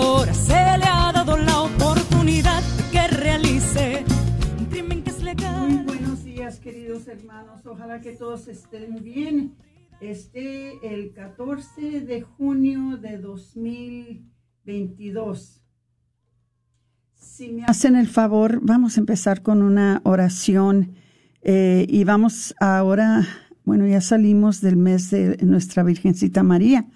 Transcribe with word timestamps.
Que 8.01 8.13
todos 8.13 8.47
estén 8.47 9.03
bien 9.03 9.57
este 9.99 10.79
el 10.81 11.13
14 11.13 12.01
de 12.01 12.23
junio 12.23 12.97
de 12.97 13.19
2022. 13.19 15.61
Si 17.13 17.49
me 17.49 17.65
hacen 17.65 17.95
el 17.95 18.07
favor, 18.07 18.59
vamos 18.63 18.97
a 18.97 19.01
empezar 19.01 19.43
con 19.43 19.61
una 19.61 20.01
oración 20.03 20.95
eh, 21.43 21.85
y 21.87 22.03
vamos 22.03 22.55
ahora, 22.59 23.27
bueno, 23.65 23.85
ya 23.85 24.01
salimos 24.01 24.61
del 24.61 24.77
mes 24.77 25.11
de 25.11 25.37
nuestra 25.43 25.83
Virgencita 25.83 26.41
María. 26.41 26.87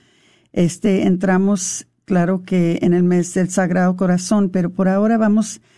Este, 0.53 1.03
entramos, 1.03 1.85
claro 2.06 2.41
que 2.41 2.79
en 2.81 2.96
el 2.96 3.03
mes 3.03 3.31
del 3.35 3.52
Sagrado 3.52 3.96
Corazón, 3.96 4.50
pero 4.50 4.72
por 4.72 4.88
ahora 4.88 5.19
vamos 5.19 5.58
a 5.58 5.75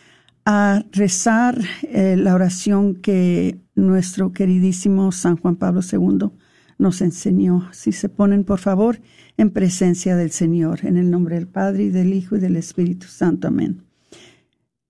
rezar 0.92 1.60
eh, 1.84 2.16
la 2.18 2.34
oración 2.34 2.96
que 2.96 3.60
nuestro 3.76 4.32
queridísimo 4.32 5.12
San 5.12 5.36
Juan 5.36 5.58
Pablo 5.58 5.82
II 5.82 6.32
nos 6.78 7.02
enseñó. 7.02 7.68
Si 7.74 7.92
se 7.92 8.08
ponen, 8.08 8.44
por 8.44 8.60
favor, 8.60 9.02
en 9.36 9.50
presencia 9.52 10.16
del 10.16 10.32
Señor, 10.32 10.86
en 10.86 10.98
el 10.98 11.12
nombre 11.12 11.36
del 11.36 11.48
Padre 11.48 11.84
y 11.84 11.90
del 11.90 12.14
Hijo 12.14 12.38
y 12.38 12.40
del 12.40 12.56
Espíritu 12.56 13.08
Santo. 13.08 13.50
Amén. 13.50 13.84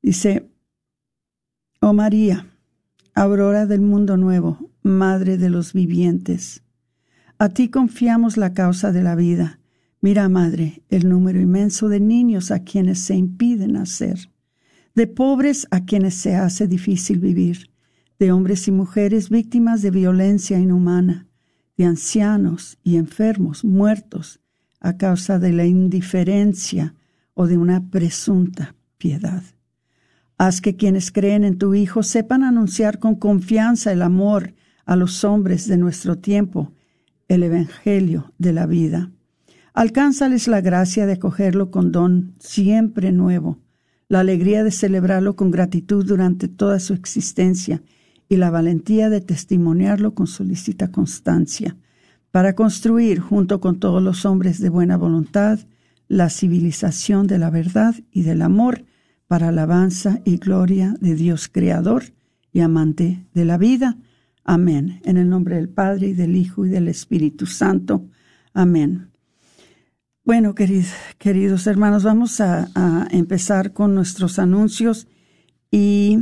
Dice, 0.01 0.47
oh 1.81 1.93
María, 1.93 2.47
aurora 3.15 3.65
del 3.65 3.81
mundo 3.81 4.15
nuevo, 4.17 4.59
Madre 4.83 5.37
de 5.37 5.49
los 5.49 5.73
vivientes, 5.73 6.63
a 7.39 7.49
ti 7.49 7.67
confiamos 7.69 8.37
la 8.37 8.53
causa 8.53 8.91
de 8.91 9.03
la 9.03 9.15
vida. 9.15 9.59
Mira, 10.01 10.29
Madre, 10.29 10.83
el 10.89 11.09
número 11.09 11.41
inmenso 11.41 11.89
de 11.89 11.99
niños 11.99 12.51
a 12.51 12.63
quienes 12.63 12.99
se 12.99 13.15
impide 13.15 13.67
nacer, 13.67 14.29
de 14.97 15.05
pobres 15.05 15.67
a 15.69 15.85
quienes 15.85 16.15
se 16.15 16.33
hace 16.33 16.67
difícil 16.67 17.19
vivir, 17.19 17.69
de 18.17 18.31
hombres 18.31 18.67
y 18.67 18.71
mujeres 18.71 19.29
víctimas 19.29 19.83
de 19.83 19.91
violencia 19.91 20.57
inhumana, 20.57 21.27
de 21.77 21.85
ancianos 21.85 22.79
y 22.81 22.97
enfermos 22.97 23.63
muertos 23.63 24.39
a 24.79 24.97
causa 24.97 25.37
de 25.37 25.53
la 25.53 25.65
indiferencia 25.65 26.95
o 27.35 27.45
de 27.45 27.59
una 27.59 27.91
presunta 27.91 28.73
piedad. 28.97 29.43
Haz 30.39 30.61
que 30.61 30.75
quienes 30.75 31.11
creen 31.11 31.43
en 31.43 31.59
tu 31.59 31.75
Hijo 31.75 32.01
sepan 32.01 32.43
anunciar 32.43 32.97
con 32.97 33.13
confianza 33.13 33.91
el 33.91 34.01
amor 34.01 34.55
a 34.87 34.95
los 34.95 35.23
hombres 35.23 35.67
de 35.67 35.77
nuestro 35.77 36.17
tiempo, 36.17 36.73
el 37.27 37.43
Evangelio 37.43 38.33
de 38.39 38.51
la 38.51 38.65
vida. 38.65 39.11
Alcánzales 39.75 40.47
la 40.47 40.61
gracia 40.61 41.05
de 41.05 41.13
acogerlo 41.13 41.69
con 41.69 41.91
don 41.91 42.33
siempre 42.39 43.11
nuevo, 43.11 43.59
la 44.09 44.21
alegría 44.21 44.63
de 44.63 44.71
celebrarlo 44.71 45.35
con 45.35 45.51
gratitud 45.51 46.05
durante 46.05 46.47
toda 46.47 46.79
su 46.79 46.93
existencia 46.93 47.81
y 48.29 48.37
la 48.37 48.49
valentía 48.49 49.09
de 49.09 49.21
testimoniarlo 49.21 50.13
con 50.13 50.27
solícita 50.27 50.91
constancia, 50.91 51.77
para 52.31 52.53
construir, 52.53 53.19
junto 53.19 53.59
con 53.59 53.79
todos 53.79 54.03
los 54.03 54.25
hombres 54.25 54.59
de 54.59 54.69
buena 54.69 54.97
voluntad, 54.97 55.59
la 56.07 56.29
civilización 56.29 57.27
de 57.27 57.37
la 57.37 57.49
verdad 57.49 57.95
y 58.11 58.23
del 58.23 58.41
amor 58.41 58.85
para 59.27 59.49
alabanza 59.49 60.21
y 60.23 60.37
gloria 60.37 60.95
de 61.01 61.15
Dios 61.15 61.47
Creador 61.47 62.03
y 62.51 62.61
amante 62.61 63.25
de 63.33 63.45
la 63.45 63.57
vida. 63.57 63.97
Amén. 64.43 65.01
En 65.03 65.17
el 65.17 65.29
nombre 65.29 65.55
del 65.55 65.69
Padre 65.69 66.07
y 66.07 66.13
del 66.13 66.35
Hijo 66.35 66.65
y 66.65 66.69
del 66.69 66.87
Espíritu 66.87 67.45
Santo. 67.45 68.05
Amén. 68.53 69.09
Bueno, 70.27 70.55
queridos, 70.55 70.91
queridos 71.19 71.67
hermanos, 71.67 72.03
vamos 72.03 72.41
a, 72.41 72.67
empezar 73.11 73.71
con 73.71 73.95
nuestros 73.95 74.39
anuncios 74.39 75.07
y 75.71 76.19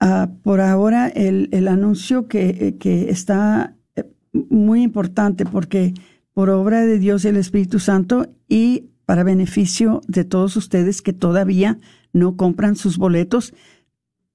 Ah, 0.00 0.32
por 0.42 0.60
ahora 0.60 1.06
el, 1.06 1.48
el 1.52 1.68
anuncio 1.68 2.26
que, 2.26 2.48
eh, 2.48 2.76
que, 2.78 3.10
está 3.10 3.76
eh, 3.94 4.04
muy 4.32 4.82
importante 4.82 5.46
porque 5.46 5.94
por 6.32 6.50
obra 6.50 6.84
de 6.84 6.98
Dios 6.98 7.24
y 7.24 7.28
el 7.28 7.36
Espíritu 7.36 7.78
Santo 7.78 8.26
y 8.48 8.90
para 9.06 9.22
beneficio 9.22 10.00
de 10.08 10.24
todos 10.24 10.56
ustedes 10.56 11.00
que 11.00 11.12
todavía 11.12 11.78
no 12.12 12.36
compran 12.36 12.74
sus 12.74 12.98
boletos, 12.98 13.54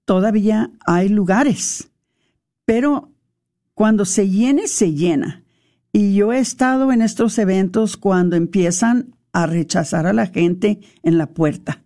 todavía 0.05 0.71
hay 0.87 1.09
lugares. 1.09 1.91
Pero 2.63 3.11
cuando 3.73 4.05
se 4.05 4.29
llene, 4.29 4.69
se 4.69 4.93
llena. 4.93 5.43
Y 5.91 6.13
yo 6.13 6.33
he 6.33 6.39
estado 6.39 6.91
en 6.91 7.01
estos 7.01 7.37
eventos 7.37 7.97
cuando 7.97 8.35
empiezan 8.35 9.15
a 9.31 9.47
rechazar 9.47 10.05
a 10.05 10.13
la 10.13 10.27
gente 10.27 10.79
en 11.03 11.17
la 11.17 11.27
puerta. 11.27 11.83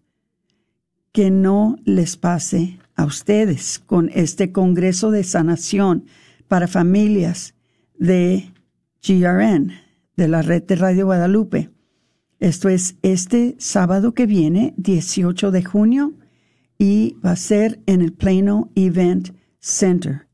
Que 1.12 1.32
no 1.32 1.78
les 1.86 2.18
pase 2.18 2.80
a 2.96 3.06
ustedes 3.06 3.80
con 3.80 4.10
este 4.14 4.52
Congreso 4.52 5.12
de 5.12 5.24
Sanación 5.24 6.06
para 6.48 6.68
Familias 6.68 7.56
de 7.98 8.52
GRN, 9.02 9.74
de 10.16 10.28
la 10.28 10.42
red 10.42 10.64
de 10.64 10.76
Radio 10.76 11.06
Guadalupe. 11.06 11.70
Esto 12.40 12.68
es 12.70 12.96
este 13.04 13.56
sábado 13.58 14.14
que 14.14 14.26
viene, 14.26 14.74
18 14.78 15.52
de 15.52 15.64
junio, 15.64 16.14
y 16.78 17.16
va 17.26 17.32
a 17.32 17.38
ser 17.38 17.80
en 17.86 18.02
el 18.02 18.12
Plano 18.12 18.70
Event 18.76 19.30
Center. 19.60 20.28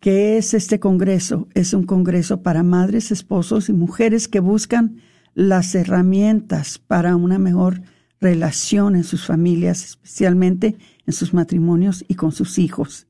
¿Qué 0.00 0.38
es 0.38 0.54
este 0.54 0.78
congreso? 0.78 1.48
Es 1.54 1.74
un 1.74 1.82
congreso 1.82 2.42
para 2.42 2.62
madres, 2.62 3.10
esposos 3.10 3.68
y 3.68 3.72
mujeres 3.72 4.28
que 4.28 4.38
buscan 4.38 4.98
las 5.34 5.74
herramientas 5.74 6.78
para 6.78 7.16
una 7.16 7.38
mejor 7.40 7.82
relación 8.20 8.94
en 8.94 9.02
sus 9.02 9.26
familias, 9.26 9.84
especialmente 9.84 10.76
en 11.04 11.12
sus 11.12 11.34
matrimonios 11.34 12.04
y 12.06 12.14
con 12.14 12.30
sus 12.30 12.58
hijos. 12.58 13.08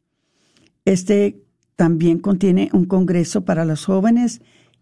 Este 0.85 1.43
También 1.77 2.19
contiene 2.19 2.71
un 2.73 2.87
congreso 2.87 3.45
para 3.45 3.65
los 3.65 3.85
jóvenes 3.85 4.41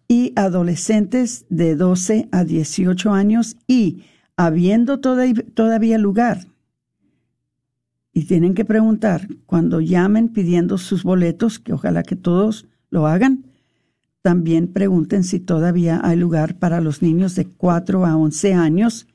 y 0.09 0.33
adolescentes 0.37 1.45
de 1.51 1.75
12 1.75 2.29
a 2.33 2.45
18 2.45 3.13
años 3.13 3.57
y, 3.67 4.05
habiendo 4.37 5.01
todavía 5.01 5.99
lugar, 5.99 6.47
y 8.17 8.25
tienen 8.25 8.55
que 8.55 8.65
preguntar 8.65 9.29
cuando 9.45 9.83
llamen 9.83 10.31
pidiendo 10.31 10.79
sus 10.79 11.03
boletos, 11.03 11.59
que 11.59 11.75
ojalá 11.75 12.03
que 12.03 12.17
todos 12.17 12.67
lo 12.89 13.07
hagan, 13.07 13.45
también 14.23 14.69
pregunten 14.69 15.23
si 15.23 15.39
todavía 15.39 16.01
hay 16.03 16.17
lugar 16.17 16.59
para 16.59 16.81
los 16.81 17.03
niños 17.03 17.35
de 17.35 17.45
4 17.45 18.07
a 18.07 18.17
11 18.17 18.55
años. 18.55 19.07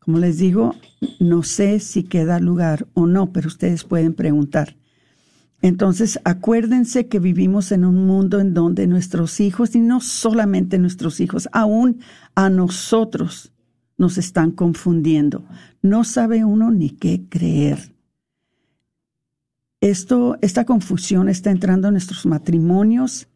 Como 0.00 0.18
les 0.18 0.38
digo, 0.38 0.74
no 1.20 1.44
sé 1.44 1.78
si 1.78 2.02
queda 2.02 2.40
lugar 2.40 2.88
o 2.92 3.06
no, 3.06 3.32
pero 3.32 3.46
ustedes 3.46 3.84
pueden 3.84 4.14
preguntar. 4.14 4.76
Entonces, 5.62 6.18
acuérdense 6.24 7.06
que 7.06 7.20
vivimos 7.20 7.70
en 7.70 7.84
un 7.84 8.04
mundo 8.04 8.40
en 8.40 8.52
donde 8.52 8.88
nuestros 8.88 9.38
hijos, 9.38 9.76
y 9.76 9.80
no 9.80 10.00
solamente 10.00 10.80
nuestros 10.80 11.20
hijos, 11.20 11.48
aún 11.52 12.00
a 12.34 12.50
nosotros 12.50 13.52
nos 13.96 14.18
están 14.18 14.50
confundiendo. 14.50 15.44
No 15.82 16.02
sabe 16.02 16.44
uno 16.44 16.72
ni 16.72 16.90
qué 16.90 17.28
creer. 17.28 17.99
Esto, 19.80 20.36
esta 20.42 20.66
confusión 20.66 21.28
está 21.28 21.50
entrando 21.50 21.88
en 21.88 21.94
nuestros 21.94 22.26
matrimonios, 22.26 23.28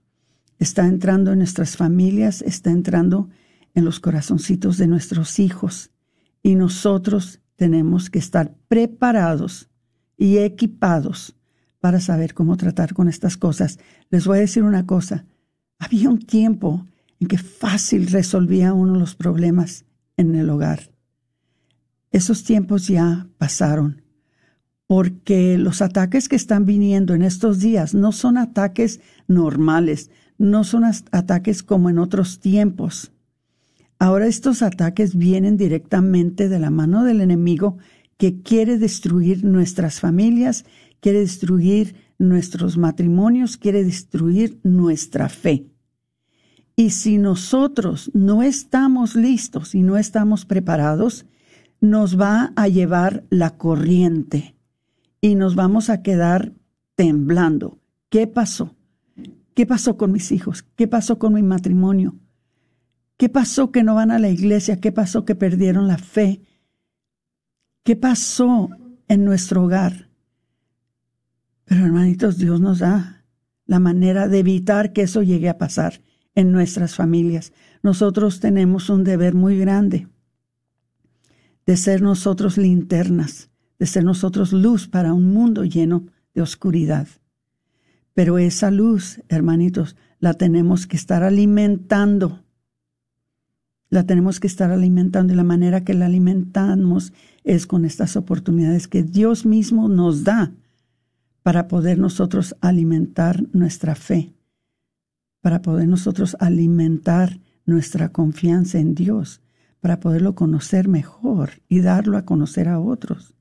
está 0.58 0.86
entrando 0.86 1.32
en 1.32 1.38
nuestras 1.38 1.76
familias, 1.76 2.42
está 2.42 2.70
entrando 2.70 3.30
en 3.74 3.84
los 3.84 3.98
corazoncitos 3.98 4.76
de 4.76 4.86
nuestros 4.86 5.38
hijos. 5.38 5.90
Y 6.42 6.54
nosotros 6.54 7.40
tenemos 7.56 8.10
que 8.10 8.18
estar 8.18 8.54
preparados 8.68 9.70
y 10.18 10.38
equipados 10.38 11.36
para 11.80 12.00
saber 12.00 12.34
cómo 12.34 12.56
tratar 12.56 12.94
con 12.94 13.08
estas 13.08 13.36
cosas. 13.36 13.78
Les 14.10 14.26
voy 14.26 14.38
a 14.38 14.42
decir 14.42 14.62
una 14.62 14.86
cosa. 14.86 15.26
Había 15.78 16.10
un 16.10 16.18
tiempo 16.18 16.86
en 17.20 17.28
que 17.28 17.38
fácil 17.38 18.06
resolvía 18.08 18.74
uno 18.74 18.98
los 18.98 19.14
problemas 19.14 19.86
en 20.16 20.34
el 20.34 20.50
hogar. 20.50 20.90
Esos 22.10 22.44
tiempos 22.44 22.86
ya 22.86 23.26
pasaron 23.38 24.03
porque 24.94 25.58
los 25.58 25.82
ataques 25.82 26.28
que 26.28 26.36
están 26.36 26.66
viniendo 26.66 27.14
en 27.14 27.22
estos 27.22 27.58
días 27.58 27.94
no 27.94 28.12
son 28.12 28.38
ataques 28.38 29.00
normales, 29.26 30.12
no 30.38 30.62
son 30.62 30.84
ataques 30.84 31.64
como 31.64 31.90
en 31.90 31.98
otros 31.98 32.38
tiempos. 32.38 33.10
Ahora 33.98 34.28
estos 34.28 34.62
ataques 34.62 35.16
vienen 35.16 35.56
directamente 35.56 36.48
de 36.48 36.60
la 36.60 36.70
mano 36.70 37.02
del 37.02 37.22
enemigo 37.22 37.76
que 38.18 38.40
quiere 38.42 38.78
destruir 38.78 39.42
nuestras 39.42 39.98
familias, 39.98 40.64
quiere 41.00 41.18
destruir 41.18 41.96
nuestros 42.16 42.78
matrimonios, 42.78 43.56
quiere 43.56 43.82
destruir 43.82 44.60
nuestra 44.62 45.28
fe. 45.28 45.66
Y 46.76 46.90
si 46.90 47.18
nosotros 47.18 48.12
no 48.14 48.44
estamos 48.44 49.16
listos 49.16 49.74
y 49.74 49.82
no 49.82 49.96
estamos 49.96 50.44
preparados, 50.44 51.26
nos 51.80 52.16
va 52.16 52.52
a 52.54 52.68
llevar 52.68 53.24
la 53.28 53.56
corriente 53.58 54.53
y 55.24 55.36
nos 55.36 55.54
vamos 55.54 55.88
a 55.88 56.02
quedar 56.02 56.52
temblando. 56.96 57.78
¿Qué 58.10 58.26
pasó? 58.26 58.76
¿Qué 59.54 59.64
pasó 59.64 59.96
con 59.96 60.12
mis 60.12 60.30
hijos? 60.32 60.66
¿Qué 60.76 60.86
pasó 60.86 61.18
con 61.18 61.32
mi 61.32 61.42
matrimonio? 61.42 62.14
¿Qué 63.16 63.30
pasó 63.30 63.72
que 63.72 63.82
no 63.82 63.94
van 63.94 64.10
a 64.10 64.18
la 64.18 64.28
iglesia? 64.28 64.82
¿Qué 64.82 64.92
pasó 64.92 65.24
que 65.24 65.34
perdieron 65.34 65.88
la 65.88 65.96
fe? 65.96 66.42
¿Qué 67.84 67.96
pasó 67.96 68.68
en 69.08 69.24
nuestro 69.24 69.64
hogar? 69.64 70.10
Pero 71.64 71.86
hermanitos, 71.86 72.36
Dios 72.36 72.60
nos 72.60 72.80
da 72.80 73.24
la 73.64 73.78
manera 73.78 74.28
de 74.28 74.40
evitar 74.40 74.92
que 74.92 75.00
eso 75.00 75.22
llegue 75.22 75.48
a 75.48 75.56
pasar 75.56 76.02
en 76.34 76.52
nuestras 76.52 76.96
familias. 76.96 77.54
Nosotros 77.82 78.40
tenemos 78.40 78.90
un 78.90 79.04
deber 79.04 79.32
muy 79.34 79.58
grande 79.58 80.06
de 81.64 81.78
ser 81.78 82.02
nosotros 82.02 82.58
linternas 82.58 83.48
de 83.78 83.86
ser 83.86 84.04
nosotros 84.04 84.52
luz 84.52 84.88
para 84.88 85.12
un 85.12 85.32
mundo 85.32 85.64
lleno 85.64 86.06
de 86.34 86.42
oscuridad. 86.42 87.08
Pero 88.14 88.38
esa 88.38 88.70
luz, 88.70 89.20
hermanitos, 89.28 89.96
la 90.20 90.34
tenemos 90.34 90.86
que 90.86 90.96
estar 90.96 91.22
alimentando. 91.22 92.44
La 93.90 94.04
tenemos 94.04 94.40
que 94.40 94.46
estar 94.46 94.70
alimentando 94.70 95.32
y 95.32 95.36
la 95.36 95.44
manera 95.44 95.84
que 95.84 95.94
la 95.94 96.06
alimentamos 96.06 97.12
es 97.42 97.66
con 97.66 97.84
estas 97.84 98.16
oportunidades 98.16 98.88
que 98.88 99.02
Dios 99.02 99.46
mismo 99.46 99.88
nos 99.88 100.24
da 100.24 100.52
para 101.42 101.68
poder 101.68 101.98
nosotros 101.98 102.56
alimentar 102.60 103.44
nuestra 103.52 103.94
fe, 103.94 104.32
para 105.42 105.60
poder 105.60 105.88
nosotros 105.88 106.36
alimentar 106.40 107.38
nuestra 107.66 108.10
confianza 108.10 108.78
en 108.78 108.94
Dios, 108.94 109.42
para 109.80 110.00
poderlo 110.00 110.34
conocer 110.34 110.88
mejor 110.88 111.50
y 111.68 111.80
darlo 111.80 112.16
a 112.16 112.24
conocer 112.24 112.68
a 112.68 112.80
otros. 112.80 113.34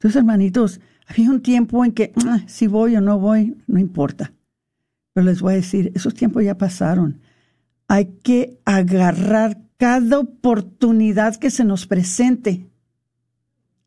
Entonces, 0.00 0.16
hermanitos, 0.16 0.80
había 1.06 1.30
un 1.30 1.42
tiempo 1.42 1.84
en 1.84 1.92
que 1.92 2.14
ah, 2.26 2.40
si 2.46 2.66
voy 2.66 2.96
o 2.96 3.02
no 3.02 3.18
voy, 3.18 3.58
no 3.66 3.78
importa. 3.78 4.32
Pero 5.12 5.26
les 5.26 5.42
voy 5.42 5.52
a 5.52 5.56
decir, 5.56 5.92
esos 5.94 6.14
tiempos 6.14 6.42
ya 6.42 6.56
pasaron. 6.56 7.20
Hay 7.86 8.06
que 8.22 8.58
agarrar 8.64 9.60
cada 9.76 10.18
oportunidad 10.18 11.36
que 11.36 11.50
se 11.50 11.64
nos 11.64 11.86
presente, 11.86 12.66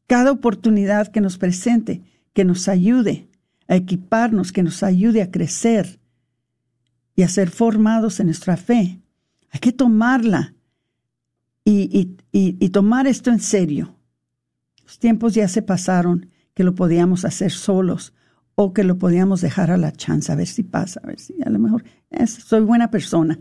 cada 0.05 0.31
oportunidad 0.31 1.07
que 1.07 1.19
nos 1.19 1.39
presente, 1.39 2.03
que 2.33 2.45
nos 2.45 2.67
ayude 2.67 3.27
a 3.67 3.75
equiparnos, 3.75 4.51
que 4.51 4.61
nos 4.61 4.83
ayude 4.83 5.23
a 5.23 5.31
crecer 5.31 5.99
y 7.15 7.23
a 7.23 7.27
ser 7.27 7.49
formados 7.49 8.19
en 8.19 8.27
nuestra 8.27 8.55
fe. 8.55 9.01
Hay 9.49 9.59
que 9.59 9.71
tomarla 9.71 10.53
y, 11.65 12.17
y 12.31 12.69
tomar 12.69 13.07
esto 13.07 13.31
en 13.31 13.39
serio. 13.39 13.95
Los 14.93 14.99
tiempos 14.99 15.33
ya 15.33 15.47
se 15.47 15.63
pasaron 15.63 16.29
que 16.53 16.63
lo 16.63 16.75
podíamos 16.75 17.25
hacer 17.25 17.49
solos 17.49 18.13
o 18.53 18.73
que 18.73 18.83
lo 18.83 18.99
podíamos 18.99 19.41
dejar 19.41 19.71
a 19.71 19.77
la 19.77 19.91
chance, 19.91 20.31
a 20.31 20.35
ver 20.35 20.45
si 20.45 20.61
pasa, 20.61 21.01
a 21.03 21.07
ver 21.07 21.19
si 21.19 21.33
a 21.43 21.49
lo 21.49 21.57
mejor 21.57 21.83
soy 22.27 22.61
buena 22.61 22.91
persona. 22.91 23.39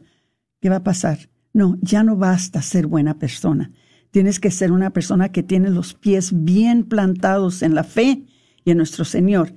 ¿Qué 0.63 0.71
va 0.71 0.77
a 0.77 0.83
pasar? 0.83 1.29
No, 1.53 1.77
ya 1.83 2.05
no 2.05 2.17
basta 2.17 2.63
ser 2.63 2.87
buena 2.87 3.19
persona. 3.19 3.71
Tienes 4.11 4.41
que 4.41 4.51
ser 4.51 4.73
una 4.73 4.95
persona 4.95 5.31
que 5.31 5.43
tiene 5.43 5.69
los 5.69 5.93
pies 5.93 6.31
bien 6.33 6.85
plantados 6.85 7.61
en 7.61 7.75
la 7.75 7.85
fe 7.85 8.25
y 8.65 8.71
en 8.71 8.79
nuestro 8.79 9.05
Señor. 9.05 9.55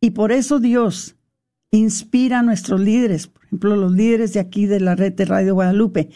Y 0.00 0.10
por 0.10 0.32
eso 0.32 0.58
Dios 0.58 1.14
inspira 1.70 2.40
a 2.40 2.42
nuestros 2.42 2.80
líderes, 2.80 3.28
por 3.28 3.44
ejemplo, 3.44 3.76
los 3.76 3.92
líderes 3.92 4.32
de 4.32 4.40
aquí 4.40 4.66
de 4.66 4.80
la 4.80 4.96
red 4.96 5.12
de 5.12 5.26
Radio 5.26 5.54
Guadalupe, 5.54 6.10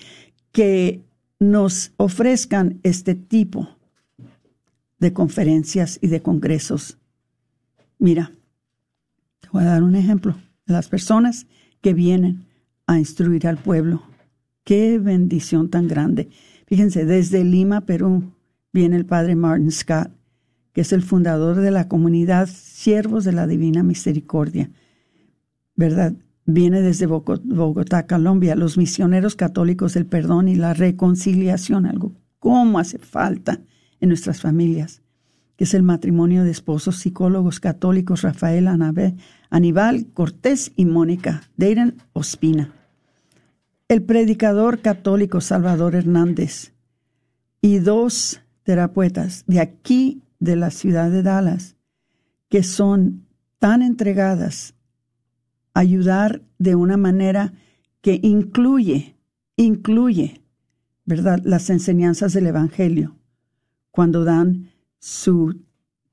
que 0.50 1.04
nos 1.38 1.92
ofrezcan 1.98 2.80
este 2.82 3.14
tipo 3.14 3.76
de 5.00 5.12
conferencias 5.12 5.98
y 6.00 6.06
de 6.06 6.22
congresos. 6.22 6.98
Mira, 7.98 8.32
te 9.40 9.48
voy 9.52 9.62
a 9.62 9.66
dar 9.66 9.82
un 9.82 9.96
ejemplo 9.96 10.36
las 10.66 10.88
personas 10.88 11.46
que 11.80 11.94
vienen 11.94 12.46
a 12.86 12.98
instruir 12.98 13.46
al 13.46 13.58
pueblo. 13.58 14.02
Qué 14.64 14.98
bendición 14.98 15.68
tan 15.68 15.88
grande. 15.88 16.28
Fíjense, 16.66 17.04
desde 17.04 17.44
Lima, 17.44 17.80
Perú, 17.80 18.32
viene 18.72 18.96
el 18.96 19.06
padre 19.06 19.34
Martin 19.34 19.72
Scott, 19.72 20.10
que 20.72 20.82
es 20.82 20.92
el 20.92 21.02
fundador 21.02 21.56
de 21.56 21.72
la 21.72 21.88
comunidad 21.88 22.48
Siervos 22.48 23.24
de 23.24 23.32
la 23.32 23.46
Divina 23.46 23.82
Misericordia. 23.82 24.70
¿Verdad? 25.74 26.14
Viene 26.44 26.82
desde 26.82 27.06
Bogotá, 27.06 28.06
Colombia, 28.06 28.54
los 28.54 28.76
misioneros 28.76 29.34
católicos 29.34 29.94
del 29.94 30.06
perdón 30.06 30.48
y 30.48 30.54
la 30.54 30.74
reconciliación, 30.74 31.86
algo 31.86 32.12
cómo 32.38 32.78
hace 32.78 32.98
falta 32.98 33.60
en 34.00 34.08
nuestras 34.08 34.40
familias, 34.40 35.02
que 35.56 35.64
es 35.64 35.74
el 35.74 35.82
matrimonio 35.82 36.44
de 36.44 36.50
esposos 36.50 36.96
psicólogos 36.96 37.60
católicos 37.60 38.22
Rafael 38.22 38.66
Aníbal 39.50 40.06
Cortés 40.14 40.72
y 40.74 40.86
Mónica 40.86 41.42
Deiren 41.56 42.02
Ospina. 42.12 42.72
El 43.88 44.02
predicador 44.02 44.80
católico 44.80 45.40
Salvador 45.40 45.94
Hernández 45.94 46.72
y 47.60 47.78
dos 47.78 48.40
terapeutas 48.62 49.44
de 49.46 49.60
aquí, 49.60 50.22
de 50.38 50.56
la 50.56 50.70
ciudad 50.70 51.10
de 51.10 51.22
Dallas, 51.22 51.76
que 52.48 52.62
son 52.62 53.26
tan 53.58 53.82
entregadas 53.82 54.74
a 55.74 55.80
ayudar 55.80 56.40
de 56.58 56.74
una 56.74 56.96
manera 56.96 57.52
que 58.00 58.18
incluye, 58.22 59.16
incluye, 59.56 60.40
¿verdad?, 61.04 61.40
las 61.44 61.68
enseñanzas 61.68 62.32
del 62.32 62.46
Evangelio 62.46 63.19
cuando 63.90 64.24
dan 64.24 64.70
su 64.98 65.60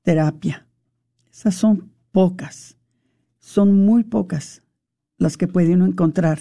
terapia. 0.02 0.68
Esas 1.32 1.56
son 1.56 1.92
pocas, 2.12 2.78
son 3.40 3.86
muy 3.86 4.04
pocas 4.04 4.64
las 5.18 5.38
que 5.38 5.48
puede 5.48 5.74
uno 5.74 5.86
encontrar. 5.86 6.40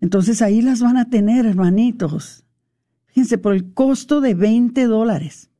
Entonces 0.00 0.42
ahí 0.42 0.62
las 0.62 0.80
van 0.80 0.96
a 0.96 1.10
tener, 1.10 1.46
hermanitos. 1.46 2.44
Fíjense, 3.06 3.38
por 3.38 3.54
el 3.54 3.72
costo 3.72 4.20
de 4.20 4.34
20 4.34 4.84
dólares. 4.86 5.50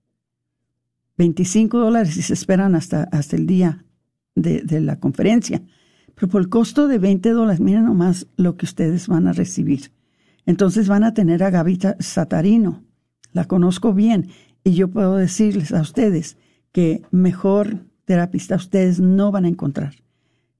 25 1.18 1.78
dólares 1.78 2.14
si 2.14 2.22
se 2.22 2.34
esperan 2.34 2.74
hasta, 2.74 3.04
hasta 3.04 3.36
el 3.36 3.46
día 3.46 3.84
de, 4.34 4.80
la 4.80 5.00
conferencia. 5.00 5.62
pero 6.14 6.28
por 6.28 6.42
el 6.42 6.48
costo 6.48 6.88
de 6.88 6.98
20 6.98 7.30
dólares, 7.30 7.60
miren 7.60 7.86
nomás 7.86 8.26
lo 8.36 8.56
que 8.56 8.66
ustedes 8.66 9.08
van 9.08 9.26
a 9.26 9.32
recibir. 9.32 9.92
Entonces 10.44 10.88
van 10.88 11.04
a 11.04 11.14
tener 11.14 11.42
a 11.42 11.50
Gaby 11.50 11.78
Satarino, 11.98 12.84
la 13.32 13.46
conozco 13.46 13.94
bien, 13.94 14.28
y 14.66 14.74
yo 14.74 14.88
puedo 14.88 15.14
decirles 15.14 15.72
a 15.72 15.80
ustedes 15.80 16.36
que 16.72 17.02
mejor 17.12 17.86
terapista 18.04 18.56
ustedes 18.56 18.98
no 18.98 19.30
van 19.30 19.44
a 19.44 19.48
encontrar. 19.48 19.94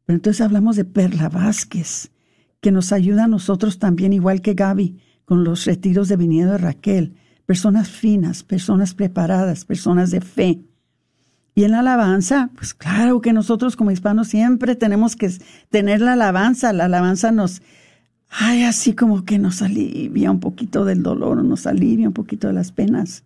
Pero 0.04 0.16
entonces 0.18 0.42
hablamos 0.42 0.76
de 0.76 0.84
Perla 0.84 1.28
Vázquez, 1.28 2.12
que 2.60 2.70
nos 2.70 2.92
ayuda 2.92 3.24
a 3.24 3.28
nosotros 3.28 3.80
también, 3.80 4.12
igual 4.12 4.42
que 4.42 4.54
Gaby, 4.54 5.00
con 5.24 5.42
los 5.42 5.64
retiros 5.64 6.08
de 6.08 6.16
Viniedo 6.16 6.52
de 6.52 6.58
Raquel. 6.58 7.16
Personas 7.46 7.88
finas, 7.88 8.44
personas 8.44 8.94
preparadas, 8.94 9.64
personas 9.64 10.12
de 10.12 10.20
fe. 10.20 10.60
Y 11.56 11.64
en 11.64 11.72
la 11.72 11.80
alabanza, 11.80 12.50
pues 12.54 12.74
claro 12.74 13.20
que 13.20 13.32
nosotros 13.32 13.74
como 13.74 13.90
hispanos 13.90 14.28
siempre 14.28 14.76
tenemos 14.76 15.16
que 15.16 15.32
tener 15.68 16.00
la 16.00 16.12
alabanza. 16.12 16.72
La 16.72 16.84
alabanza 16.84 17.32
nos, 17.32 17.60
ay, 18.28 18.62
así 18.62 18.94
como 18.94 19.24
que 19.24 19.40
nos 19.40 19.62
alivia 19.62 20.30
un 20.30 20.38
poquito 20.38 20.84
del 20.84 21.02
dolor, 21.02 21.42
nos 21.42 21.66
alivia 21.66 22.06
un 22.06 22.14
poquito 22.14 22.46
de 22.46 22.52
las 22.52 22.70
penas. 22.70 23.24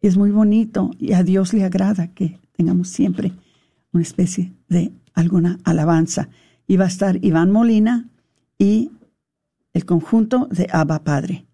Es 0.00 0.16
muy 0.16 0.30
bonito 0.30 0.90
y 0.98 1.12
a 1.12 1.22
Dios 1.22 1.52
le 1.52 1.64
agrada 1.64 2.08
que 2.08 2.38
tengamos 2.56 2.88
siempre 2.88 3.32
una 3.92 4.02
especie 4.02 4.52
de 4.68 4.92
alguna 5.14 5.58
alabanza. 5.64 6.28
Y 6.66 6.76
va 6.76 6.84
a 6.84 6.88
estar 6.88 7.18
Iván 7.24 7.50
Molina 7.50 8.08
y 8.58 8.90
el 9.72 9.84
conjunto 9.84 10.48
de 10.50 10.68
Abba 10.70 11.02
Padre. 11.02 11.46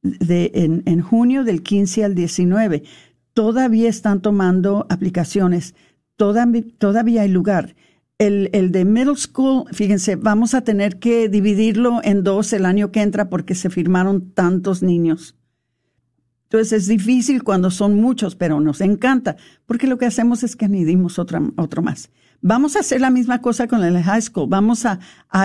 de, 0.01 0.51
en, 0.53 0.84
en 0.86 1.01
junio 1.01 1.43
del 1.43 1.63
15 1.63 2.03
al 2.03 2.15
19. 2.15 2.84
Todavía 3.34 3.89
están 3.89 4.22
tomando 4.22 4.86
aplicaciones, 4.89 5.75
todavía, 6.15 6.63
todavía 6.77 7.22
hay 7.22 7.29
lugar. 7.29 7.75
El, 8.17 8.50
el, 8.53 8.72
de 8.72 8.86
middle 8.86 9.15
school, 9.15 9.65
fíjense, 9.72 10.15
vamos 10.15 10.53
a 10.53 10.62
tener 10.62 11.00
que 11.00 11.27
dividirlo 11.27 12.01
en 12.03 12.24
dos 12.24 12.53
el 12.53 12.65
año 12.65 12.91
que 12.91 13.01
entra 13.01 13.29
porque 13.29 13.55
se 13.55 13.70
firmaron 13.70 14.31
tantos 14.31 14.84
niños. 14.84 15.36
Entonces 16.43 16.84
es 16.84 16.88
difícil 16.88 17.43
cuando 17.43 17.72
son 17.72 17.96
muchos, 17.96 18.36
pero 18.36 18.60
nos 18.60 18.81
encanta, 18.81 19.38
porque 19.65 19.88
lo 19.88 19.98
que 19.98 20.05
hacemos 20.05 20.43
es 20.43 20.58
que 20.58 20.65
añadimos 20.65 21.17
otra, 21.17 21.41
otro 21.55 21.81
más. 21.81 22.12
Vamos 22.43 22.75
a 22.75 22.79
hacer 22.79 23.01
la 23.01 23.12
misma 23.12 23.39
cosa 23.39 23.67
con 23.67 23.83
el 23.83 24.01
high 24.01 24.21
school. 24.21 24.50
Vamos 24.50 24.83
a, 24.86 24.98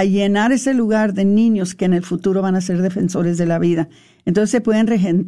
llenar 0.04 0.52
ese 0.52 0.72
lugar 0.72 1.12
de 1.12 1.26
niños 1.26 1.74
que 1.74 1.84
en 1.84 1.92
el 1.92 2.02
futuro 2.02 2.40
van 2.40 2.56
a 2.56 2.62
ser 2.62 2.80
defensores 2.80 3.36
de 3.36 3.44
la 3.44 3.58
vida. 3.58 3.90
Entonces 4.24 4.50
se 4.50 4.62
pueden 4.62 4.86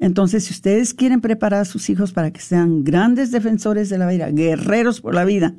Entonces, 0.00 0.44
si 0.44 0.52
ustedes 0.52 0.94
quieren 0.94 1.20
preparar 1.20 1.62
a 1.62 1.64
sus 1.64 1.90
hijos 1.90 2.12
para 2.12 2.32
que 2.32 2.40
sean 2.40 2.84
grandes 2.84 3.32
defensores 3.32 3.88
de 3.88 3.98
la 3.98 4.06
vida, 4.08 4.30
guerreros 4.30 5.00
por 5.00 5.12
la 5.14 5.24
vida, 5.24 5.54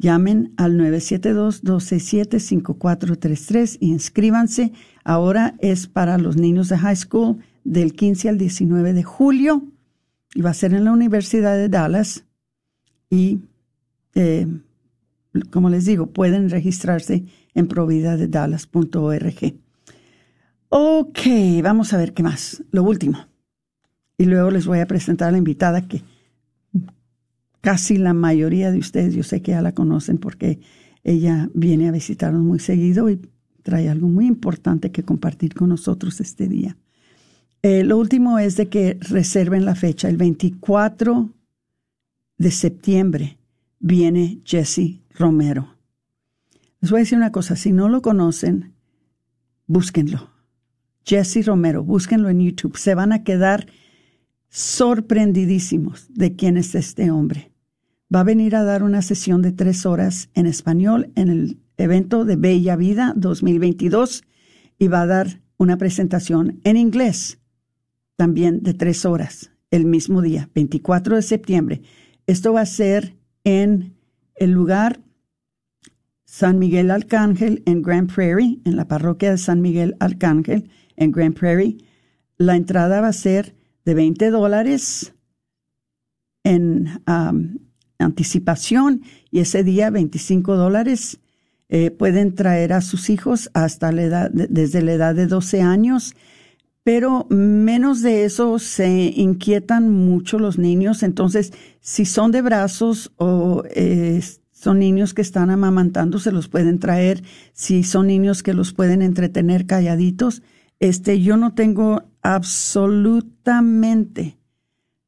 llamen 0.00 0.52
al 0.56 0.76
972-267-5433 0.78 3.76
y 3.80 3.92
inscríbanse. 3.92 4.72
Ahora 5.04 5.54
es 5.60 5.86
para 5.86 6.18
los 6.18 6.36
niños 6.36 6.68
de 6.68 6.78
high 6.78 6.96
school 6.96 7.36
del 7.62 7.94
15 7.94 8.30
al 8.30 8.38
19 8.38 8.92
de 8.92 9.04
julio 9.04 9.62
y 10.34 10.40
va 10.40 10.50
a 10.50 10.54
ser 10.54 10.74
en 10.74 10.82
la 10.84 10.90
Universidad 10.92 11.56
de 11.56 11.68
Dallas. 11.68 12.24
Y, 13.10 13.38
eh, 14.14 14.48
como 15.50 15.70
les 15.70 15.84
digo, 15.84 16.08
pueden 16.08 16.50
registrarse 16.50 17.24
en 17.54 17.68
providadedallas.org. 17.68 19.54
Ok, 20.70 21.20
vamos 21.62 21.92
a 21.92 21.98
ver 21.98 22.14
qué 22.14 22.22
más. 22.22 22.64
Lo 22.70 22.82
último 22.82 23.30
y 24.20 24.26
luego 24.26 24.50
les 24.50 24.66
voy 24.66 24.80
a 24.80 24.86
presentar 24.86 25.28
a 25.28 25.32
la 25.32 25.38
invitada 25.38 25.88
que 25.88 26.02
casi 27.60 27.96
la 27.96 28.14
mayoría 28.14 28.70
de 28.70 28.78
ustedes, 28.78 29.14
yo 29.14 29.22
sé 29.22 29.42
que 29.42 29.52
ya 29.52 29.62
la 29.62 29.72
conocen 29.72 30.18
porque 30.18 30.60
ella 31.04 31.48
viene 31.54 31.88
a 31.88 31.92
visitarnos 31.92 32.42
muy 32.42 32.58
seguido 32.58 33.08
y 33.10 33.20
trae 33.62 33.88
algo 33.88 34.08
muy 34.08 34.26
importante 34.26 34.90
que 34.90 35.02
compartir 35.02 35.54
con 35.54 35.68
nosotros 35.68 36.20
este 36.20 36.48
día. 36.48 36.76
Eh, 37.62 37.84
lo 37.84 37.98
último 37.98 38.38
es 38.38 38.56
de 38.56 38.68
que 38.68 38.96
reserven 39.00 39.64
la 39.64 39.74
fecha. 39.74 40.08
El 40.08 40.16
24 40.16 41.30
de 42.38 42.50
septiembre 42.50 43.38
viene 43.78 44.40
Jesse 44.44 45.00
Romero. 45.14 45.76
Les 46.80 46.90
voy 46.90 47.00
a 47.00 47.02
decir 47.02 47.18
una 47.18 47.32
cosa, 47.32 47.56
si 47.56 47.72
no 47.72 47.90
lo 47.90 48.00
conocen, 48.00 48.72
búsquenlo. 49.66 50.30
Jesse 51.04 51.44
Romero, 51.44 51.84
búsquenlo 51.84 52.30
en 52.30 52.40
YouTube. 52.40 52.78
Se 52.78 52.94
van 52.94 53.12
a 53.12 53.24
quedar 53.24 53.66
sorprendidísimos 54.48 56.06
de 56.08 56.36
quién 56.36 56.56
es 56.56 56.74
este 56.74 57.10
hombre. 57.10 57.49
Va 58.12 58.20
a 58.20 58.24
venir 58.24 58.56
a 58.56 58.64
dar 58.64 58.82
una 58.82 59.02
sesión 59.02 59.40
de 59.40 59.52
tres 59.52 59.86
horas 59.86 60.30
en 60.34 60.46
español 60.46 61.12
en 61.14 61.28
el 61.28 61.60
evento 61.76 62.24
de 62.24 62.34
Bella 62.34 62.74
Vida 62.74 63.12
2022 63.16 64.24
y 64.78 64.88
va 64.88 65.02
a 65.02 65.06
dar 65.06 65.40
una 65.58 65.76
presentación 65.76 66.60
en 66.64 66.76
inglés 66.76 67.38
también 68.16 68.62
de 68.62 68.74
tres 68.74 69.04
horas 69.04 69.52
el 69.70 69.84
mismo 69.84 70.22
día, 70.22 70.50
24 70.54 71.16
de 71.16 71.22
septiembre. 71.22 71.82
Esto 72.26 72.52
va 72.52 72.62
a 72.62 72.66
ser 72.66 73.16
en 73.44 73.94
el 74.34 74.50
lugar 74.50 75.00
San 76.24 76.58
Miguel 76.58 76.90
Arcángel 76.90 77.62
en 77.64 77.80
Grand 77.82 78.12
Prairie, 78.12 78.60
en 78.64 78.74
la 78.74 78.88
parroquia 78.88 79.30
de 79.30 79.38
San 79.38 79.60
Miguel 79.60 79.96
Arcángel 80.00 80.68
en 80.96 81.12
Grand 81.12 81.38
Prairie. 81.38 81.78
La 82.36 82.56
entrada 82.56 83.00
va 83.00 83.08
a 83.08 83.12
ser 83.12 83.54
de 83.84 83.94
20 83.94 84.30
dólares 84.30 85.14
en 86.42 86.88
anticipación 88.00 89.02
y 89.30 89.40
ese 89.40 89.64
día 89.64 89.90
25 89.90 90.56
dólares. 90.56 91.20
Eh, 91.72 91.92
pueden 91.92 92.34
traer 92.34 92.72
a 92.72 92.80
sus 92.80 93.10
hijos 93.10 93.48
hasta 93.54 93.92
la 93.92 94.02
edad, 94.02 94.28
desde 94.32 94.82
la 94.82 94.92
edad 94.92 95.14
de 95.14 95.28
12 95.28 95.62
años, 95.62 96.16
pero 96.82 97.28
menos 97.30 98.02
de 98.02 98.24
eso 98.24 98.58
se 98.58 99.12
inquietan 99.14 99.88
mucho 99.88 100.40
los 100.40 100.58
niños. 100.58 101.04
Entonces, 101.04 101.52
si 101.80 102.06
son 102.06 102.32
de 102.32 102.42
brazos 102.42 103.12
o 103.18 103.62
eh, 103.70 104.20
son 104.50 104.80
niños 104.80 105.14
que 105.14 105.22
están 105.22 105.50
amamantando, 105.50 106.18
se 106.18 106.32
los 106.32 106.48
pueden 106.48 106.80
traer. 106.80 107.22
Si 107.52 107.84
son 107.84 108.08
niños 108.08 108.42
que 108.42 108.52
los 108.52 108.72
pueden 108.72 109.00
entretener 109.00 109.66
calladitos, 109.66 110.42
este, 110.80 111.20
yo 111.20 111.36
no 111.36 111.54
tengo 111.54 112.02
absolutamente 112.20 114.39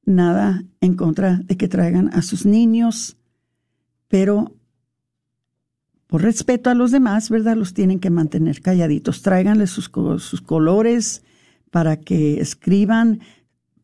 nada 0.04 0.64
en 0.80 0.94
contra 0.94 1.40
de 1.44 1.56
que 1.56 1.68
traigan 1.68 2.10
a 2.12 2.22
sus 2.22 2.46
niños, 2.46 3.16
pero 4.08 4.52
por 6.06 6.22
respeto 6.22 6.68
a 6.68 6.74
los 6.74 6.90
demás, 6.90 7.30
¿verdad? 7.30 7.56
Los 7.56 7.72
tienen 7.72 7.98
que 7.98 8.10
mantener 8.10 8.60
calladitos. 8.60 9.22
Tráiganle 9.22 9.66
sus, 9.66 9.90
sus 10.18 10.42
colores 10.42 11.22
para 11.70 11.96
que 11.96 12.40
escriban. 12.40 13.20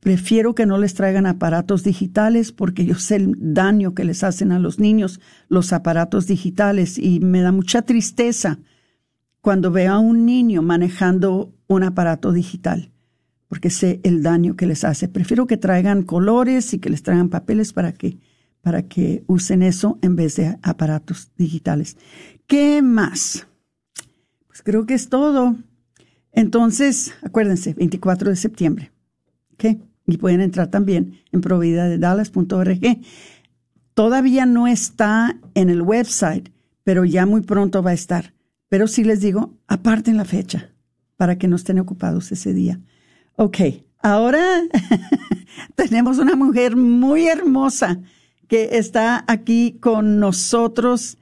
Prefiero 0.01 0.55
que 0.55 0.67
no 0.67 0.77
les 0.77 0.95
traigan 0.95 1.27
aparatos 1.27 1.85
digitales 1.85 2.53
porque 2.53 2.85
yo 2.85 2.97
sé 2.97 3.17
el 3.17 3.35
daño 3.39 3.95
que 3.95 4.05
les 4.05 4.23
hacen 4.25 4.53
a 4.53 4.59
los 4.59 4.79
niños 4.79 5.21
los 5.49 5.73
aparatos 5.73 6.27
digitales 6.27 6.99
y 6.99 7.21
me 7.21 7.41
da 7.41 7.51
mucha 7.51 7.83
tristeza 7.83 8.59
cuando 9.41 9.71
veo 9.71 9.95
a 9.95 9.99
un 9.99 10.27
niño 10.27 10.61
manejando 10.63 11.55
un 11.67 11.83
aparato 11.83 12.33
digital 12.33 12.91
porque 13.49 13.71
sé 13.71 14.01
el 14.05 14.23
daño 14.23 14.57
que 14.57 14.67
les 14.67 14.85
hace. 14.85 15.09
Prefiero 15.09 15.47
que 15.47 15.57
traigan 15.57 16.03
colores 16.03 16.73
y 16.75 16.79
que 16.79 16.91
les 16.91 17.03
traigan 17.03 17.31
papeles 17.31 17.73
para 17.73 17.93
que, 17.93 18.19
para 18.61 18.83
que 18.83 19.25
usen 19.27 19.63
eso 19.63 19.99
en 20.03 20.17
vez 20.17 20.37
de 20.37 20.59
aparatos 20.63 21.33
digitales. 21.37 21.97
¿Qué 22.47 22.83
más? 22.83 23.47
Pues 24.47 24.63
creo 24.63 24.87
que 24.87 24.95
es 24.95 25.09
todo. 25.09 25.57
Entonces, 26.33 27.15
acuérdense, 27.23 27.75
24 27.75 28.31
de 28.31 28.37
septiembre. 28.37 28.93
¿Ok? 29.55 29.79
Y 30.07 30.19
pueden 30.19 30.41
entrar 30.41 30.69
también 30.69 31.19
en 31.33 31.41
providadedallas.org. 31.41 33.01
Todavía 33.95 34.47
no 34.47 34.67
está 34.67 35.39
en 35.55 35.71
el 35.71 35.83
website, 35.83 36.51
pero 36.85 37.05
ya 37.05 37.27
muy 37.27 37.41
pronto 37.41 37.83
va 37.83 37.91
a 37.91 37.95
estar. 37.95 38.35
Pero 38.69 38.87
sí 38.87 39.05
les 39.05 39.21
digo, 39.21 39.55
aparten 39.67 40.17
la 40.17 40.25
fecha 40.25 40.71
para 41.17 41.37
que 41.37 41.49
no 41.49 41.57
estén 41.57 41.79
ocupados 41.79 42.31
ese 42.31 42.53
día. 42.53 42.81
Ok, 43.41 43.59
ahora 44.03 44.63
tenemos 45.77 46.19
una 46.19 46.35
mujer 46.35 46.75
muy 46.75 47.29
hermosa 47.29 48.01
que 48.49 48.79
está 48.79 49.25
aquí 49.29 49.79
con 49.79 50.19
nosotros, 50.19 51.19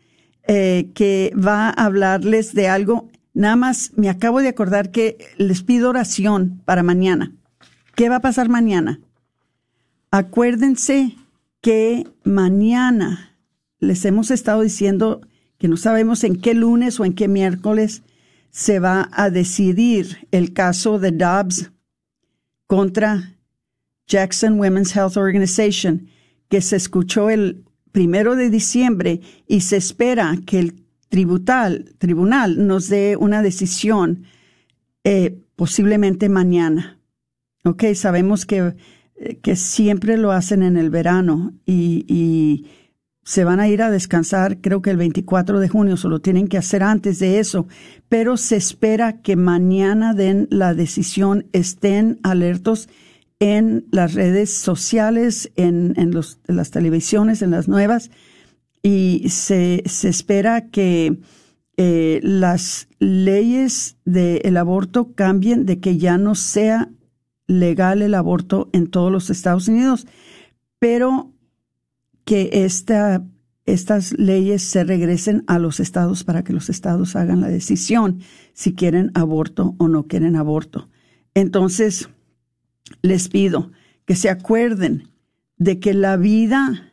eh, 0.48 0.92
que 0.94 1.30
va 1.36 1.68
a 1.68 1.84
hablarles 1.84 2.54
de 2.54 2.68
algo. 2.68 3.10
Nada 3.34 3.56
más 3.56 3.92
me 3.96 4.08
acabo 4.08 4.40
de 4.40 4.48
acordar 4.48 4.92
que 4.92 5.18
les 5.36 5.62
pido 5.62 5.90
oración 5.90 6.62
para 6.64 6.82
mañana. 6.82 7.34
¿Qué 7.94 8.08
va 8.08 8.16
a 8.16 8.20
pasar 8.20 8.48
mañana? 8.48 8.98
Acuérdense 10.10 11.16
que 11.60 12.08
mañana 12.24 13.36
les 13.78 14.02
hemos 14.06 14.30
estado 14.30 14.62
diciendo 14.62 15.20
que 15.58 15.68
no 15.68 15.76
sabemos 15.76 16.24
en 16.24 16.40
qué 16.40 16.54
lunes 16.54 16.98
o 16.98 17.04
en 17.04 17.12
qué 17.12 17.28
miércoles 17.28 18.02
se 18.50 18.78
va 18.78 19.10
a 19.12 19.28
decidir 19.28 20.26
el 20.30 20.54
caso 20.54 20.98
de 20.98 21.10
Dobbs 21.10 21.72
contra 22.66 23.36
Jackson 24.06 24.58
Women's 24.58 24.94
Health 24.94 25.16
Organization, 25.16 26.08
que 26.48 26.60
se 26.60 26.76
escuchó 26.76 27.30
el 27.30 27.64
primero 27.92 28.36
de 28.36 28.50
diciembre 28.50 29.20
y 29.46 29.60
se 29.62 29.76
espera 29.76 30.38
que 30.46 30.58
el 30.58 30.84
tribunal, 31.08 31.94
tribunal 31.98 32.66
nos 32.66 32.88
dé 32.88 33.16
una 33.16 33.42
decisión 33.42 34.24
eh, 35.04 35.38
posiblemente 35.56 36.28
mañana. 36.28 37.00
Ok, 37.64 37.84
sabemos 37.94 38.46
que, 38.46 38.74
eh, 39.16 39.38
que, 39.42 39.56
siempre 39.56 40.16
lo 40.16 40.32
hacen 40.32 40.62
en 40.62 40.76
el 40.76 40.90
verano 40.90 41.54
y, 41.64 42.66
se 43.26 43.42
van 43.42 43.58
a 43.58 43.66
ir 43.66 43.82
a 43.82 43.90
descansar 43.90 44.58
creo 44.60 44.82
que 44.82 44.90
el 44.90 44.96
24 44.98 45.58
de 45.58 45.68
junio, 45.68 45.96
solo 45.96 46.20
tienen 46.20 46.46
que 46.46 46.58
hacer 46.58 46.84
antes 46.84 47.18
de 47.18 47.40
eso, 47.40 47.66
pero 48.08 48.36
se 48.36 48.54
espera 48.54 49.20
que 49.20 49.34
mañana 49.34 50.14
den 50.14 50.46
la 50.48 50.74
decisión, 50.74 51.46
estén 51.52 52.20
alertos 52.22 52.88
en 53.40 53.84
las 53.90 54.14
redes 54.14 54.54
sociales, 54.54 55.50
en, 55.56 55.94
en, 55.96 56.12
los, 56.12 56.38
las 56.46 56.70
televisiones, 56.70 57.42
en 57.42 57.50
las 57.50 57.66
nuevas, 57.66 58.12
y 58.80 59.28
se, 59.28 59.82
se 59.86 60.08
espera 60.08 60.68
que 60.68 61.18
eh, 61.76 62.20
las 62.22 62.86
leyes 63.00 63.96
del 64.04 64.56
aborto 64.56 65.14
cambien, 65.16 65.66
de 65.66 65.80
que 65.80 65.98
ya 65.98 66.16
no 66.16 66.36
sea 66.36 66.90
legal 67.48 68.02
el 68.02 68.14
aborto 68.14 68.70
en 68.72 68.86
todos 68.86 69.10
los 69.10 69.30
Estados 69.30 69.66
Unidos, 69.66 70.06
pero 70.78 71.32
que 72.26 72.50
esta, 72.52 73.24
estas 73.64 74.12
leyes 74.18 74.60
se 74.60 74.82
regresen 74.84 75.44
a 75.46 75.58
los 75.60 75.78
estados 75.80 76.24
para 76.24 76.42
que 76.42 76.52
los 76.52 76.68
estados 76.68 77.14
hagan 77.14 77.40
la 77.40 77.48
decisión 77.48 78.20
si 78.52 78.74
quieren 78.74 79.12
aborto 79.14 79.76
o 79.78 79.88
no 79.88 80.08
quieren 80.08 80.34
aborto. 80.34 80.90
Entonces, 81.34 82.10
les 83.00 83.28
pido 83.28 83.70
que 84.04 84.16
se 84.16 84.28
acuerden 84.28 85.08
de 85.56 85.78
que 85.78 85.94
la 85.94 86.16
vida 86.16 86.92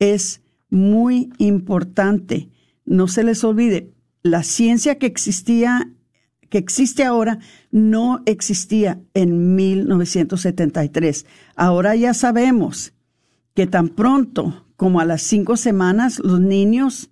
es 0.00 0.42
muy 0.68 1.30
importante. 1.38 2.50
No 2.84 3.06
se 3.06 3.22
les 3.22 3.44
olvide, 3.44 3.92
la 4.22 4.42
ciencia 4.42 4.98
que 4.98 5.06
existía, 5.06 5.92
que 6.50 6.58
existe 6.58 7.04
ahora, 7.04 7.38
no 7.70 8.20
existía 8.26 9.00
en 9.14 9.54
1973. 9.54 11.24
Ahora 11.54 11.94
ya 11.94 12.14
sabemos 12.14 12.95
que 13.56 13.66
tan 13.66 13.88
pronto 13.88 14.66
como 14.76 15.00
a 15.00 15.06
las 15.06 15.22
cinco 15.22 15.56
semanas 15.56 16.20
los 16.20 16.40
niños 16.40 17.08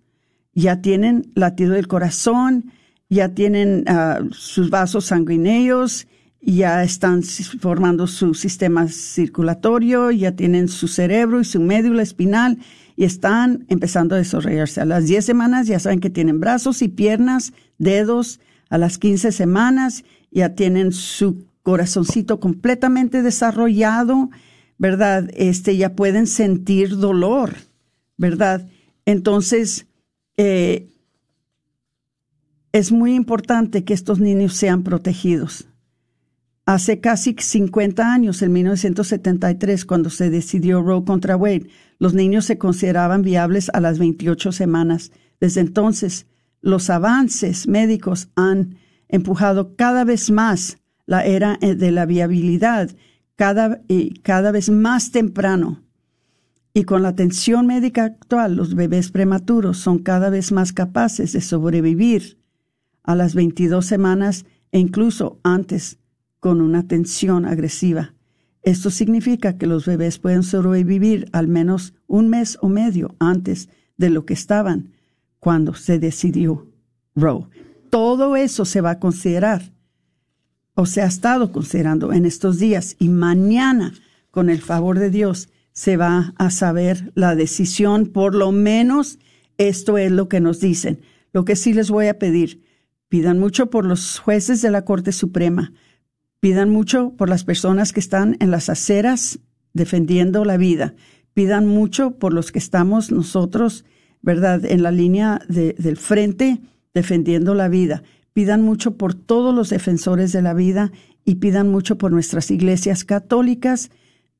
ya 0.52 0.82
tienen 0.82 1.32
latido 1.34 1.72
del 1.72 1.88
corazón, 1.88 2.70
ya 3.08 3.30
tienen 3.30 3.84
ah, 3.88 4.20
sus 4.30 4.68
vasos 4.68 5.06
sanguíneos, 5.06 6.06
ya 6.42 6.84
están 6.84 7.22
formando 7.22 8.06
su 8.06 8.34
sistema 8.34 8.86
circulatorio, 8.88 10.10
ya 10.10 10.36
tienen 10.36 10.68
su 10.68 10.86
cerebro 10.86 11.40
y 11.40 11.44
su 11.44 11.60
médula 11.60 12.02
espinal 12.02 12.58
y 12.94 13.04
están 13.04 13.64
empezando 13.68 14.14
a 14.14 14.18
desarrollarse. 14.18 14.82
A 14.82 14.84
las 14.84 15.06
10 15.06 15.24
semanas 15.24 15.66
ya 15.66 15.80
saben 15.80 16.00
que 16.00 16.10
tienen 16.10 16.40
brazos 16.40 16.82
y 16.82 16.88
piernas, 16.88 17.54
dedos. 17.78 18.38
A 18.68 18.76
las 18.76 18.98
15 18.98 19.32
semanas 19.32 20.04
ya 20.30 20.50
tienen 20.54 20.92
su 20.92 21.46
corazoncito 21.62 22.38
completamente 22.38 23.22
desarrollado 23.22 24.28
¿verdad? 24.78 25.30
Este, 25.34 25.76
ya 25.76 25.94
pueden 25.94 26.26
sentir 26.26 26.96
dolor, 26.96 27.54
¿verdad? 28.16 28.68
Entonces, 29.06 29.86
eh, 30.36 30.88
es 32.72 32.90
muy 32.90 33.14
importante 33.14 33.84
que 33.84 33.94
estos 33.94 34.18
niños 34.18 34.54
sean 34.54 34.82
protegidos. 34.82 35.66
Hace 36.66 36.98
casi 36.98 37.36
50 37.38 38.12
años, 38.12 38.40
en 38.40 38.52
1973, 38.52 39.84
cuando 39.84 40.08
se 40.10 40.30
decidió 40.30 40.82
Roe 40.82 41.04
contra 41.04 41.36
Wade, 41.36 41.68
los 41.98 42.14
niños 42.14 42.46
se 42.46 42.56
consideraban 42.56 43.22
viables 43.22 43.70
a 43.74 43.80
las 43.80 43.98
28 43.98 44.50
semanas. 44.50 45.12
Desde 45.40 45.60
entonces, 45.60 46.26
los 46.62 46.88
avances 46.88 47.68
médicos 47.68 48.28
han 48.34 48.76
empujado 49.08 49.76
cada 49.76 50.04
vez 50.04 50.30
más 50.30 50.78
la 51.06 51.24
era 51.26 51.58
eh, 51.60 51.74
de 51.74 51.90
la 51.90 52.06
viabilidad 52.06 52.90
cada, 53.36 53.82
y 53.88 54.20
cada 54.20 54.52
vez 54.52 54.70
más 54.70 55.10
temprano. 55.10 55.82
Y 56.72 56.84
con 56.84 57.02
la 57.02 57.10
atención 57.10 57.66
médica 57.66 58.04
actual, 58.04 58.56
los 58.56 58.74
bebés 58.74 59.10
prematuros 59.10 59.78
son 59.78 59.98
cada 59.98 60.28
vez 60.30 60.50
más 60.50 60.72
capaces 60.72 61.32
de 61.32 61.40
sobrevivir 61.40 62.38
a 63.04 63.14
las 63.14 63.34
22 63.34 63.86
semanas 63.86 64.44
e 64.72 64.80
incluso 64.80 65.38
antes 65.44 65.98
con 66.40 66.60
una 66.60 66.80
atención 66.80 67.46
agresiva. 67.46 68.14
Esto 68.62 68.90
significa 68.90 69.58
que 69.58 69.66
los 69.66 69.86
bebés 69.86 70.18
pueden 70.18 70.42
sobrevivir 70.42 71.28
al 71.32 71.48
menos 71.48 71.94
un 72.06 72.28
mes 72.28 72.58
o 72.60 72.68
medio 72.68 73.14
antes 73.18 73.68
de 73.96 74.10
lo 74.10 74.24
que 74.24 74.34
estaban 74.34 74.90
cuando 75.38 75.74
se 75.74 75.98
decidió 75.98 76.66
Roe. 77.14 77.46
Todo 77.90 78.34
eso 78.34 78.64
se 78.64 78.80
va 78.80 78.92
a 78.92 78.98
considerar 78.98 79.73
o 80.74 80.86
se 80.86 81.02
ha 81.02 81.06
estado 81.06 81.52
considerando 81.52 82.12
en 82.12 82.26
estos 82.26 82.58
días. 82.58 82.96
Y 82.98 83.08
mañana, 83.08 83.94
con 84.30 84.50
el 84.50 84.60
favor 84.60 84.98
de 84.98 85.10
Dios, 85.10 85.48
se 85.72 85.96
va 85.96 86.34
a 86.36 86.50
saber 86.50 87.12
la 87.14 87.34
decisión, 87.34 88.06
por 88.06 88.34
lo 88.34 88.52
menos 88.52 89.18
esto 89.58 89.98
es 89.98 90.10
lo 90.10 90.28
que 90.28 90.40
nos 90.40 90.60
dicen. 90.60 91.00
Lo 91.32 91.44
que 91.44 91.56
sí 91.56 91.72
les 91.72 91.90
voy 91.90 92.06
a 92.06 92.18
pedir, 92.18 92.62
pidan 93.08 93.38
mucho 93.38 93.70
por 93.70 93.84
los 93.84 94.18
jueces 94.18 94.62
de 94.62 94.70
la 94.70 94.84
Corte 94.84 95.12
Suprema, 95.12 95.72
pidan 96.40 96.70
mucho 96.70 97.14
por 97.16 97.28
las 97.28 97.44
personas 97.44 97.92
que 97.92 98.00
están 98.00 98.36
en 98.40 98.50
las 98.50 98.68
aceras 98.68 99.40
defendiendo 99.72 100.44
la 100.44 100.56
vida, 100.56 100.94
pidan 101.32 101.66
mucho 101.66 102.18
por 102.18 102.32
los 102.32 102.52
que 102.52 102.60
estamos 102.60 103.10
nosotros, 103.10 103.84
¿verdad?, 104.22 104.64
en 104.64 104.82
la 104.82 104.92
línea 104.92 105.40
del 105.48 105.96
frente 105.96 106.60
defendiendo 106.92 107.54
la 107.54 107.68
vida 107.68 108.04
pidan 108.34 108.62
mucho 108.62 108.98
por 108.98 109.14
todos 109.14 109.54
los 109.54 109.70
defensores 109.70 110.32
de 110.32 110.42
la 110.42 110.52
vida 110.52 110.92
y 111.24 111.36
pidan 111.36 111.70
mucho 111.70 111.96
por 111.96 112.12
nuestras 112.12 112.50
iglesias 112.50 113.04
católicas. 113.04 113.90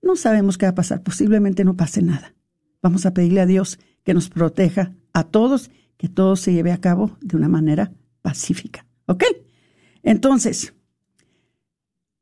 No 0.03 0.17
sabemos 0.17 0.59
qué 0.59 0.67
va 0.67 0.71
a 0.71 0.75
pasar, 0.75 1.03
posiblemente 1.03 1.65
no 1.65 1.77
pase 1.77 2.03
nada. 2.03 2.35
Vamos 2.83 3.07
a 3.07 3.15
pedirle 3.15 3.41
a 3.41 3.47
Dios 3.47 3.79
que 4.03 4.13
nos 4.13 4.29
proteja 4.29 4.93
a 5.15 5.25
todos, 5.25 5.71
que 5.97 6.09
todo 6.09 6.37
se 6.37 6.53
lleve 6.53 6.73
a 6.73 6.81
cabo 6.81 7.17
de 7.23 7.37
una 7.37 7.49
manera 7.49 7.93
pacífica. 8.21 8.85
¿Ok? 9.07 9.25
Entonces, 10.03 10.75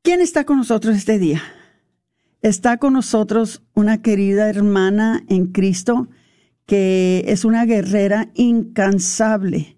¿quién 0.03 0.21
está 0.21 0.45
con 0.45 0.57
nosotros 0.57 0.95
este 0.95 1.19
día? 1.19 1.41
Está 2.41 2.77
con 2.77 2.93
nosotros 2.93 3.63
una 3.73 4.01
querida 4.01 4.47
hermana 4.47 5.23
en 5.27 5.47
Cristo 5.47 6.07
que 6.65 7.25
es 7.27 7.43
una 7.43 7.65
guerrera 7.65 8.29
incansable 8.35 9.77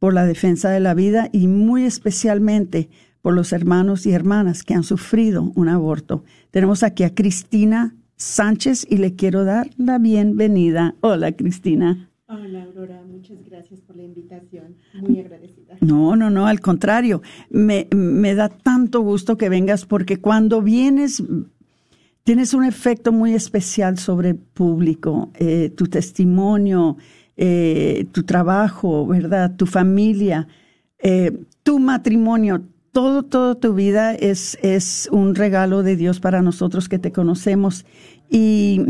por 0.00 0.14
la 0.14 0.26
defensa 0.26 0.70
de 0.70 0.80
la 0.80 0.94
vida 0.94 1.28
y 1.30 1.46
muy 1.46 1.84
especialmente 1.84 2.88
por 3.22 3.34
los 3.34 3.52
hermanos 3.52 4.06
y 4.06 4.12
hermanas 4.12 4.64
que 4.64 4.74
han 4.74 4.82
sufrido 4.82 5.52
un 5.54 5.68
aborto. 5.68 6.24
Tenemos 6.50 6.82
aquí 6.82 7.04
a 7.04 7.14
Cristina 7.14 7.94
Sánchez 8.16 8.86
y 8.88 8.96
le 8.96 9.14
quiero 9.14 9.44
dar 9.44 9.70
la 9.76 9.98
bienvenida. 9.98 10.94
Hola, 11.02 11.32
Cristina. 11.32 12.10
Hola, 12.26 12.64
Aurora. 12.64 13.02
Muchas 13.06 13.44
gracias 13.44 13.80
por 13.80 13.96
la 13.96 14.04
invitación. 14.04 14.76
Muy 15.00 15.20
agradecida. 15.20 15.76
No, 15.80 16.16
no, 16.16 16.30
no, 16.30 16.46
al 16.46 16.60
contrario. 16.60 17.20
Me, 17.50 17.86
me 17.94 18.34
da 18.34 18.48
tanto 18.48 19.02
gusto 19.02 19.36
que 19.36 19.50
vengas 19.50 19.84
porque 19.84 20.18
cuando 20.18 20.62
vienes 20.62 21.22
tienes 22.24 22.54
un 22.54 22.64
efecto 22.64 23.12
muy 23.12 23.34
especial 23.34 23.98
sobre 23.98 24.30
el 24.30 24.36
público, 24.36 25.30
eh, 25.34 25.70
tu 25.76 25.86
testimonio, 25.86 26.96
eh, 27.42 28.04
tu 28.12 28.24
trabajo, 28.24 29.06
¿verdad? 29.06 29.56
Tu 29.56 29.64
familia, 29.64 30.46
eh, 30.98 31.32
tu 31.62 31.78
matrimonio, 31.78 32.60
todo, 32.92 33.22
toda 33.22 33.54
tu 33.54 33.72
vida 33.72 34.14
es, 34.14 34.58
es 34.60 35.08
un 35.10 35.34
regalo 35.34 35.82
de 35.82 35.96
Dios 35.96 36.20
para 36.20 36.42
nosotros 36.42 36.90
que 36.90 36.98
te 36.98 37.12
conocemos. 37.12 37.86
Y 38.28 38.82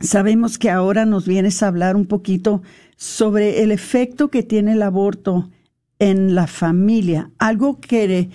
sabemos 0.00 0.56
que 0.56 0.70
ahora 0.70 1.04
nos 1.04 1.26
vienes 1.26 1.62
a 1.62 1.68
hablar 1.68 1.96
un 1.96 2.06
poquito 2.06 2.62
sobre 2.96 3.62
el 3.62 3.70
efecto 3.70 4.28
que 4.28 4.42
tiene 4.42 4.72
el 4.72 4.80
aborto 4.80 5.50
en 5.98 6.34
la 6.34 6.46
familia, 6.46 7.30
algo 7.36 7.78
que 7.78 8.30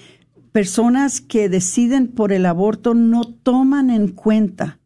personas 0.51 1.19
que 1.19 1.49
deciden 1.49 2.10
por 2.10 2.32
el 2.32 2.45
aborto 2.45 2.93
no 2.93 3.23
toman 3.23 3.89
en 3.89 4.10
cuenta. 4.10 4.77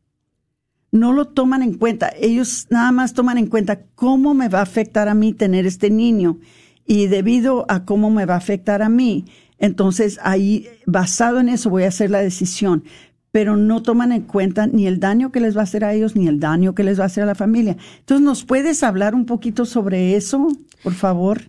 No 0.95 1.11
lo 1.11 1.25
toman 1.25 1.61
en 1.61 1.73
cuenta. 1.73 2.09
Ellos 2.17 2.67
nada 2.69 2.93
más 2.93 3.13
toman 3.13 3.37
en 3.37 3.47
cuenta 3.47 3.81
cómo 3.95 4.33
me 4.33 4.47
va 4.47 4.59
a 4.59 4.63
afectar 4.63 5.09
a 5.09 5.13
mí 5.13 5.33
tener 5.33 5.65
este 5.65 5.89
niño. 5.89 6.39
Y 6.87 7.07
debido 7.07 7.65
a 7.67 7.83
cómo 7.83 8.09
me 8.09 8.25
va 8.25 8.35
a 8.35 8.37
afectar 8.37 8.81
a 8.81 8.87
mí, 8.87 9.25
entonces 9.59 10.19
ahí, 10.23 10.69
basado 10.85 11.41
en 11.41 11.49
eso, 11.49 11.69
voy 11.69 11.83
a 11.83 11.89
hacer 11.89 12.11
la 12.11 12.21
decisión. 12.21 12.85
Pero 13.31 13.57
no 13.57 13.81
toman 13.83 14.13
en 14.13 14.21
cuenta 14.21 14.67
ni 14.67 14.87
el 14.87 15.01
daño 15.01 15.33
que 15.33 15.41
les 15.41 15.57
va 15.57 15.61
a 15.61 15.63
hacer 15.65 15.83
a 15.83 15.93
ellos, 15.93 16.15
ni 16.15 16.29
el 16.29 16.39
daño 16.39 16.73
que 16.73 16.85
les 16.85 16.97
va 16.97 17.03
a 17.03 17.07
hacer 17.07 17.23
a 17.23 17.27
la 17.27 17.35
familia. 17.35 17.75
Entonces, 17.99 18.23
¿nos 18.23 18.45
puedes 18.45 18.81
hablar 18.81 19.15
un 19.15 19.25
poquito 19.25 19.65
sobre 19.65 20.15
eso, 20.15 20.47
por 20.81 20.93
favor? 20.93 21.41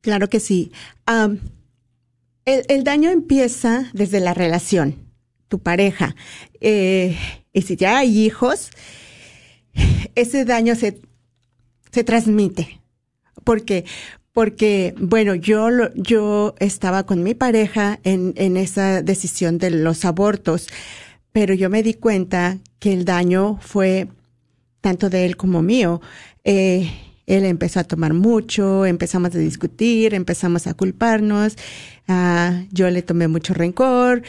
Claro 0.00 0.30
que 0.30 0.40
sí. 0.40 0.72
el, 2.46 2.84
daño 2.84 3.10
empieza 3.10 3.90
desde 3.92 4.20
la 4.20 4.32
relación, 4.32 4.94
tu 5.50 5.58
pareja. 5.58 6.14
Eh, 6.60 7.18
y 7.52 7.62
si 7.62 7.76
ya 7.76 7.98
hay 7.98 8.24
hijos, 8.24 8.70
ese 10.14 10.46
daño 10.46 10.74
se, 10.76 11.02
se 11.90 12.04
transmite. 12.04 12.80
Porque, 13.44 13.84
porque, 14.32 14.94
bueno, 14.96 15.34
yo, 15.34 15.68
yo 15.94 16.54
estaba 16.60 17.04
con 17.04 17.22
mi 17.22 17.34
pareja 17.34 17.98
en, 18.04 18.32
en 18.36 18.56
esa 18.56 19.02
decisión 19.02 19.58
de 19.58 19.70
los 19.70 20.04
abortos, 20.04 20.68
pero 21.32 21.52
yo 21.52 21.68
me 21.68 21.82
di 21.82 21.94
cuenta 21.94 22.58
que 22.78 22.92
el 22.92 23.04
daño 23.04 23.58
fue 23.60 24.08
tanto 24.80 25.10
de 25.10 25.26
él 25.26 25.36
como 25.36 25.62
mío. 25.62 26.00
Eh, 26.44 26.88
él 27.26 27.44
empezó 27.44 27.80
a 27.80 27.84
tomar 27.84 28.14
mucho, 28.14 28.86
empezamos 28.86 29.34
a 29.34 29.38
discutir, 29.38 30.14
empezamos 30.14 30.66
a 30.66 30.74
culparnos, 30.74 31.56
uh, 32.08 32.66
yo 32.72 32.90
le 32.90 33.02
tomé 33.02 33.28
mucho 33.28 33.54
rencor, 33.54 34.22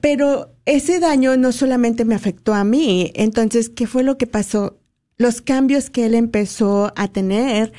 pero 0.00 0.54
ese 0.64 1.00
daño 1.00 1.36
no 1.36 1.52
solamente 1.52 2.04
me 2.04 2.14
afectó 2.14 2.54
a 2.54 2.64
mí, 2.64 3.12
entonces, 3.14 3.68
¿qué 3.68 3.86
fue 3.86 4.02
lo 4.02 4.18
que 4.18 4.26
pasó? 4.26 4.78
Los 5.16 5.40
cambios 5.40 5.90
que 5.90 6.06
él 6.06 6.14
empezó 6.14 6.92
a 6.96 7.08
tener, 7.08 7.72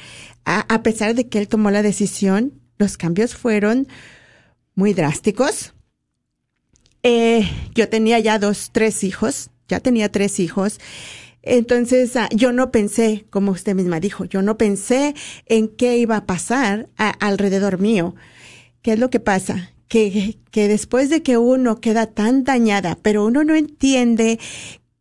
a, 0.45 0.83
pesar 0.83 1.15
de 1.15 1.27
que 1.27 1.37
él 1.39 1.47
tomó 1.47 1.71
la 1.71 1.81
decisión, 1.81 2.53
los 2.77 2.97
cambios 2.97 3.35
fueron 3.35 3.87
muy 4.75 4.93
drásticos. 4.93 5.73
Eh, 7.03 7.49
yo 7.75 7.87
tenía 7.87 8.19
ya 8.19 8.39
dos, 8.39 8.71
tres 8.71 9.03
hijos, 9.03 9.51
ya 9.67 9.79
tenía 9.79 10.11
tres 10.11 10.39
hijos. 10.39 10.79
Entonces, 11.41 12.15
ah, 12.15 12.27
yo 12.31 12.51
no 12.51 12.71
pensé, 12.71 13.25
como 13.29 13.51
usted 13.51 13.75
misma 13.75 13.99
dijo, 13.99 14.25
yo 14.25 14.41
no 14.41 14.57
pensé 14.57 15.15
en 15.45 15.69
qué 15.69 15.97
iba 15.97 16.17
a 16.17 16.25
pasar 16.25 16.89
alrededor 16.97 17.79
mío. 17.79 18.15
¿Qué 18.81 18.93
es 18.93 18.99
lo 18.99 19.09
que 19.09 19.19
pasa? 19.19 19.73
Que, 19.89 20.37
que 20.51 20.69
después 20.69 21.09
de 21.09 21.21
que 21.23 21.37
uno 21.37 21.81
queda 21.81 22.05
tan 22.05 22.45
dañada, 22.45 22.97
pero 23.01 23.25
uno 23.25 23.43
no 23.43 23.55
entiende 23.55 24.39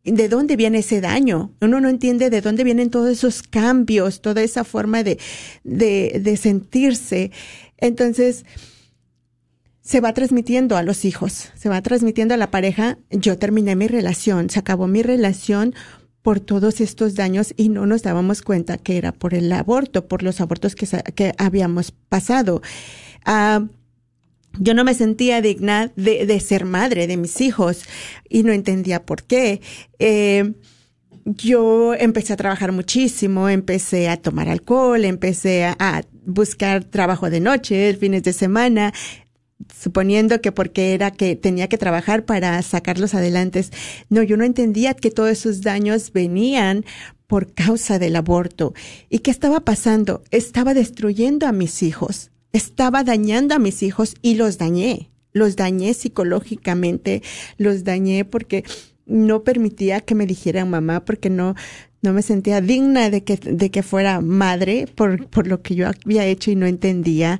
de 0.03 0.29
dónde 0.29 0.55
viene 0.55 0.79
ese 0.79 0.99
daño. 0.99 1.53
Uno 1.61 1.79
no 1.79 1.89
entiende 1.89 2.29
de 2.29 2.41
dónde 2.41 2.63
vienen 2.63 2.89
todos 2.89 3.09
esos 3.09 3.43
cambios, 3.43 4.21
toda 4.21 4.41
esa 4.41 4.63
forma 4.63 5.03
de, 5.03 5.19
de, 5.63 6.19
de 6.21 6.37
sentirse. 6.37 7.31
Entonces, 7.77 8.45
se 9.81 10.01
va 10.01 10.13
transmitiendo 10.13 10.77
a 10.77 10.83
los 10.83 11.05
hijos, 11.05 11.49
se 11.55 11.69
va 11.69 11.81
transmitiendo 11.81 12.33
a 12.33 12.37
la 12.37 12.51
pareja. 12.51 12.97
Yo 13.09 13.37
terminé 13.37 13.75
mi 13.75 13.87
relación, 13.87 14.49
se 14.49 14.59
acabó 14.59 14.87
mi 14.87 15.01
relación 15.01 15.73
por 16.21 16.39
todos 16.39 16.81
estos 16.81 17.15
daños 17.15 17.53
y 17.57 17.69
no 17.69 17.85
nos 17.85 18.03
dábamos 18.03 18.41
cuenta 18.41 18.77
que 18.77 18.97
era 18.97 19.11
por 19.11 19.33
el 19.33 19.51
aborto, 19.51 20.07
por 20.07 20.21
los 20.21 20.41
abortos 20.41 20.75
que, 20.75 20.87
que 21.15 21.33
habíamos 21.37 21.91
pasado. 21.91 22.61
Ah, 23.25 23.65
yo 24.59 24.73
no 24.73 24.83
me 24.83 24.93
sentía 24.93 25.41
digna 25.41 25.91
de, 25.95 26.25
de, 26.25 26.39
ser 26.39 26.65
madre 26.65 27.07
de 27.07 27.17
mis 27.17 27.41
hijos 27.41 27.83
y 28.27 28.43
no 28.43 28.51
entendía 28.51 29.05
por 29.05 29.23
qué. 29.23 29.61
Eh, 29.97 30.53
yo 31.25 31.93
empecé 31.93 32.33
a 32.33 32.37
trabajar 32.37 32.71
muchísimo, 32.71 33.49
empecé 33.49 34.09
a 34.09 34.17
tomar 34.17 34.49
alcohol, 34.49 35.05
empecé 35.05 35.65
a, 35.65 35.75
a 35.79 36.03
buscar 36.25 36.83
trabajo 36.83 37.29
de 37.29 37.39
noche, 37.39 37.93
fines 37.95 38.23
de 38.23 38.33
semana, 38.33 38.93
suponiendo 39.79 40.41
que 40.41 40.51
porque 40.51 40.93
era 40.93 41.11
que 41.11 41.35
tenía 41.35 41.67
que 41.67 41.77
trabajar 41.77 42.25
para 42.25 42.61
sacarlos 42.61 43.13
adelante. 43.13 43.65
No, 44.09 44.23
yo 44.23 44.37
no 44.37 44.43
entendía 44.43 44.93
que 44.93 45.11
todos 45.11 45.29
esos 45.29 45.61
daños 45.61 46.11
venían 46.11 46.85
por 47.27 47.53
causa 47.53 47.99
del 47.99 48.15
aborto. 48.15 48.73
¿Y 49.09 49.19
qué 49.19 49.31
estaba 49.31 49.59
pasando? 49.59 50.23
Estaba 50.31 50.73
destruyendo 50.73 51.45
a 51.45 51.51
mis 51.51 51.83
hijos, 51.83 52.31
estaba 52.53 53.03
dañando 53.03 53.55
a 53.55 53.59
mis 53.59 53.83
hijos 53.83 54.15
y 54.21 54.35
los 54.35 54.57
dañé. 54.57 55.09
Los 55.31 55.55
dañé 55.55 55.93
psicológicamente, 55.93 57.21
los 57.57 57.83
dañé 57.83 58.25
porque 58.25 58.63
no 59.05 59.43
permitía 59.43 60.01
que 60.01 60.15
me 60.15 60.25
dijeran 60.25 60.69
mamá 60.69 61.05
porque 61.05 61.29
no, 61.29 61.55
no 62.01 62.13
me 62.13 62.21
sentía 62.21 62.61
digna 62.61 63.09
de 63.09 63.23
que, 63.23 63.37
de 63.37 63.69
que 63.69 63.83
fuera 63.83 64.21
madre 64.21 64.87
por, 64.95 65.27
por 65.27 65.47
lo 65.47 65.61
que 65.61 65.75
yo 65.75 65.87
había 65.87 66.25
hecho 66.25 66.49
y 66.51 66.55
no 66.55 66.65
entendía. 66.65 67.39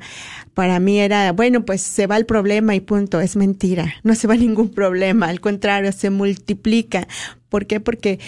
Para 0.53 0.79
mí 0.79 0.99
era, 0.99 1.31
bueno, 1.31 1.65
pues 1.65 1.81
se 1.81 2.07
va 2.07 2.17
el 2.17 2.25
problema 2.25 2.75
y 2.75 2.79
punto. 2.79 3.21
Es 3.21 3.35
mentira. 3.35 3.93
No 4.03 4.15
se 4.15 4.27
va 4.27 4.35
ningún 4.35 4.69
problema. 4.69 5.27
Al 5.27 5.39
contrario, 5.39 5.91
se 5.91 6.09
multiplica. 6.09 7.07
¿Por 7.49 7.65
qué? 7.65 7.79
Porque 7.79 8.19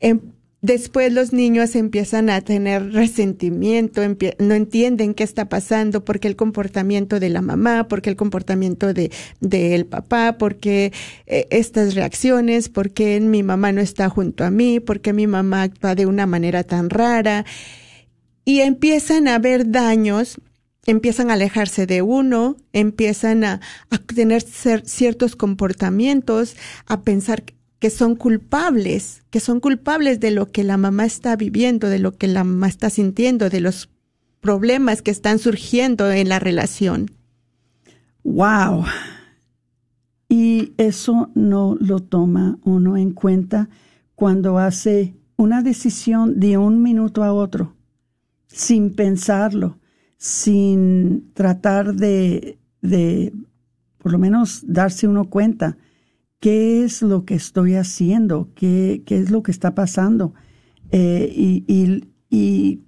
en, 0.00 0.20
Después 0.62 1.10
los 1.10 1.32
niños 1.32 1.74
empiezan 1.74 2.28
a 2.28 2.42
tener 2.42 2.92
resentimiento, 2.92 4.02
no 4.38 4.54
entienden 4.54 5.14
qué 5.14 5.24
está 5.24 5.48
pasando, 5.48 6.04
porque 6.04 6.28
el 6.28 6.36
comportamiento 6.36 7.18
de 7.18 7.30
la 7.30 7.40
mamá, 7.40 7.88
porque 7.88 8.10
el 8.10 8.16
comportamiento 8.16 8.92
de 8.92 9.10
del 9.40 9.86
papá, 9.86 10.36
porque 10.36 10.92
eh, 11.26 11.46
estas 11.50 11.94
reacciones, 11.94 12.68
porque 12.68 13.20
mi 13.20 13.42
mamá 13.42 13.72
no 13.72 13.80
está 13.80 14.10
junto 14.10 14.44
a 14.44 14.50
mí, 14.50 14.80
porque 14.80 15.14
mi 15.14 15.26
mamá 15.26 15.62
actúa 15.62 15.94
de 15.94 16.04
una 16.04 16.26
manera 16.26 16.62
tan 16.62 16.90
rara. 16.90 17.46
Y 18.44 18.60
empiezan 18.60 19.28
a 19.28 19.36
haber 19.36 19.70
daños 19.70 20.38
empiezan 20.86 21.30
a 21.30 21.34
alejarse 21.34 21.86
de 21.86 22.02
uno, 22.02 22.56
empiezan 22.72 23.44
a, 23.44 23.60
a 23.90 23.98
tener 23.98 24.42
ciertos 24.42 25.36
comportamientos, 25.36 26.56
a 26.86 27.02
pensar 27.02 27.42
que 27.42 27.54
son 27.88 28.14
culpables, 28.14 29.22
que 29.30 29.40
son 29.40 29.58
culpables 29.58 30.20
de 30.20 30.30
lo 30.30 30.52
que 30.52 30.64
la 30.64 30.76
mamá 30.76 31.06
está 31.06 31.34
viviendo, 31.34 31.88
de 31.88 31.98
lo 31.98 32.12
que 32.12 32.26
la 32.26 32.44
mamá 32.44 32.68
está 32.68 32.90
sintiendo, 32.90 33.48
de 33.48 33.60
los 33.60 33.88
problemas 34.40 35.00
que 35.00 35.10
están 35.10 35.38
surgiendo 35.38 36.10
en 36.12 36.28
la 36.28 36.38
relación. 36.38 37.10
Wow. 38.22 38.84
Y 40.28 40.74
eso 40.76 41.30
no 41.34 41.76
lo 41.80 42.00
toma 42.00 42.58
uno 42.64 42.98
en 42.98 43.12
cuenta 43.12 43.70
cuando 44.14 44.58
hace 44.58 45.14
una 45.36 45.62
decisión 45.62 46.38
de 46.38 46.58
un 46.58 46.82
minuto 46.82 47.24
a 47.24 47.32
otro, 47.32 47.74
sin 48.46 48.94
pensarlo, 48.94 49.78
sin 50.18 51.32
tratar 51.32 51.94
de, 51.94 52.58
de 52.82 53.32
por 53.96 54.12
lo 54.12 54.18
menos 54.18 54.62
darse 54.66 55.08
uno 55.08 55.30
cuenta 55.30 55.78
qué 56.40 56.84
es 56.84 57.02
lo 57.02 57.24
que 57.24 57.34
estoy 57.34 57.74
haciendo, 57.74 58.48
qué, 58.54 59.02
qué 59.06 59.18
es 59.18 59.30
lo 59.30 59.42
que 59.42 59.50
está 59.52 59.74
pasando 59.74 60.34
eh, 60.90 61.32
y, 61.34 61.64
y, 61.68 62.08
y, 62.30 62.80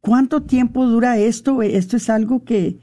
cuánto 0.00 0.42
tiempo 0.42 0.86
dura 0.86 1.18
esto. 1.18 1.62
Esto 1.62 1.96
es 1.96 2.10
algo 2.10 2.44
que 2.44 2.78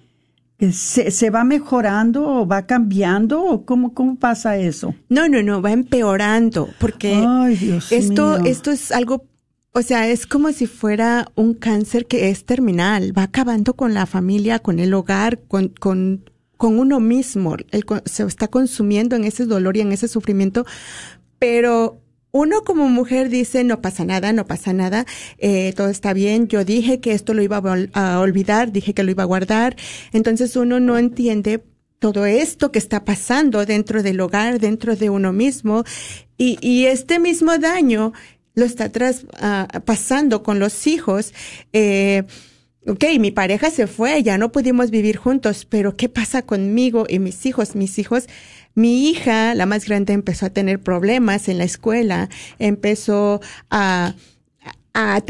que 0.58 0.72
se, 0.72 1.12
se 1.12 1.30
va 1.30 1.44
mejorando 1.44 2.28
o 2.28 2.48
va 2.48 2.66
cambiando 2.66 3.44
o 3.44 3.66
cómo, 3.66 3.94
cómo 3.94 4.16
pasa 4.16 4.58
eso? 4.58 4.96
No, 5.08 5.30
no, 5.30 5.44
no, 5.44 5.62
va 5.62 5.72
empeorando 5.72 6.70
porque 6.80 7.24
Ay, 7.26 7.56
Dios 7.56 7.92
esto, 7.92 8.40
mío. 8.40 8.52
esto 8.52 8.72
es 8.72 8.92
algo, 8.92 9.26
o 9.74 9.82
sea, 9.84 10.08
es 10.08 10.26
como 10.26 10.52
si 10.52 10.66
fuera 10.66 11.28
un 11.36 11.54
cáncer 11.54 12.08
que 12.08 12.30
es 12.30 12.46
terminal, 12.46 13.16
va 13.16 13.24
acabando 13.24 13.76
con 13.76 13.94
la 13.94 14.08
familia, 14.08 14.60
con 14.60 14.80
el 14.80 14.94
hogar, 14.94 15.42
con, 15.48 15.70
con, 15.70 16.30
con 16.58 16.80
uno 16.80 17.00
mismo, 17.00 17.56
El 17.72 17.86
se 18.06 18.24
está 18.24 18.48
consumiendo 18.48 19.16
en 19.16 19.24
ese 19.24 19.46
dolor 19.46 19.78
y 19.78 19.82
en 19.82 19.92
ese 19.92 20.08
sufrimiento, 20.08 20.66
pero 21.40 22.02
uno 22.32 22.64
como 22.64 22.90
mujer 22.90 23.30
dice, 23.30 23.64
no 23.64 23.82
pasa 23.82 24.06
nada, 24.06 24.34
no 24.34 24.46
pasa 24.46 24.74
nada, 24.74 25.06
eh, 25.38 25.74
todo 25.76 25.90
está 25.90 26.14
bien, 26.14 26.48
yo 26.48 26.66
dije 26.66 27.00
que 27.00 27.14
esto 27.14 27.34
lo 27.34 27.42
iba 27.42 27.62
a, 27.94 28.20
olvidar, 28.20 28.72
dije 28.72 28.94
que 28.94 29.04
lo 29.04 29.12
iba 29.12 29.24
a 29.24 29.28
guardar, 29.28 29.76
entonces 30.12 30.56
uno 30.56 30.80
no 30.80 30.98
entiende 30.98 31.64
todo 32.00 32.26
esto 32.26 32.72
que 32.72 32.80
está 32.80 33.06
pasando 33.06 33.66
dentro 33.66 34.04
del 34.04 34.20
hogar, 34.20 34.60
dentro 34.60 34.96
de 34.96 35.10
uno 35.10 35.34
mismo, 35.34 35.84
y, 36.38 36.58
y 36.62 36.86
este 36.86 37.20
mismo 37.20 37.58
daño 37.58 38.14
lo 38.58 38.66
está 38.66 38.90
tras, 38.90 39.26
ah, 39.40 39.68
pasando 39.86 40.42
con 40.42 40.58
los 40.58 40.88
hijos. 40.88 41.32
Eh, 41.74 42.24
ok, 42.88 43.04
mi 43.20 43.32
pareja 43.32 43.70
se 43.70 43.88
fue, 43.88 44.24
ya 44.24 44.38
no 44.38 44.52
pudimos 44.52 44.92
vivir 44.92 45.18
juntos, 45.18 45.66
pero 45.66 45.96
¿qué 45.96 46.10
pasa 46.10 46.42
conmigo 46.44 47.06
y 47.10 47.20
mis 47.20 47.46
hijos? 47.46 47.76
Mis 47.76 48.00
hijos, 48.00 48.28
mi 48.76 49.10
hija, 49.10 49.56
la 49.56 49.66
más 49.66 49.86
grande, 49.86 50.14
empezó 50.14 50.46
a 50.46 50.50
tener 50.52 50.80
problemas 50.82 51.50
en 51.50 51.58
la 51.58 51.66
escuela, 51.66 52.30
empezó 52.60 53.42
a, 53.70 54.16
a, 54.94 55.22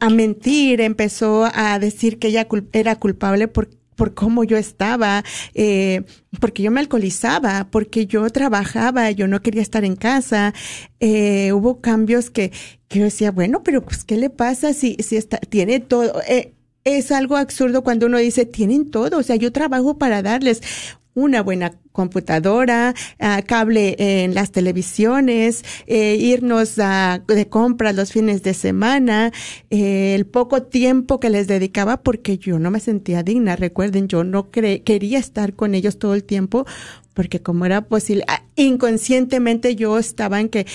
a- 0.00 0.10
mentir, 0.10 0.80
empezó 0.80 1.48
a 1.54 1.78
decir 1.78 2.18
que 2.18 2.28
ella 2.28 2.46
era 2.72 2.96
culpable 2.96 3.48
por, 3.48 3.70
por 3.96 4.14
cómo 4.14 4.44
yo 4.44 4.56
estaba, 4.56 5.24
eh, 5.54 6.02
porque 6.40 6.62
yo 6.62 6.70
me 6.70 6.80
alcoholizaba, 6.80 7.68
porque 7.70 8.06
yo 8.06 8.28
trabajaba, 8.30 9.10
yo 9.10 9.28
no 9.28 9.42
quería 9.42 9.62
estar 9.62 9.84
en 9.84 9.96
casa. 9.96 10.54
Eh, 11.00 11.52
hubo 11.52 11.80
cambios 11.80 12.30
que, 12.30 12.52
que 12.88 12.98
yo 13.00 13.04
decía, 13.06 13.30
bueno, 13.32 13.62
pero 13.62 13.82
pues, 13.84 14.04
¿qué 14.04 14.16
le 14.16 14.30
pasa 14.30 14.72
si, 14.74 14.96
si 15.00 15.16
está, 15.16 15.38
tiene 15.38 15.80
todo? 15.80 16.20
Eh, 16.28 16.54
es 16.96 17.12
algo 17.12 17.36
absurdo 17.36 17.82
cuando 17.82 18.06
uno 18.06 18.18
dice, 18.18 18.46
tienen 18.46 18.90
todo, 18.90 19.18
o 19.18 19.22
sea, 19.22 19.36
yo 19.36 19.52
trabajo 19.52 19.98
para 19.98 20.22
darles 20.22 20.62
una 21.14 21.42
buena 21.42 21.72
computadora, 21.90 22.94
ah, 23.18 23.42
cable 23.44 23.96
en 23.98 24.34
las 24.34 24.52
televisiones, 24.52 25.64
eh, 25.88 26.14
irnos 26.16 26.78
a, 26.78 27.24
de 27.26 27.48
compras 27.48 27.96
los 27.96 28.12
fines 28.12 28.44
de 28.44 28.54
semana, 28.54 29.32
eh, 29.70 30.14
el 30.14 30.26
poco 30.26 30.62
tiempo 30.62 31.18
que 31.18 31.28
les 31.30 31.48
dedicaba 31.48 31.96
porque 32.02 32.38
yo 32.38 32.60
no 32.60 32.70
me 32.70 32.78
sentía 32.78 33.24
digna. 33.24 33.56
Recuerden, 33.56 34.06
yo 34.06 34.22
no 34.22 34.52
cre- 34.52 34.84
quería 34.84 35.18
estar 35.18 35.54
con 35.54 35.74
ellos 35.74 35.98
todo 35.98 36.14
el 36.14 36.22
tiempo 36.22 36.66
porque 37.14 37.42
como 37.42 37.66
era 37.66 37.80
posible, 37.80 38.22
ah, 38.28 38.44
inconscientemente 38.54 39.74
yo 39.74 39.98
estaba 39.98 40.40
en 40.40 40.48
que, 40.48 40.66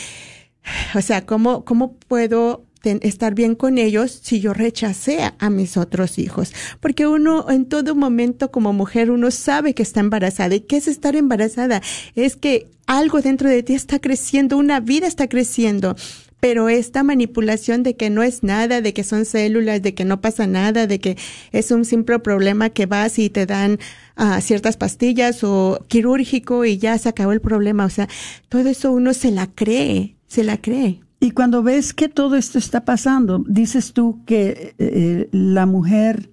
o 0.94 1.02
sea, 1.02 1.26
¿cómo, 1.26 1.64
cómo 1.64 1.94
puedo 2.08 2.66
estar 2.84 3.34
bien 3.34 3.56
con 3.56 3.78
ellos 3.78 4.20
si 4.22 4.40
yo 4.40 4.54
rechacé 4.54 5.20
a, 5.38 5.50
mis 5.50 5.78
otros 5.78 6.20
hijos? 6.20 6.54
Porque 6.80 7.08
uno 7.08 7.50
en 7.50 7.66
todo 7.66 7.96
momento 7.96 8.52
como 8.52 8.74
mujer, 8.74 9.12
uno 9.12 9.32
sabe 9.32 9.74
que 9.74 9.84
está 9.84 10.00
embarazada. 10.00 10.56
¿Y 10.56 10.62
qué 10.62 10.78
es 10.78 10.88
estar 10.88 11.16
embarazada? 11.16 11.82
Es 12.16 12.36
que 12.36 12.68
algo 12.86 13.22
dentro 13.22 13.50
de 13.50 13.64
ti 13.64 13.74
está 13.74 14.00
creciendo, 14.00 14.58
una 14.58 14.80
vida 14.80 15.08
está 15.08 15.28
creciendo. 15.28 15.96
Pero 16.40 16.68
esta 16.68 17.04
manipulación 17.04 17.84
de 17.84 17.96
que 17.96 18.10
no 18.10 18.22
es 18.22 18.44
nada, 18.44 18.82
de 18.82 18.94
que 18.94 19.06
son 19.06 19.24
células, 19.24 19.82
de 19.82 19.94
que 19.94 20.04
no 20.04 20.20
pasa 20.20 20.46
nada, 20.46 20.88
de 20.88 21.00
que 21.00 21.18
es 21.54 21.72
un 21.72 21.86
simple 21.86 22.20
problema 22.20 22.70
que 22.70 22.86
vas 22.86 23.18
y 23.18 23.30
te 23.30 23.46
dan 23.46 23.80
ah, 24.18 24.42
ciertas 24.42 24.76
pastillas 24.76 25.42
o 25.46 25.86
quirúrgico 25.88 26.66
y 26.66 26.78
ya 26.78 26.98
se 26.98 27.08
acabó 27.08 27.32
el 27.32 27.40
problema. 27.40 27.86
O 27.86 27.90
sea, 27.90 28.10
todo 28.50 28.68
eso 28.68 28.92
uno 28.92 29.14
se 29.14 29.32
la 29.32 29.48
cree, 29.48 30.18
se 30.28 30.44
la 30.44 30.58
cree. 30.58 31.00
Y 31.24 31.32
cuando 31.32 31.64
ves 31.64 31.94
que 31.94 32.10
todo 32.10 32.36
esto 32.36 32.58
está 32.58 32.84
pasando, 32.84 33.40
dices 33.48 33.94
tú 33.94 34.26
que 34.26 34.76
eh, 34.78 35.30
la 35.32 35.66
mujer 35.66 36.32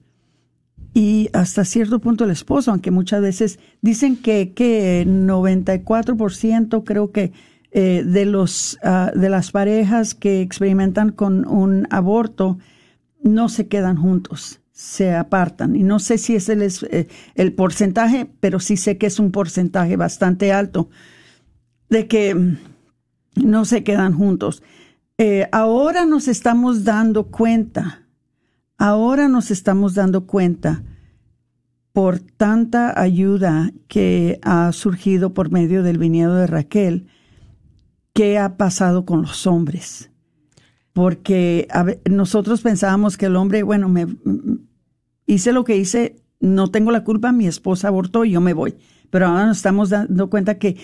y 0.93 1.29
hasta 1.33 1.65
cierto 1.65 2.01
punto 2.01 2.25
el 2.25 2.33
esposo, 2.33 2.73
aunque 2.73 2.91
muchas 2.91 3.23
veces 3.23 3.61
dicen 3.83 4.17
que, 4.17 4.53
que 4.53 5.07
94% 5.07 6.83
creo 6.85 7.13
que 7.13 7.33
eh, 7.71 8.03
de, 8.05 8.25
los, 8.25 8.81
ah, 8.83 9.13
de 9.15 9.31
las 9.31 9.53
parejas 9.53 10.17
que 10.17 10.41
experimentan 10.41 11.13
con 11.13 11.47
un 11.47 11.87
aborto 11.91 12.59
no 13.23 13.49
se 13.49 13.69
quedan 13.69 13.97
juntos, 13.97 14.59
se 14.73 15.15
apartan. 15.15 15.77
Y 15.77 15.85
no 15.85 16.01
sé 16.01 16.19
si 16.19 16.35
es 16.35 16.49
eh, 16.49 17.07
el 17.37 17.53
porcentaje, 17.53 18.29
pero 18.41 18.59
sí 18.59 18.77
sé 18.77 18.99
que 18.99 19.07
es 19.07 19.21
un 19.21 19.31
porcentaje 19.31 19.95
bastante 19.95 20.53
alto 20.53 20.91
de 21.91 22.09
que 22.09 22.57
no 23.37 23.65
se 23.65 23.85
quedan 23.85 24.15
juntos. 24.15 24.65
Eh, 25.23 25.47
ahora 25.53 26.07
nos 26.07 26.29
estamos 26.29 26.83
dando 26.83 27.25
cuenta, 27.25 28.09
ahora 28.79 29.29
nos 29.29 29.51
estamos 29.51 29.93
dando 29.93 30.27
cuenta 30.27 30.83
por 31.93 32.21
tanta 32.21 32.99
ayuda 32.99 33.71
que 33.87 34.41
ha 34.41 34.73
surgido 34.73 35.35
por 35.35 35.51
medio 35.51 35.83
del 35.83 35.99
viñedo 35.99 36.37
de 36.37 36.47
Raquel, 36.47 37.09
qué 38.15 38.39
ha 38.39 38.57
pasado 38.57 39.05
con 39.05 39.21
los 39.21 39.47
hombres. 39.47 40.11
Porque 40.95 41.69
nosotros 42.09 42.63
pensábamos 42.63 43.19
que 43.19 43.27
el 43.27 43.37
hombre, 43.37 43.63
bueno, 43.63 43.91
me 43.91 44.07
mm, 44.07 44.67
hice 45.27 45.53
lo 45.53 45.65
que 45.65 45.77
hice, 45.77 46.17
no 46.41 46.69
tengo 46.69 46.93
la 46.93 47.05
culpa, 47.05 47.31
mi 47.31 47.47
esposa 47.47 47.89
abortó 47.89 48.25
y 48.25 48.31
yo 48.31 48.41
me 48.41 48.55
voy. 48.55 48.79
Pero 49.11 49.27
ahora 49.27 49.45
nos 49.45 49.59
estamos 49.59 49.91
dando 49.91 50.31
cuenta 50.31 50.59
que 50.59 50.79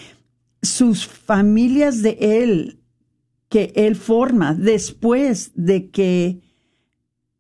sus 0.61 1.07
familias 1.07 2.03
de 2.03 2.19
él, 2.21 2.83
que 3.49 3.73
él 3.77 3.97
forma 3.97 4.55
después 4.55 5.53
de 5.55 5.91
que 5.91 6.41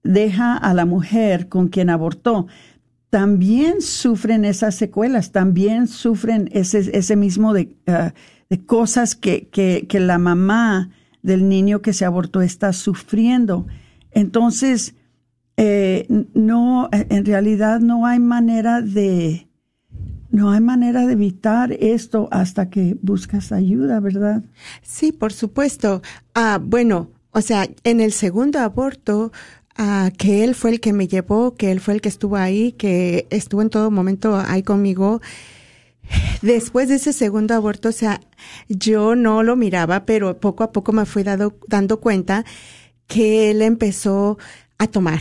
deja 0.02 0.56
a 0.56 0.72
la 0.74 0.84
mujer 0.84 1.48
con 1.48 1.68
quien 1.68 1.90
abortó, 1.90 2.46
también 3.10 3.80
sufren 3.80 4.44
esas 4.44 4.74
secuelas, 4.74 5.32
también 5.32 5.88
sufren 5.88 6.48
ese, 6.52 6.96
ese 6.96 7.16
mismo 7.16 7.52
de, 7.52 7.76
ah, 7.86 8.12
cosas 8.66 9.14
que, 9.14 9.48
que, 9.48 9.86
que 9.88 10.00
la 10.00 10.18
mamá 10.18 10.90
del 11.22 11.48
niño 11.48 11.82
que 11.82 11.92
se 11.92 12.04
abortó 12.04 12.42
está 12.42 12.72
sufriendo. 12.72 13.66
Entonces, 14.12 14.94
eh, 15.56 16.06
no, 16.34 16.88
en 16.92 17.24
realidad 17.24 17.80
no 17.80 18.06
hay 18.06 18.20
manera 18.20 18.82
de, 18.82 19.45
no 20.30 20.50
hay 20.50 20.60
manera 20.60 21.06
de 21.06 21.12
evitar 21.14 21.72
esto 21.72 22.28
hasta 22.30 22.68
que 22.70 22.96
buscas 23.02 23.52
ayuda, 23.52 24.00
¿verdad? 24.00 24.42
Sí, 24.82 25.12
por 25.12 25.32
supuesto. 25.32 26.02
Ah, 26.34 26.58
bueno, 26.62 27.10
o 27.32 27.40
sea, 27.40 27.68
en 27.84 28.00
el 28.00 28.12
segundo 28.12 28.58
aborto, 28.58 29.32
ah, 29.76 30.10
que 30.16 30.44
él 30.44 30.54
fue 30.54 30.70
el 30.70 30.80
que 30.80 30.92
me 30.92 31.08
llevó, 31.08 31.54
que 31.54 31.70
él 31.72 31.80
fue 31.80 31.94
el 31.94 32.00
que 32.00 32.08
estuvo 32.08 32.36
ahí, 32.36 32.72
que 32.72 33.26
estuvo 33.30 33.62
en 33.62 33.70
todo 33.70 33.90
momento 33.90 34.36
ahí 34.36 34.62
conmigo. 34.62 35.20
Después 36.42 36.88
de 36.88 36.96
ese 36.96 37.12
segundo 37.12 37.54
aborto, 37.54 37.88
o 37.88 37.92
sea, 37.92 38.20
yo 38.68 39.16
no 39.16 39.42
lo 39.42 39.56
miraba, 39.56 40.04
pero 40.06 40.38
poco 40.38 40.62
a 40.64 40.70
poco 40.72 40.92
me 40.92 41.04
fui 41.04 41.22
dado- 41.24 41.56
dando 41.68 41.98
cuenta 42.00 42.44
que 43.06 43.50
él 43.50 43.62
empezó 43.62 44.38
a 44.78 44.86
tomar, 44.86 45.20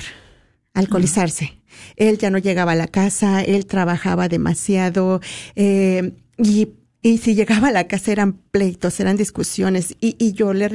a 0.73 0.79
alcoholizarse. 0.79 1.57
Él 1.95 2.17
ya 2.17 2.29
no 2.29 2.37
llegaba 2.37 2.73
a 2.73 2.75
la 2.75 2.87
casa, 2.87 3.41
él 3.41 3.65
trabajaba 3.65 4.27
demasiado 4.27 5.21
eh, 5.55 6.13
y, 6.37 6.69
y 7.01 7.17
si 7.19 7.35
llegaba 7.35 7.69
a 7.69 7.71
la 7.71 7.87
casa 7.87 8.11
eran 8.11 8.33
pleitos, 8.33 8.99
eran 8.99 9.17
discusiones 9.17 9.95
y, 10.01 10.15
y 10.19 10.33
yo 10.33 10.53
le 10.53 10.69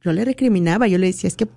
yo 0.00 0.12
le 0.12 0.24
recriminaba, 0.24 0.86
yo 0.86 0.96
le 0.96 1.08
decía, 1.08 1.28
es 1.28 1.36
que 1.36 1.48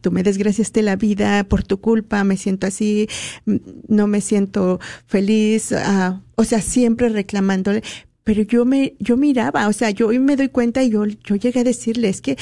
tú 0.00 0.10
me 0.10 0.22
desgraciaste 0.22 0.82
la 0.82 0.96
vida 0.96 1.44
por 1.44 1.62
tu 1.62 1.80
culpa, 1.80 2.24
me 2.24 2.36
siento 2.36 2.66
así, 2.66 3.08
mm, 3.46 3.56
no 3.88 4.06
me 4.06 4.20
siento 4.20 4.80
feliz, 5.06 5.72
ah, 5.72 6.20
o 6.34 6.44
sea, 6.44 6.60
siempre 6.60 7.08
reclamándole, 7.08 7.82
pero 8.24 8.42
yo 8.42 8.64
me, 8.64 8.94
yo 8.98 9.16
miraba, 9.16 9.68
o 9.68 9.72
sea, 9.72 9.90
yo 9.90 10.08
me 10.20 10.36
doy 10.36 10.48
cuenta 10.48 10.82
y 10.82 10.90
yo, 10.90 11.04
yo 11.06 11.36
llegué 11.36 11.60
a 11.60 11.64
decirle, 11.64 12.08
es 12.08 12.20
que 12.20 12.36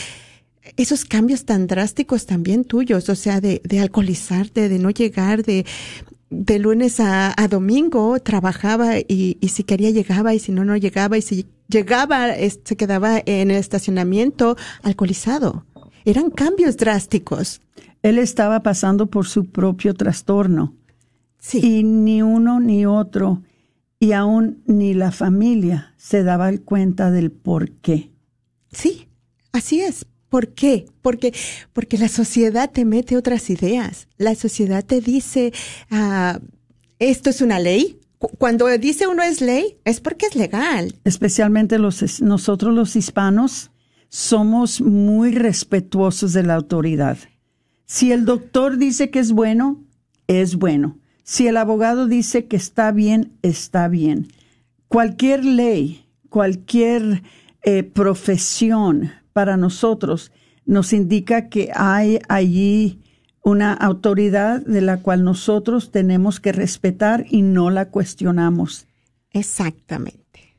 esos 0.76 1.04
cambios 1.04 1.44
tan 1.44 1.66
drásticos 1.66 2.26
también 2.26 2.64
tuyos, 2.64 3.08
o 3.08 3.14
sea, 3.14 3.40
de, 3.40 3.60
de 3.64 3.80
alcoholizarte, 3.80 4.68
de 4.68 4.78
no 4.78 4.90
llegar, 4.90 5.42
de, 5.44 5.66
de 6.30 6.58
lunes 6.58 7.00
a, 7.00 7.34
a 7.36 7.48
domingo 7.48 8.18
trabajaba 8.20 8.98
y, 8.98 9.38
y 9.40 9.48
si 9.48 9.64
quería 9.64 9.90
llegaba 9.90 10.34
y 10.34 10.38
si 10.38 10.52
no, 10.52 10.64
no 10.64 10.76
llegaba 10.76 11.18
y 11.18 11.22
si 11.22 11.46
llegaba 11.68 12.30
es- 12.30 12.60
se 12.64 12.76
quedaba 12.76 13.20
en 13.26 13.50
el 13.50 13.56
estacionamiento 13.58 14.56
alcoholizado. 14.82 15.66
Eran 16.04 16.30
cambios 16.30 16.76
drásticos. 16.76 17.60
Él 18.02 18.18
estaba 18.18 18.62
pasando 18.62 19.06
por 19.06 19.26
su 19.26 19.46
propio 19.46 19.94
trastorno 19.94 20.74
Sí. 21.38 21.58
y 21.62 21.82
ni 21.82 22.22
uno 22.22 22.60
ni 22.60 22.86
otro, 22.86 23.42
y 23.98 24.12
aún 24.12 24.62
ni 24.66 24.94
la 24.94 25.10
familia 25.10 25.92
se 25.96 26.22
daba 26.22 26.50
cuenta 26.58 27.10
del 27.10 27.32
por 27.32 27.70
qué. 27.72 28.10
Sí, 28.70 29.08
así 29.52 29.80
es. 29.80 30.06
¿Por 30.32 30.48
qué? 30.54 30.86
Porque, 31.02 31.34
porque 31.74 31.98
la 31.98 32.08
sociedad 32.08 32.70
te 32.70 32.86
mete 32.86 33.18
otras 33.18 33.50
ideas. 33.50 34.08
La 34.16 34.34
sociedad 34.34 34.82
te 34.82 35.02
dice, 35.02 35.52
ah, 35.90 36.40
esto 36.98 37.28
es 37.28 37.42
una 37.42 37.58
ley. 37.58 38.00
cuando 38.38 38.66
dice 38.78 39.06
uno 39.06 39.22
es 39.22 39.42
ley, 39.42 39.76
es 39.84 40.00
porque 40.00 40.24
es 40.24 40.34
legal. 40.34 40.94
Especialmente 41.04 41.78
los, 41.78 42.22
nosotros 42.22 42.74
los 42.74 42.96
hispanos 42.96 43.72
somos 44.08 44.80
muy 44.80 45.32
respetuosos 45.32 46.32
de 46.32 46.44
la 46.44 46.54
autoridad. 46.54 47.18
Si 47.84 48.10
el 48.10 48.24
doctor 48.24 48.78
dice 48.78 49.10
que 49.10 49.18
es 49.18 49.32
bueno, 49.32 49.84
es 50.28 50.56
bueno. 50.56 50.98
Si 51.24 51.46
el 51.46 51.58
abogado 51.58 52.06
dice 52.06 52.46
que 52.46 52.56
está 52.56 52.90
bien, 52.90 53.32
está 53.42 53.86
bien. 53.86 54.28
Cualquier 54.88 55.44
ley, 55.44 56.06
cualquier 56.30 57.22
eh, 57.64 57.82
profesión 57.82 59.12
para 59.32 59.56
nosotros 59.56 60.32
nos 60.64 60.92
indica 60.92 61.48
que 61.48 61.70
hay 61.74 62.20
allí 62.28 63.00
una 63.42 63.72
autoridad 63.72 64.64
de 64.64 64.80
la 64.80 64.98
cual 64.98 65.24
nosotros 65.24 65.90
tenemos 65.90 66.38
que 66.38 66.52
respetar 66.52 67.26
y 67.28 67.42
no 67.42 67.70
la 67.70 67.88
cuestionamos. 67.90 68.86
Exactamente. 69.30 70.58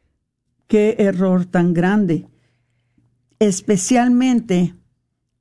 Qué 0.68 0.96
error 1.00 1.46
tan 1.46 1.74
grande. 1.74 2.28
Especialmente 3.40 4.76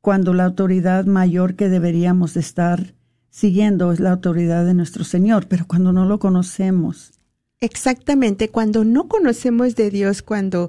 cuando 0.01 0.35
la 0.35 0.45
autoridad 0.45 1.07
mayor 1.07 1.55
que 1.55 1.68
deberíamos 1.68 2.35
de 2.35 2.40
estar 2.40 2.95
siguiendo 3.31 3.92
es 3.92 4.01
la 4.01 4.11
autoridad 4.11 4.64
de 4.66 4.75
nuestro 4.75 5.05
Señor, 5.05 5.47
pero 5.49 5.66
cuando 5.66 5.92
no 5.92 6.05
lo 6.05 6.18
conocemos. 6.18 7.12
Exactamente, 7.61 8.51
cuando 8.51 8.85
no 8.85 9.09
conocemos 9.09 9.77
de 9.77 9.90
Dios, 9.90 10.23
cuando 10.23 10.68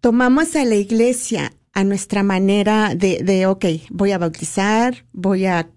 tomamos 0.00 0.56
a 0.56 0.64
la 0.64 0.74
iglesia 0.74 1.52
a 1.72 1.84
nuestra 1.84 2.22
manera 2.22 2.94
de, 2.94 3.22
de, 3.22 3.46
ok, 3.46 3.64
voy 3.90 4.12
a 4.12 4.18
bautizar, 4.18 5.04
voy 5.12 5.46
a 5.46 5.70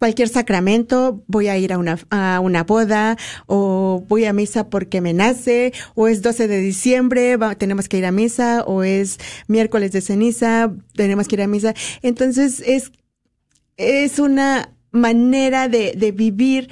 cualquier 0.00 0.28
sacramento, 0.28 1.22
voy 1.26 1.48
a 1.48 1.58
ir 1.58 1.72
a 1.74 1.78
una, 1.78 1.98
a 2.08 2.40
una 2.40 2.64
boda, 2.64 3.18
o 3.46 4.02
voy 4.08 4.24
a 4.24 4.32
misa 4.32 4.70
porque 4.70 5.00
me 5.02 5.12
nace, 5.12 5.74
o 5.94 6.08
es 6.08 6.22
12 6.22 6.48
de 6.48 6.58
diciembre, 6.58 7.36
tenemos 7.58 7.86
que 7.86 7.98
ir 7.98 8.06
a 8.06 8.12
misa, 8.12 8.64
o 8.66 8.82
es 8.82 9.18
miércoles 9.46 9.92
de 9.92 10.00
ceniza, 10.00 10.72
tenemos 10.94 11.28
que 11.28 11.36
ir 11.36 11.42
a 11.42 11.46
misa. 11.46 11.74
Entonces 12.00 12.62
es, 12.64 12.92
es 13.76 14.18
una 14.18 14.74
manera 14.90 15.68
de, 15.68 15.92
de 15.94 16.12
vivir 16.12 16.70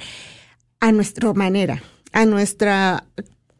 a 0.79 0.91
nuestra 0.91 1.31
manera, 1.33 1.83
a 2.11 2.25
nuestra 2.25 3.05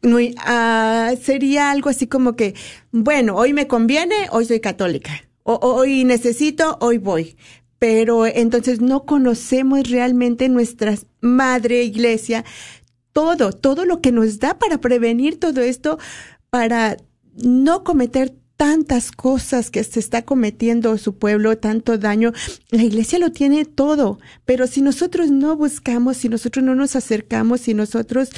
uh, 0.04 1.18
sería 1.22 1.72
algo 1.72 1.90
así 1.90 2.08
como 2.08 2.36
que, 2.36 2.56
bueno, 2.92 3.36
hoy 3.36 3.54
me 3.54 3.68
conviene, 3.68 4.16
hoy 4.32 4.46
soy 4.46 4.60
católica. 4.60 5.12
O, 5.44 5.60
hoy 5.62 6.04
necesito, 6.04 6.78
hoy 6.82 6.98
voy. 6.98 7.36
Pero 7.80 8.26
entonces 8.26 8.82
no 8.82 9.06
conocemos 9.06 9.90
realmente 9.90 10.50
nuestra 10.50 10.96
madre 11.22 11.84
iglesia, 11.84 12.44
todo, 13.14 13.52
todo 13.52 13.86
lo 13.86 14.02
que 14.02 14.12
nos 14.12 14.40
da 14.40 14.60
para 14.60 14.80
prevenir 14.80 15.40
todo 15.40 15.62
esto, 15.62 15.98
para 16.50 16.98
no 17.36 17.84
cometer 17.84 18.34
tantas 18.60 19.14
cosas 19.14 19.72
que 19.72 19.82
se 19.86 20.02
está 20.02 20.24
cometiendo 20.24 20.98
su 20.98 21.18
pueblo, 21.18 21.58
tanto 21.58 21.98
daño. 21.98 22.34
La 22.72 22.84
iglesia 22.84 23.18
lo 23.18 23.32
tiene 23.32 23.64
todo, 23.64 24.20
pero 24.44 24.68
si 24.68 24.82
nosotros 24.82 25.32
no 25.32 25.56
buscamos, 25.56 26.18
si 26.18 26.28
nosotros 26.28 26.66
no 26.66 26.76
nos 26.76 26.98
acercamos, 26.98 27.62
si 27.62 27.74
nosotros 27.74 28.32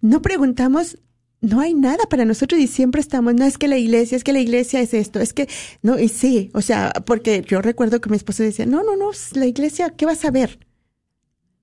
no 0.00 0.22
preguntamos, 0.22 0.98
no 1.40 1.60
hay 1.60 1.74
nada 1.74 2.04
para 2.10 2.24
nosotros 2.24 2.60
y 2.60 2.66
siempre 2.66 3.00
estamos, 3.00 3.34
no 3.34 3.44
es 3.44 3.58
que 3.58 3.68
la 3.68 3.78
iglesia, 3.78 4.16
es 4.16 4.24
que 4.24 4.32
la 4.32 4.40
iglesia 4.40 4.80
es 4.80 4.94
esto, 4.94 5.20
es 5.20 5.32
que, 5.32 5.48
no, 5.82 5.98
y 5.98 6.08
sí, 6.08 6.50
o 6.54 6.62
sea, 6.62 6.92
porque 7.06 7.44
yo 7.46 7.62
recuerdo 7.62 8.00
que 8.00 8.10
mi 8.10 8.16
esposo 8.16 8.42
decía, 8.42 8.66
no, 8.66 8.82
no, 8.82 8.96
no, 8.96 9.10
la 9.34 9.46
iglesia, 9.46 9.90
¿qué 9.90 10.06
vas 10.06 10.24
a 10.24 10.30
ver? 10.30 10.58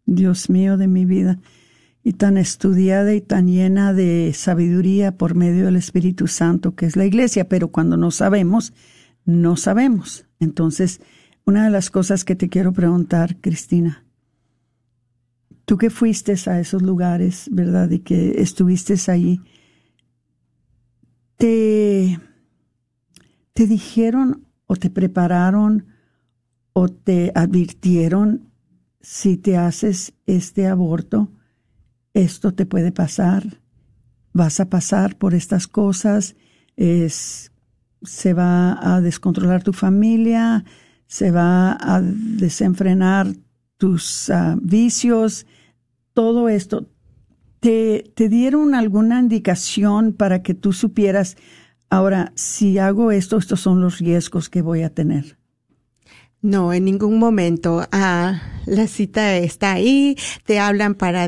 Dios 0.06 0.50
mío 0.50 0.78
de 0.78 0.88
mi 0.88 1.06
vida, 1.06 1.40
y 2.04 2.14
tan 2.14 2.38
estudiada 2.38 3.14
y 3.16 3.22
tan 3.22 3.48
llena 3.48 3.92
de 3.92 4.32
sabiduría 4.34 5.18
por 5.18 5.34
medio 5.34 5.66
del 5.66 5.76
Espíritu 5.76 6.28
Santo 6.28 6.76
que 6.76 6.86
es 6.86 6.96
la 6.96 7.06
iglesia, 7.06 7.50
pero 7.50 7.70
cuando 7.70 7.98
no 7.98 8.12
sabemos, 8.12 8.74
no 9.26 9.58
sabemos. 9.58 10.26
Entonces, 10.40 11.02
una 11.46 11.66
de 11.66 11.72
las 11.72 11.90
cosas 11.90 12.24
que 12.24 12.36
te 12.36 12.48
quiero 12.48 12.74
preguntar, 12.74 13.38
Cristina, 13.42 14.05
tú 15.66 15.78
que 15.78 15.90
fuiste 15.90 16.36
a 16.50 16.60
esos 16.60 16.82
lugares, 16.82 17.50
¿verdad? 17.52 17.90
Y 17.90 18.00
que 18.00 18.42
estuviste 18.42 18.96
ahí, 19.12 19.42
te, 21.38 22.20
te 23.54 23.68
dijeron 23.68 24.48
o 24.68 24.76
te 24.76 24.90
prepararon 24.90 25.88
o 26.74 26.88
te 26.90 27.32
advirtieron 27.36 28.52
si 29.02 29.38
te 29.38 29.58
haces 29.58 30.14
este 30.26 30.68
aborto, 30.68 31.32
esto 32.14 32.54
te 32.54 32.66
puede 32.66 32.92
pasar, 32.92 33.62
vas 34.34 34.60
a 34.60 34.70
pasar 34.70 35.18
por 35.18 35.36
estas 35.36 35.68
cosas, 35.68 36.36
es, 36.76 37.52
se 38.02 38.34
va 38.34 38.96
a 38.96 39.02
descontrolar 39.02 39.64
tu 39.64 39.74
familia, 39.74 40.66
se 41.08 41.32
va 41.32 41.78
a 41.80 42.02
desenfrenar 42.02 43.28
tus 43.78 44.30
ah, 44.30 44.58
vicios, 44.62 45.46
todo 46.14 46.50
esto, 46.50 46.88
¿te, 47.60 48.12
¿te 48.16 48.30
dieron 48.30 48.76
alguna 48.76 49.20
indicación 49.20 50.14
para 50.14 50.42
que 50.42 50.54
tú 50.54 50.74
supieras, 50.74 51.38
ahora, 51.90 52.32
si 52.36 52.78
hago 52.78 53.12
esto, 53.12 53.38
estos 53.38 53.60
son 53.60 53.82
los 53.82 54.00
riesgos 54.00 54.50
que 54.50 54.62
voy 54.62 54.84
a 54.84 54.94
tener? 54.94 55.38
No, 56.46 56.74
en 56.74 56.86
ningún 56.86 57.18
momento. 57.18 57.88
Ah, 57.92 58.40
la 58.68 58.86
cita 58.86 59.36
está 59.38 59.74
ahí, 59.74 60.16
te 60.46 60.60
hablan 60.60 60.94
para 60.94 61.28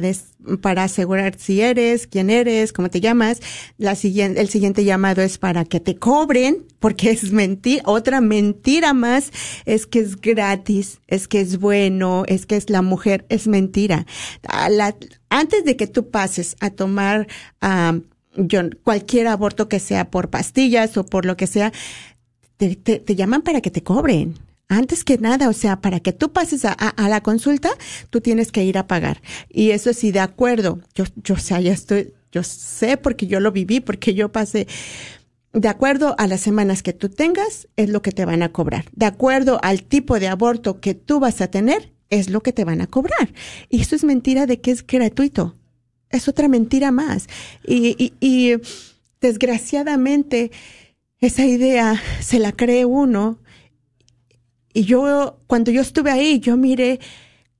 para 0.62 0.84
asegurar 0.84 1.36
si 1.38 1.62
eres, 1.62 2.08
quién 2.08 2.30
eres, 2.30 2.74
cómo 2.74 2.90
te 2.90 3.02
llamas. 3.02 3.42
La 3.78 3.96
siguiente, 3.96 4.40
el 4.40 4.50
siguiente 4.50 4.84
llamado 4.84 5.22
es 5.22 5.38
para 5.38 5.66
que 5.66 5.80
te 5.80 5.98
cobren, 5.98 6.66
porque 6.80 7.12
es 7.12 7.32
mentira. 7.32 7.84
Otra 7.86 8.22
mentira 8.22 8.94
más 8.94 9.32
es 9.66 9.86
que 9.86 10.00
es 10.00 10.20
gratis, 10.20 11.02
es 11.08 11.28
que 11.28 11.42
es 11.42 11.60
bueno, 11.60 12.24
es 12.28 12.46
que 12.46 12.56
es 12.56 12.70
la 12.70 12.82
mujer, 12.82 13.26
es 13.30 13.48
mentira. 13.48 14.06
Antes 15.30 15.66
de 15.66 15.76
que 15.76 15.88
tú 15.88 16.10
pases 16.10 16.56
a 16.60 16.70
tomar 16.70 17.28
ah, 17.62 18.00
cualquier 18.84 19.28
aborto 19.28 19.68
que 19.68 19.80
sea 19.80 20.10
por 20.10 20.30
pastillas 20.30 20.96
o 20.98 21.06
por 21.06 21.26
lo 21.26 21.36
que 21.36 21.48
sea, 21.48 21.74
te 22.58 23.16
llaman 23.16 23.42
para 23.42 23.62
que 23.62 23.70
te 23.70 23.84
cobren 23.84 24.47
antes 24.70 25.04
que 25.04 25.18
nada, 25.18 25.50
o 25.50 25.54
sea, 25.54 25.80
para 25.80 26.00
que 26.00 26.14
tú 26.14 26.34
pases 26.34 26.66
a, 26.66 26.76
la 26.98 27.22
consulta, 27.22 27.70
tú 28.10 28.22
tienes 28.22 28.52
que 28.52 28.64
ir 28.64 28.78
a 28.78 28.88
pagar. 28.88 29.22
Y 29.50 29.72
eso 29.72 29.94
sí, 29.94 30.12
de 30.12 30.20
acuerdo. 30.20 30.80
Yo, 30.94 31.06
yo, 31.16 31.36
ya 31.36 31.72
estoy, 31.72 32.14
yo 32.32 32.44
sé 32.44 32.98
porque 32.98 33.28
yo 33.28 33.40
lo 33.40 33.52
viví, 33.52 33.80
porque 33.80 34.14
yo 34.14 34.32
pasé. 34.32 34.68
De 35.54 35.70
acuerdo 35.70 36.16
a 36.18 36.28
las 36.28 36.42
semanas 36.42 36.84
que 36.84 36.94
tú 36.94 37.10
tengas, 37.10 37.68
es 37.78 37.90
lo 37.90 38.02
que 38.02 38.12
te 38.12 38.26
van 38.26 38.44
a 38.44 38.52
cobrar. 38.52 38.86
De 38.92 39.06
acuerdo 39.06 39.60
al 39.64 39.84
tipo 39.84 40.20
de 40.20 40.28
aborto 40.28 40.82
que 40.82 40.94
tú 40.94 41.20
vas 41.20 41.40
a 41.42 41.48
tener, 41.48 41.94
es 42.10 42.30
lo 42.30 42.42
que 42.42 42.54
te 42.54 42.66
van 42.66 42.82
a 42.82 42.88
cobrar. 42.88 43.34
Y 43.70 43.82
eso 43.82 43.96
es 43.96 44.04
mentira 44.04 44.46
de 44.46 44.60
que 44.60 44.72
es 44.72 44.86
gratuito. 44.86 45.56
Es 46.10 46.28
otra 46.28 46.48
mentira 46.48 46.92
más. 46.92 47.28
Y 47.66 48.54
desgraciadamente, 49.22 50.52
esa 51.20 51.46
idea 51.46 52.02
se 52.20 52.40
la 52.40 52.52
cree 52.52 52.86
uno 52.86 53.40
y 54.78 54.84
yo, 54.84 55.40
cuando 55.48 55.72
yo 55.72 55.82
estuve 55.82 56.12
ahí, 56.12 56.40
yo 56.40 56.56
miré 56.56 57.00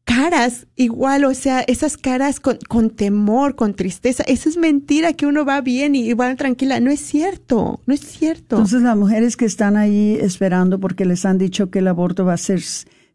caras 0.04 0.68
igual, 0.76 1.26
o 1.26 1.34
sea, 1.34 1.62
esas 1.62 1.98
caras 1.98 2.40
con, 2.40 2.60
con, 2.70 2.92
temor, 2.92 3.56
con 3.56 3.74
tristeza. 3.74 4.24
Esa 4.28 4.50
es 4.50 4.56
mentira 4.56 5.14
que 5.14 5.26
uno 5.26 5.44
va 5.44 5.62
bien 5.62 5.96
y 5.96 6.14
va 6.14 6.36
tranquila. 6.36 6.80
No 6.80 6.92
es 6.92 7.00
cierto, 7.00 7.82
no 7.88 7.94
es 7.96 8.02
cierto. 8.02 8.58
Entonces 8.58 8.84
las 8.84 8.96
mujeres 8.96 9.36
que 9.36 9.46
están 9.46 9.78
ahí 9.78 10.16
esperando 10.22 10.80
porque 10.80 11.06
les 11.06 11.26
han 11.26 11.40
dicho 11.40 11.72
que 11.72 11.80
el 11.80 11.88
aborto 11.88 12.24
va 12.24 12.34
a 12.34 12.38
ser 12.38 12.62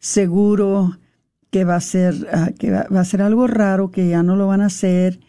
seguro, 0.01 0.99
que 1.53 1.63
va 1.63 1.77
a 1.77 1.81
ser, 1.81 2.29
ah, 2.33 2.51
que 2.59 2.73
va, 2.73 2.89
a 2.91 3.05
ser 3.05 3.23
algo 3.23 3.47
raro, 3.47 3.93
que 3.93 4.09
ya 4.09 4.25
no 4.25 4.35
lo 4.35 4.49
van 4.49 4.63
a 4.63 4.67
hacer 4.67 5.21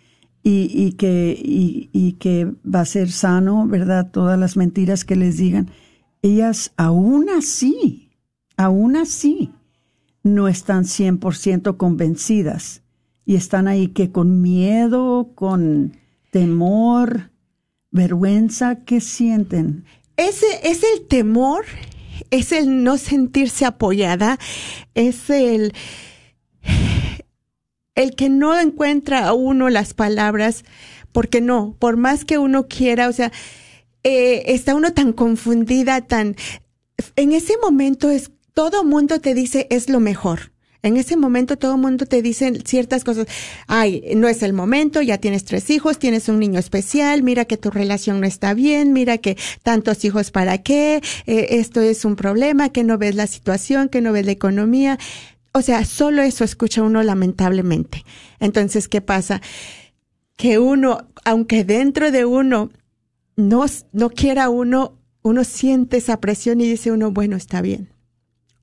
y, 0.42 0.68
y 0.74 0.94
que, 0.94 1.40
y, 1.40 1.92
y 1.94 2.14
que 2.14 2.52
va 2.66 2.80
a 2.80 2.86
ser 2.86 3.12
sano, 3.12 3.68
¿verdad? 3.68 4.10
Todas 4.10 4.40
las 4.40 4.58
mentiras 4.58 5.06
que 5.06 5.16
les 5.16 5.38
digan. 5.38 5.70
Ellas 6.24 6.74
aún 6.76 7.30
así 7.30 8.03
aún 8.58 8.96
así 8.96 9.52
no 10.24 10.48
están 10.48 10.86
100% 10.86 11.78
convencidas 11.78 12.82
y 13.26 13.36
están 13.36 13.68
ahí 13.68 13.90
que 13.90 14.12
con 14.12 14.42
miedo, 14.42 15.32
con 15.36 15.98
temor, 16.32 17.32
vergüenza, 17.92 18.84
¿qué 18.84 19.02
sienten? 19.02 19.86
Ese 20.18 20.46
es 20.64 20.84
el 20.84 21.08
temor, 21.08 21.66
es 22.32 22.52
el 22.52 22.84
no 22.84 22.98
sentirse 22.98 23.66
apoyada, 23.66 24.40
es 24.94 25.30
el 25.30 25.74
el 27.96 28.16
que 28.16 28.30
no 28.30 28.60
encuentra 28.60 29.28
a 29.28 29.34
uno 29.34 29.70
las 29.70 29.94
palabras, 29.94 30.66
porque 31.12 31.42
no, 31.42 31.76
por 31.78 31.98
más 31.98 32.26
que 32.26 32.38
uno 32.40 32.68
quiera, 32.68 33.08
o 33.08 33.14
sea, 33.14 33.32
eh, 34.04 34.44
está 34.48 34.74
uno 34.76 34.94
tan 34.94 35.14
confundida, 35.14 36.02
tan, 36.02 36.36
en 37.16 37.34
ese 37.34 37.54
momento 37.62 38.10
es 38.10 38.32
todo 38.54 38.84
mundo 38.84 39.20
te 39.20 39.34
dice 39.34 39.68
es 39.70 39.90
lo 39.90 40.00
mejor. 40.00 40.54
En 40.84 40.98
ese 40.98 41.16
momento 41.16 41.58
todo 41.58 41.76
el 41.76 41.82
mundo 41.82 42.06
te 42.06 42.22
dice 42.22 42.60
ciertas 42.66 43.06
cosas. 43.06 43.28
Ay, 43.68 44.04
no 44.18 44.28
es 44.28 44.44
el 44.44 44.52
momento, 44.52 45.02
ya 45.02 45.18
tienes 45.18 45.46
tres 45.46 45.70
hijos, 45.70 45.98
tienes 45.98 46.28
un 46.28 46.40
niño 46.40 46.60
especial, 46.60 47.24
mira 47.24 47.46
que 47.46 47.56
tu 47.56 47.72
relación 47.72 48.20
no 48.20 48.28
está 48.28 48.54
bien, 48.54 48.92
mira 48.92 49.18
que 49.18 49.38
tantos 49.64 50.04
hijos 50.04 50.30
para 50.30 50.58
qué, 50.58 51.02
eh, 51.26 51.48
esto 51.52 51.80
es 51.80 52.04
un 52.04 52.18
problema, 52.18 52.68
que 52.68 52.84
no 52.84 52.98
ves 52.98 53.16
la 53.16 53.28
situación, 53.28 53.88
que 53.88 54.02
no 54.02 54.12
ves 54.12 54.26
la 54.26 54.34
economía. 54.34 55.00
O 55.54 55.62
sea, 55.62 55.86
solo 55.86 56.22
eso 56.22 56.44
escucha 56.44 56.84
uno 56.84 57.02
lamentablemente. 57.02 58.04
Entonces, 58.42 58.90
¿qué 58.90 59.00
pasa? 59.00 59.42
Que 60.36 60.60
uno, 60.60 61.08
aunque 61.24 61.64
dentro 61.64 62.12
de 62.12 62.26
uno 62.26 62.72
no, 63.38 63.66
no 63.94 64.10
quiera 64.10 64.50
uno, 64.50 65.00
uno 65.22 65.46
siente 65.46 65.96
esa 65.96 66.20
presión 66.20 66.60
y 66.60 66.68
dice 66.68 66.92
uno, 66.92 67.12
bueno, 67.12 67.38
está 67.38 67.62
bien. 67.62 67.94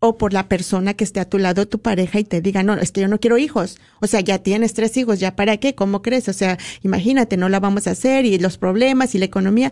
O 0.01 0.17
por 0.17 0.33
la 0.33 0.49
persona 0.49 0.95
que 0.95 1.05
esté 1.05 1.21
a 1.21 1.29
tu 1.29 1.39
lado, 1.39 1.69
tu 1.69 1.81
pareja, 1.81 2.19
y 2.19 2.25
te 2.25 2.41
diga, 2.41 2.63
no, 2.63 2.75
es 2.75 2.91
que 2.91 3.03
yo 3.03 3.09
no 3.09 3.21
quiero 3.21 3.39
hijos. 3.39 3.79
O 4.01 4.07
sea, 4.07 4.21
ya 4.21 4.39
tienes 4.39 4.75
tres 4.75 4.97
hijos, 4.97 5.21
¿ya 5.21 5.37
para 5.37 5.59
qué? 5.59 5.75
¿Cómo 5.75 6.03
crees? 6.03 6.29
O 6.29 6.33
sea, 6.33 6.59
imagínate, 6.83 7.37
no 7.37 7.49
la 7.49 7.61
vamos 7.61 7.87
a 7.87 7.93
hacer 7.93 8.25
y 8.25 8.39
los 8.39 8.59
problemas 8.59 9.15
y 9.15 9.19
la 9.19 9.27
economía. 9.27 9.71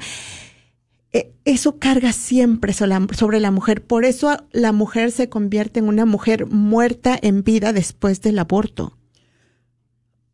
Eh, 1.13 1.33
eso 1.45 1.79
carga 1.79 2.13
siempre 2.13 2.73
sobre 2.75 3.41
la 3.41 3.51
mujer. 3.51 3.85
Por 3.85 4.05
eso 4.05 4.37
la 4.53 4.73
mujer 4.73 5.11
se 5.11 5.29
convierte 5.29 5.81
en 5.81 5.89
una 5.89 6.05
mujer 6.05 6.47
muerta 6.47 7.19
en 7.21 7.43
vida 7.43 7.73
después 7.73 8.21
del 8.21 8.39
aborto. 8.39 8.99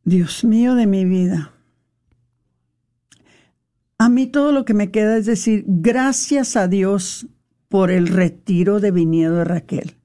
Dios 0.04 0.44
mío 0.44 0.74
de 0.74 0.86
mi 0.86 1.04
vida. 1.04 1.52
A 3.98 4.08
mí 4.08 4.26
todo 4.26 4.52
lo 4.52 4.64
que 4.64 4.74
me 4.74 4.90
queda 4.90 5.16
es 5.16 5.26
decir, 5.26 5.64
gracias 5.66 6.56
a 6.56 6.68
Dios 6.68 7.26
por 7.74 7.90
el 7.90 8.06
retiro 8.06 8.78
de 8.78 8.92
viñedo 8.92 9.38
de 9.38 9.44
Raquel. 9.44 9.96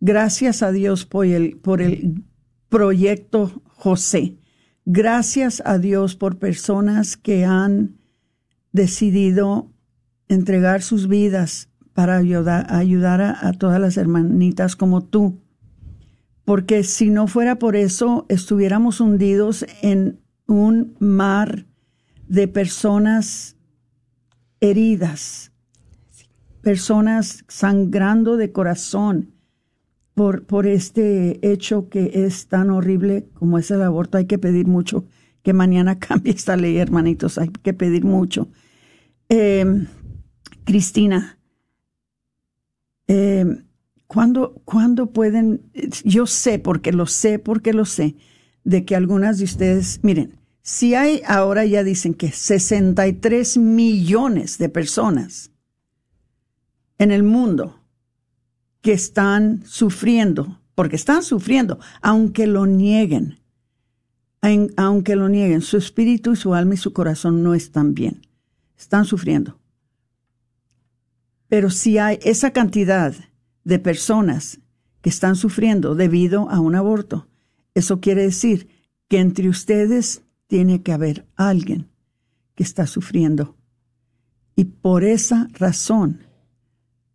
Gracias 0.00 0.64
a 0.64 0.72
Dios 0.72 1.06
por 1.06 1.24
el, 1.24 1.56
por 1.56 1.80
el 1.80 2.24
proyecto 2.68 3.62
José. 3.66 4.38
Gracias 4.84 5.62
a 5.64 5.78
Dios 5.78 6.16
por 6.16 6.40
personas 6.40 7.16
que 7.16 7.44
han 7.44 7.96
decidido 8.72 9.70
entregar 10.26 10.82
sus 10.82 11.06
vidas 11.06 11.68
para 11.92 12.16
ayudar, 12.16 13.22
a 13.22 13.52
todas 13.52 13.80
las 13.80 13.96
hermanitas 13.98 14.74
como 14.74 15.04
tú. 15.04 15.38
Porque 16.44 16.82
si 16.82 17.10
no 17.10 17.28
fuera 17.28 17.56
por 17.56 17.76
eso, 17.76 18.26
estuviéramos 18.28 19.00
hundidos 19.00 19.64
en 19.80 20.18
un 20.48 20.96
mar 20.98 21.66
de 22.26 22.48
personas 22.48 23.54
heridas, 24.58 25.52
personas 26.66 27.44
sangrando 27.46 28.36
de 28.36 28.50
corazón 28.50 29.36
por, 30.14 30.46
por 30.46 30.66
este 30.66 31.38
hecho 31.48 31.88
que 31.88 32.26
es 32.26 32.48
tan 32.48 32.70
horrible 32.70 33.28
como 33.34 33.58
es 33.58 33.70
el 33.70 33.82
aborto. 33.82 34.18
Hay 34.18 34.24
que 34.24 34.36
pedir 34.36 34.66
mucho 34.66 35.04
que 35.44 35.52
mañana 35.52 35.96
cambie 36.00 36.32
esta 36.32 36.56
ley, 36.56 36.78
hermanitos. 36.78 37.38
Hay 37.38 37.50
que 37.50 37.72
pedir 37.72 38.04
mucho. 38.04 38.48
Eh, 39.28 39.86
Cristina, 40.64 41.38
eh, 43.06 43.46
¿cuándo, 44.08 44.60
¿cuándo 44.64 45.12
pueden? 45.12 45.70
Yo 46.02 46.26
sé, 46.26 46.58
porque 46.58 46.90
lo 46.90 47.06
sé, 47.06 47.38
porque 47.38 47.74
lo 47.74 47.84
sé, 47.84 48.16
de 48.64 48.84
que 48.84 48.96
algunas 48.96 49.38
de 49.38 49.44
ustedes, 49.44 50.00
miren, 50.02 50.40
si 50.62 50.96
hay 50.96 51.22
ahora 51.28 51.64
ya 51.64 51.84
dicen 51.84 52.12
que 52.12 52.32
63 52.32 53.56
millones 53.56 54.58
de 54.58 54.68
personas 54.68 55.52
en 56.98 57.10
el 57.10 57.22
mundo 57.22 57.80
que 58.80 58.92
están 58.92 59.64
sufriendo, 59.66 60.60
porque 60.74 60.96
están 60.96 61.22
sufriendo, 61.22 61.78
aunque 62.02 62.46
lo 62.46 62.66
nieguen, 62.66 63.40
aunque 64.76 65.16
lo 65.16 65.28
nieguen, 65.28 65.60
su 65.60 65.76
espíritu 65.76 66.32
y 66.32 66.36
su 66.36 66.54
alma 66.54 66.74
y 66.74 66.76
su 66.76 66.92
corazón 66.92 67.42
no 67.42 67.54
están 67.54 67.94
bien, 67.94 68.22
están 68.78 69.04
sufriendo. 69.04 69.58
Pero 71.48 71.70
si 71.70 71.98
hay 71.98 72.18
esa 72.22 72.52
cantidad 72.52 73.14
de 73.64 73.78
personas 73.78 74.60
que 75.00 75.10
están 75.10 75.36
sufriendo 75.36 75.94
debido 75.94 76.48
a 76.50 76.60
un 76.60 76.74
aborto, 76.74 77.28
eso 77.74 78.00
quiere 78.00 78.22
decir 78.22 78.68
que 79.08 79.18
entre 79.18 79.48
ustedes 79.48 80.22
tiene 80.46 80.82
que 80.82 80.92
haber 80.92 81.26
alguien 81.36 81.90
que 82.54 82.62
está 82.62 82.86
sufriendo. 82.86 83.56
Y 84.54 84.64
por 84.64 85.04
esa 85.04 85.48
razón 85.52 86.25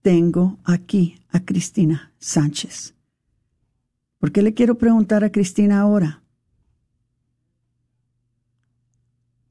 tengo 0.02 0.60
aquí 0.64 1.20
a 1.30 1.43
Cristina 1.45 2.14
Sánchez. 2.20 2.95
¿Por 4.20 4.32
qué 4.32 4.41
le 4.41 4.54
quiero 4.54 4.78
preguntar 4.78 5.24
a 5.24 5.32
Cristina 5.32 5.80
ahora? 5.80 6.24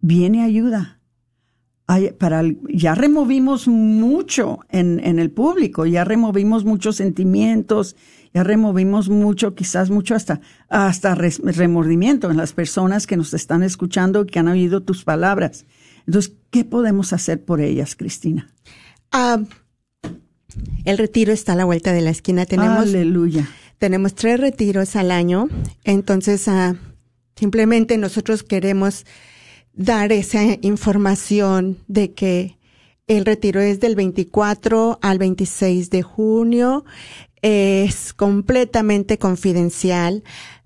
Viene 0.00 0.42
ayuda 0.42 1.00
para, 2.18 2.42
ya 2.68 2.94
removimos 2.94 3.66
mucho 3.66 4.60
en, 4.68 5.00
en, 5.04 5.18
el 5.18 5.32
público, 5.32 5.86
ya 5.86 6.04
removimos 6.04 6.64
muchos 6.64 6.96
sentimientos, 6.96 7.96
ya 8.32 8.44
removimos 8.44 9.08
mucho, 9.08 9.56
quizás 9.56 9.90
mucho 9.90 10.14
hasta, 10.14 10.40
hasta 10.68 11.16
remordimiento 11.16 12.30
en 12.30 12.36
las 12.36 12.52
personas 12.52 13.08
que 13.08 13.16
nos 13.16 13.34
están 13.34 13.64
escuchando 13.64 14.22
y 14.22 14.26
que 14.26 14.38
han 14.38 14.46
oído 14.46 14.82
tus 14.82 15.02
palabras. 15.02 15.66
Entonces, 16.06 16.36
¿qué 16.50 16.64
podemos 16.64 17.12
hacer 17.12 17.44
por 17.44 17.60
ellas, 17.60 17.96
Cristina? 17.96 18.54
Ah, 19.10 19.42
el 20.84 20.98
retiro 20.98 21.32
está 21.32 21.52
a 21.52 21.56
la 21.56 21.64
vuelta 21.64 21.92
de 21.92 22.00
la 22.00 22.10
esquina. 22.10 22.46
Tenemos, 22.46 22.82
Aleluya. 22.82 23.48
Tenemos 23.78 24.14
tres 24.14 24.38
retiros 24.40 24.96
al 24.96 25.10
año. 25.10 25.48
Entonces, 25.84 26.46
uh, 26.48 26.76
simplemente 27.36 27.96
nosotros 27.98 28.42
queremos 28.42 29.06
dar 29.72 30.12
esa 30.12 30.42
información 30.60 31.78
de 31.88 32.12
que 32.12 32.58
el 33.06 33.24
retiro 33.24 33.60
es 33.60 33.80
del 33.80 33.96
24 33.96 34.98
al 35.02 35.18
26 35.18 35.90
de 35.90 36.02
junio. 36.02 36.84
Es 37.42 38.12
completamente 38.12 39.18
confidencial. 39.18 40.22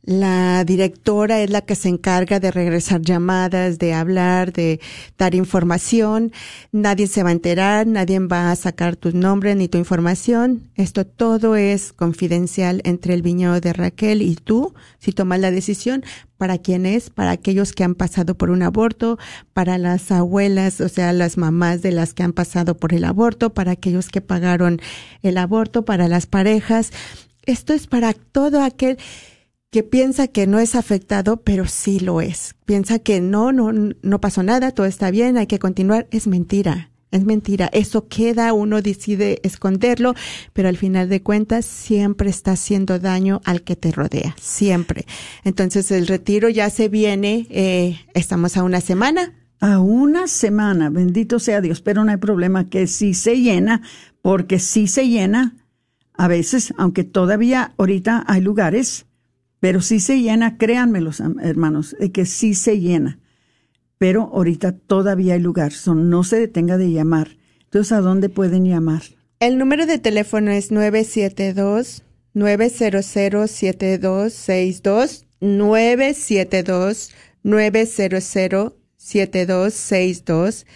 La 0.07 0.65
directora 0.65 1.41
es 1.41 1.49
la 1.49 1.63
que 1.63 1.77
se 1.77 1.89
encarga 1.89 2.39
de 2.39 2.51
regresar 2.51 3.01
llamadas, 3.01 3.79
de 3.79 3.95
hablar, 3.95 4.53
de 4.53 4.79
dar 5.17 5.35
información. 5.35 6.31
Nadie 6.73 7.07
se 7.07 7.23
va 7.23 7.31
a 7.31 7.33
enterar, 7.33 7.87
nadie 7.87 8.19
va 8.19 8.51
a 8.51 8.57
sacar 8.57 8.97
tu 8.97 9.17
nombre 9.17 9.55
ni 9.55 9.67
tu 9.67 9.79
información. 9.79 10.69
Esto 10.75 11.07
todo 11.07 11.57
es 11.57 11.95
confidencial 11.95 12.83
entre 12.85 13.15
el 13.15 13.23
viñedo 13.23 13.61
de 13.61 13.73
Raquel 13.73 14.21
y 14.21 14.37
tú, 14.37 14.75
si 14.99 15.13
tomas 15.13 15.41
la 15.41 15.51
decisión, 15.51 16.05
para 16.37 16.59
quién 16.59 16.85
es, 16.85 17.09
para 17.09 17.31
aquellos 17.31 17.73
que 17.73 17.85
han 17.85 17.95
pasado 17.95 18.35
por 18.35 18.51
un 18.51 18.63
aborto, 18.63 19.19
para 19.55 19.79
las 19.79 20.13
abuelas, 20.13 20.83
o 20.83 20.91
sea, 20.91 21.15
las 21.15 21.39
mamás 21.39 21.81
de 21.81 21.93
las 21.93 22.13
que 22.13 22.25
han 22.25 22.35
pasado 22.35 22.77
por 22.77 22.93
el 22.93 23.05
aborto, 23.05 23.55
para 23.55 23.73
aquellos 23.73 24.11
que 24.11 24.21
pagaron 24.21 24.83
el 25.23 25.39
aborto, 25.39 25.87
para 25.87 26.09
las 26.09 26.27
parejas. 26.27 26.91
Esto 27.47 27.73
es 27.73 27.87
para 27.87 28.13
todo 28.13 28.63
aquel 28.63 28.99
que 29.75 29.83
piensa 29.83 30.29
que 30.29 30.47
no 30.47 30.61
es 30.61 30.77
afectado, 30.77 31.39
pero 31.39 31.67
sí 31.67 31.99
lo 31.99 32.21
es. 32.21 32.55
Piensa 32.65 33.01
que 33.01 33.21
no, 33.21 33.51
no, 33.51 33.73
no 33.73 34.21
pasó 34.21 34.45
nada, 34.45 34.71
todo 34.71 34.87
está 34.87 35.11
bien, 35.11 35.37
hay 35.37 35.49
que 35.49 35.59
continuar. 35.59 36.07
Es 36.13 36.29
mentira, 36.29 36.93
es 37.11 37.25
mentira. 37.25 37.71
Eso 37.73 38.07
queda, 38.07 38.53
uno 38.53 38.83
decide 38.83 39.41
esconderlo, 39.43 40.15
pero 40.53 40.69
al 40.69 40.77
final 40.77 41.09
de 41.09 41.25
cuentas 41.25 41.65
siempre 41.65 42.31
está 42.31 42.53
haciendo 42.53 43.01
daño 43.01 43.41
al 43.45 43.63
que 43.63 43.75
te 43.75 43.91
rodea, 43.91 44.37
siempre. 44.41 45.07
Entonces 45.43 45.91
el 45.91 46.07
retiro 46.07 46.49
ya 46.49 46.71
se 46.71 46.89
viene, 46.89 47.49
eh, 47.51 47.99
estamos 48.15 48.57
a 48.57 48.63
una 48.63 48.81
semana. 48.81 49.33
A 49.59 49.81
una 49.81 50.29
semana, 50.29 50.89
bendito 50.89 51.41
sea 51.41 51.61
Dios, 51.61 51.81
pero 51.81 52.05
no 52.05 52.13
hay 52.13 52.19
problema 52.19 52.71
que 52.71 52.87
sí 52.87 53.13
se 53.13 53.41
llena, 53.41 53.83
porque 54.23 54.61
sí 54.61 54.87
se 54.87 55.09
llena 55.09 55.57
a 56.13 56.29
veces, 56.29 56.73
aunque 56.79 57.03
todavía 57.03 57.75
ahorita 57.77 58.23
hay 58.29 58.41
lugares 58.41 59.07
pero 59.65 59.81
sí 59.81 59.99
se 59.99 60.21
llena, 60.21 60.59
créanme 60.59 61.01
los 61.01 61.21
hermanos, 61.21 61.97
que 62.13 62.27
sí 62.27 62.53
se 62.53 62.81
llena. 62.81 63.19
Pero 63.97 64.29
ahorita 64.35 64.73
todavía 64.73 65.33
hay 65.33 65.41
lugar, 65.41 65.73
no 65.87 66.23
se 66.23 66.39
detenga 66.39 66.77
de 66.77 66.93
llamar. 66.93 67.39
Entonces, 67.63 67.93
¿a 67.93 68.03
dónde 68.03 68.29
pueden 68.29 68.67
llamar? 68.67 69.01
El 69.41 69.57
número 69.57 69.87
de 69.87 69.99
teléfono 69.99 70.51
es 70.51 70.71
972 70.71 72.05
900 72.35 73.07
7262 73.07 75.25
972 75.41 77.11
900 77.43 78.75
7262 78.99 80.67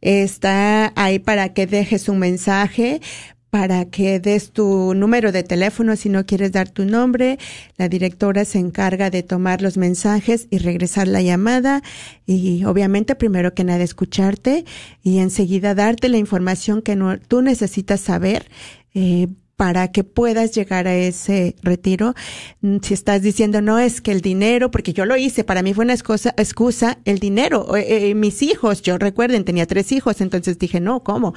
está 0.00 0.94
ahí 0.96 1.18
para 1.18 1.52
que 1.52 1.66
dejes 1.66 2.08
un 2.08 2.20
mensaje 2.20 3.02
para 3.50 3.84
que 3.84 4.20
des 4.20 4.52
tu 4.52 4.94
número 4.94 5.32
de 5.32 5.42
teléfono 5.42 5.96
si 5.96 6.08
no 6.08 6.24
quieres 6.24 6.52
dar 6.52 6.68
tu 6.68 6.84
nombre. 6.84 7.38
La 7.76 7.88
directora 7.88 8.44
se 8.44 8.58
encarga 8.58 9.10
de 9.10 9.22
tomar 9.22 9.60
los 9.60 9.76
mensajes 9.76 10.46
y 10.50 10.58
regresar 10.58 11.08
la 11.08 11.20
llamada 11.20 11.82
y 12.26 12.64
obviamente 12.64 13.16
primero 13.16 13.52
que 13.52 13.64
nada 13.64 13.82
escucharte 13.82 14.64
y 15.02 15.18
enseguida 15.18 15.74
darte 15.74 16.08
la 16.08 16.18
información 16.18 16.80
que 16.80 16.96
no, 16.96 17.18
tú 17.18 17.42
necesitas 17.42 18.00
saber. 18.00 18.46
Eh, 18.94 19.28
para 19.56 19.92
que 19.92 20.04
puedas 20.04 20.52
llegar 20.52 20.88
a 20.88 20.96
ese 20.96 21.54
retiro. 21.62 22.14
Mm, 22.62 22.78
Si 22.80 22.94
estás 22.94 23.20
diciendo, 23.20 23.60
no, 23.60 23.78
es 23.78 24.00
que 24.00 24.10
el 24.10 24.22
dinero, 24.22 24.70
porque 24.70 24.94
yo 24.94 25.04
lo 25.04 25.18
hice, 25.18 25.44
para 25.44 25.62
mí 25.62 25.74
fue 25.74 25.84
una 25.84 25.92
excusa, 25.92 26.32
excusa 26.38 26.96
el 27.04 27.18
dinero. 27.18 27.76
Eh, 27.76 28.08
eh, 28.08 28.14
mis 28.14 28.40
hijos, 28.40 28.80
yo 28.80 28.96
recuerden, 28.96 29.44
tenía 29.44 29.66
tres 29.66 29.92
hijos, 29.92 30.22
entonces 30.22 30.58
dije, 30.58 30.80
no, 30.80 31.00
¿cómo? 31.04 31.34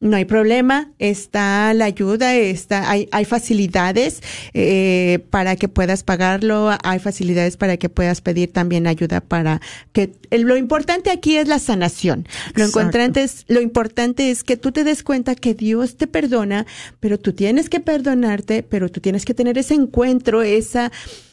No 0.00 0.16
hay 0.16 0.24
problema, 0.24 0.90
está 0.98 1.74
la 1.74 1.84
ayuda, 1.84 2.34
está, 2.34 2.90
hay, 2.90 3.06
hay 3.12 3.26
facilidades 3.26 4.22
eh, 4.54 5.18
para 5.28 5.56
que 5.56 5.68
puedas 5.68 6.04
pagarlo, 6.04 6.70
hay 6.82 6.98
facilidades 7.00 7.58
para 7.58 7.76
que 7.76 7.90
puedas 7.90 8.22
pedir 8.22 8.50
también 8.50 8.86
ayuda 8.86 9.20
para 9.20 9.60
que 9.92 10.12
el- 10.30 10.42
lo 10.42 10.56
importante 10.56 11.10
aquí 11.10 11.36
es 11.36 11.48
la 11.48 11.58
sanación. 11.58 12.26
Lo 12.54 12.64
importante 12.64 13.22
es, 13.22 13.44
lo 13.48 13.60
importante 13.60 14.30
es 14.30 14.42
que 14.42 14.56
tú 14.56 14.72
te 14.72 14.84
des 14.84 15.02
cuenta 15.02 15.34
que 15.34 15.52
Dios 15.52 15.98
te 15.98 16.06
perdona, 16.06 16.64
pero 16.98 17.18
tú 17.18 17.34
tienes 17.34 17.68
que 17.68 17.80
perdonarte, 17.80 18.62
pero 18.62 18.88
tú 18.88 19.00
tienes 19.00 19.26
que 19.26 19.34
tener 19.34 19.58
ese 19.58 19.74
encuentro, 19.74 20.40
esa 20.40 20.90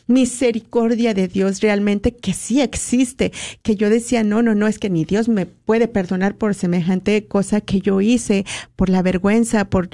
misericordia 0.08 1.14
de 1.14 1.28
Dios 1.28 1.62
realmente 1.62 2.16
que 2.16 2.34
sí 2.34 2.62
existe, 2.62 3.32
que 3.62 3.76
yo 3.76 3.90
decía, 3.90 4.24
no, 4.24 4.42
no, 4.42 4.56
no, 4.56 4.68
es 4.68 4.80
que 4.80 4.90
ni 4.90 5.06
Dios 5.06 5.30
me 5.30 5.46
puede 5.46 5.88
perdonar 5.88 6.36
por 6.36 6.56
semejante 6.56 7.28
cosa 7.28 7.62
que 7.62 7.82
yo 7.82 8.02
hice, 8.02 8.46
por 8.76 8.90
la 8.90 9.02
vergüenza, 9.02 9.66
por 9.66 9.90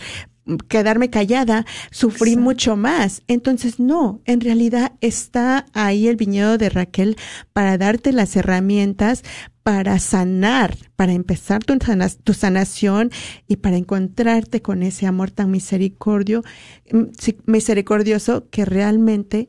quedarme 0.68 1.10
callada, 1.10 1.66
sufrí 1.92 2.32
Exacto. 2.32 2.44
mucho 2.44 2.76
más. 2.76 3.24
Entonces, 3.28 3.80
no, 3.80 4.22
en 4.26 4.42
realidad 4.42 4.94
está 5.02 5.66
ahí 5.74 6.08
el 6.08 6.18
viñedo 6.18 6.58
de 6.58 6.70
Raquel 6.70 7.18
para 7.54 7.78
darte 7.78 8.12
las 8.12 8.36
herramientas 8.36 9.24
para 9.64 9.98
sanar, 10.00 10.76
para 10.98 11.14
empezar 11.14 11.64
tu, 11.64 11.78
tu 12.24 12.34
sanación 12.34 13.12
y 13.48 13.58
para 13.58 13.78
encontrarte 13.78 14.62
con 14.62 14.84
ese 14.84 15.08
amor 15.08 15.32
tan 15.32 15.52
misericordio, 15.52 16.44
mm, 16.92 17.04
misericordioso 17.46 18.50
que 18.50 18.66
realmente 18.66 19.48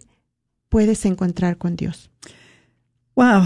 puedes 0.74 1.06
encontrar 1.06 1.56
con 1.56 1.76
Dios. 1.76 2.10
Wow, 3.14 3.44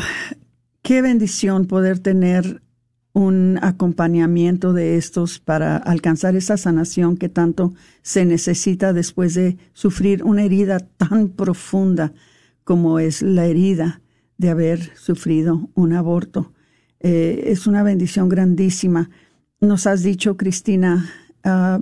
qué 0.81 1.03
bendición 1.03 1.66
poder 1.66 1.99
tener 1.99 2.62
un 3.12 3.59
acompañamiento 3.61 4.72
de 4.72 4.97
estos 4.97 5.39
para 5.39 5.76
alcanzar 5.76 6.37
esa 6.37 6.57
sanación 6.57 7.18
que 7.18 7.29
tanto 7.29 7.74
se 8.01 8.24
necesita 8.24 8.95
después 8.95 9.35
de 9.35 9.59
sufrir 9.74 10.24
una 10.24 10.43
herida 10.43 10.79
tan 10.79 11.29
profunda 11.29 12.14
como 12.64 12.99
es 12.99 13.20
la 13.20 13.45
herida 13.45 14.01
de 14.39 14.49
haber 14.49 14.97
sufrido 14.97 15.68
un 15.74 15.93
aborto. 15.93 16.55
Eh, 16.99 17.43
es 17.49 17.66
una 17.66 17.83
bendición 17.83 18.31
grandísima. 18.31 19.11
Nos 19.61 19.87
has 19.87 20.03
dicho, 20.03 20.39
Cristina, 20.39 21.11
ah, 21.45 21.81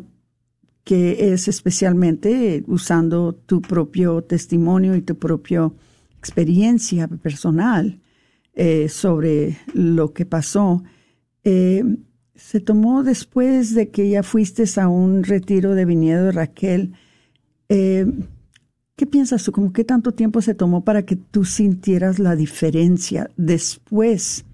que 0.86 1.32
es 1.32 1.48
especialmente 1.48 2.62
usando 2.68 3.34
tu 3.34 3.60
propio 3.60 4.22
testimonio 4.22 4.94
y 4.94 5.02
tu 5.02 5.16
propia 5.16 5.68
experiencia 6.16 7.08
personal 7.08 7.98
eh, 8.54 8.88
sobre 8.88 9.58
lo 9.74 10.12
que 10.12 10.26
pasó. 10.26 10.84
Eh, 11.42 11.82
se 12.36 12.60
tomó 12.60 13.02
después 13.02 13.74
de 13.74 13.88
que 13.88 14.08
ya 14.08 14.22
fuiste 14.22 14.62
a 14.80 14.86
un 14.86 15.24
retiro 15.24 15.74
de 15.74 15.86
viñedo 15.86 16.30
Raquel. 16.30 16.92
Eh, 17.68 18.06
¿Qué 18.94 19.06
piensas 19.06 19.42
tú? 19.42 19.50
¿Cómo 19.50 19.72
qué 19.72 19.82
tanto 19.82 20.12
tiempo 20.12 20.40
se 20.40 20.54
tomó 20.54 20.84
para 20.84 21.04
que 21.04 21.16
tú 21.16 21.44
sintieras 21.44 22.20
la 22.20 22.36
diferencia 22.36 23.28
después 23.36 24.44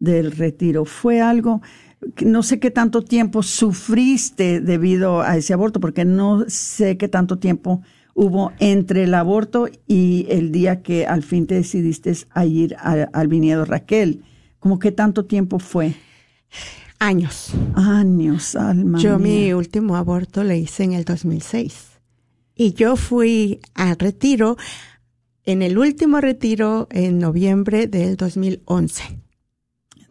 del 0.00 0.32
retiro? 0.32 0.84
¿Fue 0.84 1.22
algo, 1.22 1.62
no 2.24 2.42
sé 2.42 2.60
qué 2.60 2.70
tanto 2.70 3.02
tiempo 3.02 3.42
sufriste 3.42 4.60
debido 4.60 5.20
a 5.22 5.36
ese 5.36 5.52
aborto, 5.52 5.80
porque 5.80 6.04
no 6.04 6.44
sé 6.48 6.96
qué 6.96 7.08
tanto 7.08 7.38
tiempo 7.38 7.82
hubo 8.14 8.52
entre 8.58 9.04
el 9.04 9.14
aborto 9.14 9.68
y 9.86 10.26
el 10.28 10.50
día 10.52 10.82
que 10.82 11.06
al 11.06 11.22
fin 11.22 11.46
te 11.46 11.54
decidiste 11.54 12.12
a 12.30 12.44
ir 12.46 12.74
a- 12.78 13.08
al 13.12 13.28
viñedo 13.28 13.64
Raquel? 13.64 14.22
¿Cómo 14.58 14.78
qué 14.78 14.90
tanto 14.92 15.24
tiempo 15.24 15.58
fue? 15.60 15.94
Años. 16.98 17.52
Años, 17.74 18.56
alma. 18.56 18.98
Yo 18.98 19.18
mi 19.20 19.52
último 19.52 19.94
aborto 19.96 20.42
lo 20.42 20.52
hice 20.52 20.82
en 20.84 20.92
el 20.94 21.04
2006. 21.04 21.86
Y 22.56 22.72
yo 22.72 22.96
fui 22.96 23.60
al 23.74 23.96
retiro, 23.98 24.56
en 25.44 25.62
el 25.62 25.78
último 25.78 26.20
retiro, 26.20 26.88
en 26.90 27.20
noviembre 27.20 27.86
del 27.86 28.16
2011. 28.16 29.04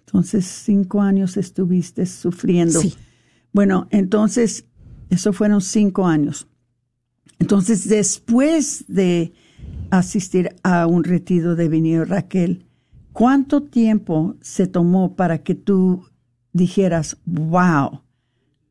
Entonces, 0.07 0.45
cinco 0.45 1.01
años 1.01 1.35
estuviste 1.35 2.05
sufriendo. 2.05 2.81
Sí. 2.81 2.93
Bueno, 3.51 3.87
entonces, 3.91 4.65
eso 5.09 5.33
fueron 5.33 5.61
cinco 5.61 6.07
años. 6.07 6.47
Entonces, 7.39 7.87
después 7.89 8.85
de 8.87 9.33
asistir 9.89 10.55
a 10.63 10.87
un 10.87 11.03
retiro 11.03 11.55
de 11.55 11.67
Vinilo 11.67 12.05
Raquel, 12.05 12.65
¿cuánto 13.11 13.63
tiempo 13.63 14.35
se 14.41 14.67
tomó 14.67 15.15
para 15.15 15.39
que 15.39 15.55
tú 15.55 16.05
dijeras, 16.53 17.17
wow, 17.25 18.01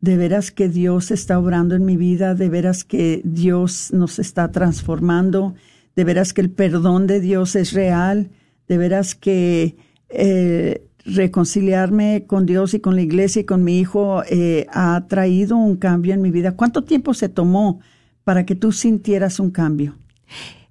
de 0.01 0.17
veras 0.17 0.51
que 0.51 0.69
Dios 0.69 1.11
está 1.11 1.39
obrando 1.39 1.75
en 1.75 1.85
mi 1.85 1.97
vida, 1.97 2.35
de 2.35 2.49
veras 2.49 2.85
que 2.85 3.21
Dios 3.25 3.93
nos 3.93 4.19
está 4.19 4.53
transformando, 4.53 5.55
de 5.95 6.05
veras 6.05 6.33
que 6.33 6.41
el 6.41 6.51
perdón 6.51 7.07
de 7.07 7.21
Dios 7.21 7.57
es 7.57 7.73
real, 7.73 8.31
de 8.69 8.79
veras 8.79 9.15
que 9.15 9.77
eh, 10.09 10.87
reconciliarme 11.07 12.25
con 12.27 12.47
Dios 12.47 12.75
y 12.75 12.81
con 12.81 12.97
la 12.97 13.03
iglesia 13.03 13.41
y 13.41 13.45
con 13.45 13.63
mi 13.65 13.79
hijo 13.79 14.23
eh, 14.29 14.67
ha 14.73 15.07
traído 15.09 15.57
un 15.57 15.77
cambio 15.77 16.13
en 16.15 16.21
mi 16.23 16.31
vida. 16.31 16.57
¿Cuánto 16.57 16.85
tiempo 16.85 17.15
se 17.15 17.29
tomó 17.29 17.81
para 18.25 18.45
que 18.45 18.55
tú 18.55 18.73
sintieras 18.73 19.39
un 19.41 19.51
cambio? 19.51 19.97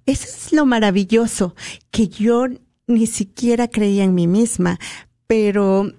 Eso 0.04 0.24
es 0.28 0.52
lo 0.52 0.66
maravilloso, 0.66 1.54
que 1.90 2.08
yo 2.08 2.46
ni 2.86 3.06
siquiera 3.06 3.68
creía 3.68 4.04
en 4.04 4.14
mí 4.14 4.26
misma, 4.26 4.78
pero 5.26 5.90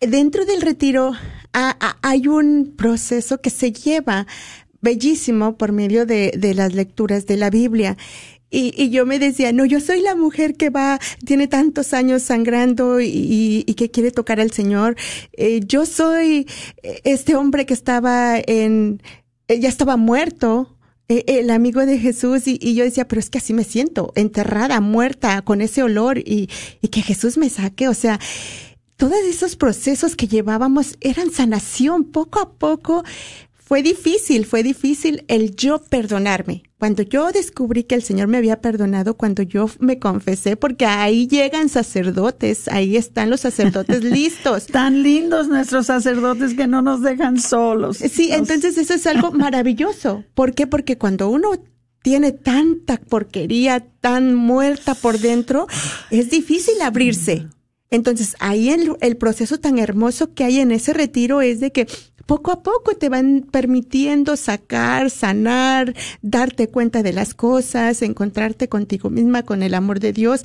dentro 0.00 0.44
del 0.44 0.60
retiro 0.60 1.12
ha- 1.52 1.76
ha- 1.80 1.96
hay 2.02 2.28
un 2.28 2.74
proceso 2.76 3.40
que 3.40 3.48
se 3.50 3.72
lleva 3.72 4.26
bellísimo 4.82 5.56
por 5.56 5.72
medio 5.72 6.04
de 6.04 6.52
las 6.54 6.74
lecturas 6.74 7.24
de 7.24 7.38
la 7.38 7.48
Biblia. 7.48 7.96
Y, 8.54 8.72
y 8.80 8.90
yo 8.90 9.04
me 9.04 9.18
decía, 9.18 9.52
no, 9.52 9.64
yo 9.64 9.80
soy 9.80 10.00
la 10.00 10.14
mujer 10.14 10.54
que 10.56 10.70
va, 10.70 11.00
tiene 11.26 11.48
tantos 11.48 11.92
años 11.92 12.22
sangrando 12.22 13.00
y, 13.00 13.64
y- 13.66 13.74
que 13.74 13.90
quiere 13.90 14.10
tocar 14.12 14.38
al 14.40 14.52
Señor. 14.52 14.96
Eh, 15.32 15.60
yo 15.66 15.84
soy 15.86 16.46
eh, 16.82 17.00
este 17.04 17.34
hombre 17.34 17.66
que 17.66 17.74
estaba 17.74 18.38
en, 18.38 19.02
eh, 19.48 19.58
ya 19.58 19.68
estaba 19.68 19.96
muerto, 19.96 20.70
el 21.08 21.50
amigo 21.50 21.84
de 21.84 21.98
Jesús 21.98 22.46
y, 22.46 22.58
y 22.62 22.74
yo 22.74 22.84
decía, 22.84 23.06
pero 23.06 23.20
es 23.20 23.28
que 23.28 23.38
así 23.38 23.52
me 23.52 23.64
siento, 23.64 24.12
enterrada, 24.14 24.80
muerta, 24.80 25.42
con 25.42 25.60
ese 25.60 25.82
olor 25.82 26.18
y, 26.18 26.48
y 26.80 26.88
que 26.88 27.02
Jesús 27.02 27.36
me 27.36 27.50
saque, 27.50 27.88
o 27.88 27.94
sea, 27.94 28.18
todos 28.96 29.18
esos 29.28 29.56
procesos 29.56 30.14
que 30.16 30.28
llevábamos 30.28 30.96
eran 31.00 31.30
sanación 31.32 32.04
poco 32.04 32.38
a 32.40 32.52
poco. 32.52 33.02
Fue 33.66 33.82
difícil, 33.82 34.44
fue 34.44 34.62
difícil 34.62 35.24
el 35.28 35.56
yo 35.56 35.78
perdonarme. 35.78 36.64
Cuando 36.78 37.02
yo 37.02 37.32
descubrí 37.32 37.84
que 37.84 37.94
el 37.94 38.02
Señor 38.02 38.28
me 38.28 38.36
había 38.36 38.60
perdonado, 38.60 39.16
cuando 39.16 39.42
yo 39.42 39.70
me 39.78 39.98
confesé, 39.98 40.54
porque 40.56 40.84
ahí 40.84 41.26
llegan 41.28 41.70
sacerdotes, 41.70 42.68
ahí 42.68 42.98
están 42.98 43.30
los 43.30 43.40
sacerdotes 43.40 44.04
listos. 44.04 44.66
Tan 44.66 45.02
lindos 45.02 45.48
nuestros 45.48 45.86
sacerdotes 45.86 46.52
que 46.52 46.66
no 46.66 46.82
nos 46.82 47.00
dejan 47.00 47.40
solos. 47.40 47.96
Sí, 47.96 48.28
Nos- 48.28 48.38
entonces 48.40 48.76
eso 48.76 48.92
es 48.92 49.06
algo 49.06 49.32
maravilloso. 49.32 50.24
¿Por 50.34 50.52
qué? 50.54 50.66
Porque 50.66 50.98
cuando 50.98 51.30
uno 51.30 51.52
tiene 52.02 52.32
tanta 52.32 52.98
porquería 52.98 53.80
tan 54.02 54.34
muerta 54.34 54.94
por 54.94 55.18
dentro, 55.18 55.66
es 56.10 56.28
difícil 56.28 56.74
abrirse. 56.82 57.46
Entonces 57.90 58.36
ahí 58.40 58.68
el, 58.68 58.92
el 59.00 59.16
proceso 59.16 59.58
tan 59.58 59.78
hermoso 59.78 60.34
que 60.34 60.44
hay 60.44 60.58
en 60.60 60.70
ese 60.70 60.92
retiro 60.92 61.40
es 61.40 61.60
de 61.60 61.72
que 61.72 61.86
poco 62.26 62.50
a 62.52 62.62
poco 62.62 62.94
te 62.96 63.08
van 63.08 63.46
permitiendo 63.50 64.36
sacar, 64.36 65.10
sanar, 65.10 65.94
darte 66.22 66.68
cuenta 66.68 67.02
de 67.02 67.12
las 67.12 67.34
cosas, 67.34 68.02
encontrarte 68.02 68.68
contigo 68.68 69.10
misma, 69.10 69.42
con 69.42 69.62
el 69.62 69.74
amor 69.74 70.00
de 70.00 70.12
Dios. 70.12 70.42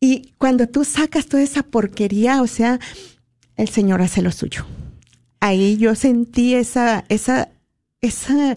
Y 0.00 0.32
cuando 0.38 0.68
tú 0.68 0.84
sacas 0.84 1.26
toda 1.26 1.42
esa 1.42 1.62
porquería, 1.62 2.42
o 2.42 2.46
sea, 2.46 2.78
el 3.56 3.68
Señor 3.68 4.02
hace 4.02 4.22
lo 4.22 4.32
suyo 4.32 4.66
ahí 5.44 5.76
yo 5.76 5.94
sentí 5.94 6.54
esa, 6.54 7.04
esa, 7.10 7.50
esa, 8.00 8.56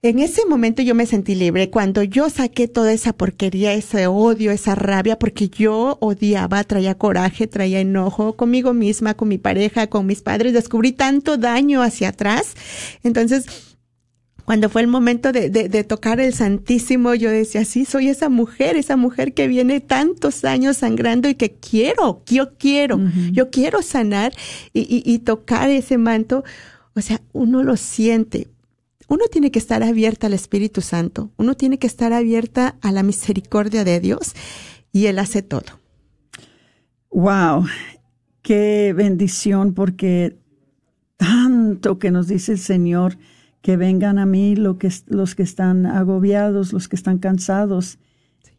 en 0.00 0.20
ese 0.20 0.46
momento 0.46 0.80
yo 0.82 0.94
me 0.94 1.06
sentí 1.06 1.34
libre. 1.34 1.70
Cuando 1.70 2.02
yo 2.04 2.30
saqué 2.30 2.68
toda 2.68 2.92
esa 2.92 3.12
porquería, 3.12 3.72
ese 3.74 4.06
odio, 4.06 4.52
esa 4.52 4.74
rabia, 4.76 5.18
porque 5.18 5.48
yo 5.48 5.98
odiaba, 6.00 6.62
traía 6.64 6.96
coraje, 6.96 7.48
traía 7.48 7.80
enojo 7.80 8.36
conmigo 8.36 8.72
misma, 8.74 9.14
con 9.14 9.28
mi 9.28 9.38
pareja, 9.38 9.88
con 9.88 10.06
mis 10.06 10.22
padres, 10.22 10.52
descubrí 10.52 10.92
tanto 10.92 11.36
daño 11.36 11.82
hacia 11.82 12.10
atrás. 12.10 12.54
Entonces, 13.02 13.46
cuando 14.44 14.70
fue 14.70 14.82
el 14.82 14.86
momento 14.86 15.32
de, 15.32 15.50
de, 15.50 15.68
de, 15.68 15.84
tocar 15.84 16.20
el 16.20 16.32
Santísimo, 16.32 17.14
yo 17.14 17.30
decía, 17.30 17.64
sí, 17.64 17.84
soy 17.84 18.08
esa 18.08 18.28
mujer, 18.28 18.76
esa 18.76 18.96
mujer 18.96 19.34
que 19.34 19.48
viene 19.48 19.80
tantos 19.80 20.44
años 20.44 20.78
sangrando 20.78 21.28
y 21.28 21.34
que 21.34 21.56
quiero, 21.56 22.22
yo 22.24 22.56
quiero, 22.56 22.96
uh 22.96 23.00
-huh. 23.00 23.32
yo 23.32 23.50
quiero 23.50 23.82
sanar 23.82 24.32
y, 24.72 24.80
y, 24.82 25.02
y, 25.04 25.18
tocar 25.18 25.68
ese 25.70 25.98
manto. 25.98 26.44
O 26.94 27.00
sea, 27.00 27.20
uno 27.32 27.62
lo 27.62 27.76
siente. 27.76 28.48
Uno 29.08 29.24
tiene 29.30 29.50
que 29.50 29.58
estar 29.58 29.82
abierta 29.82 30.28
al 30.28 30.34
Espíritu 30.34 30.80
Santo, 30.80 31.30
uno 31.36 31.54
tiene 31.54 31.78
que 31.78 31.86
estar 31.86 32.12
abierta 32.12 32.76
a 32.80 32.92
la 32.92 33.02
misericordia 33.02 33.84
de 33.84 34.00
Dios 34.00 34.34
y 34.92 35.06
Él 35.06 35.18
hace 35.18 35.42
todo. 35.42 35.80
Wow, 37.10 37.64
qué 38.42 38.94
bendición 38.94 39.74
porque 39.74 40.38
tanto 41.16 41.98
que 41.98 42.10
nos 42.10 42.28
dice 42.28 42.52
el 42.52 42.58
Señor 42.58 43.18
que 43.62 43.76
vengan 43.76 44.18
a 44.18 44.26
mí 44.26 44.54
lo 44.54 44.78
que, 44.78 44.90
los 45.06 45.34
que 45.34 45.42
están 45.42 45.86
agobiados, 45.86 46.72
los 46.72 46.88
que 46.88 46.96
están 46.96 47.18
cansados, 47.18 47.98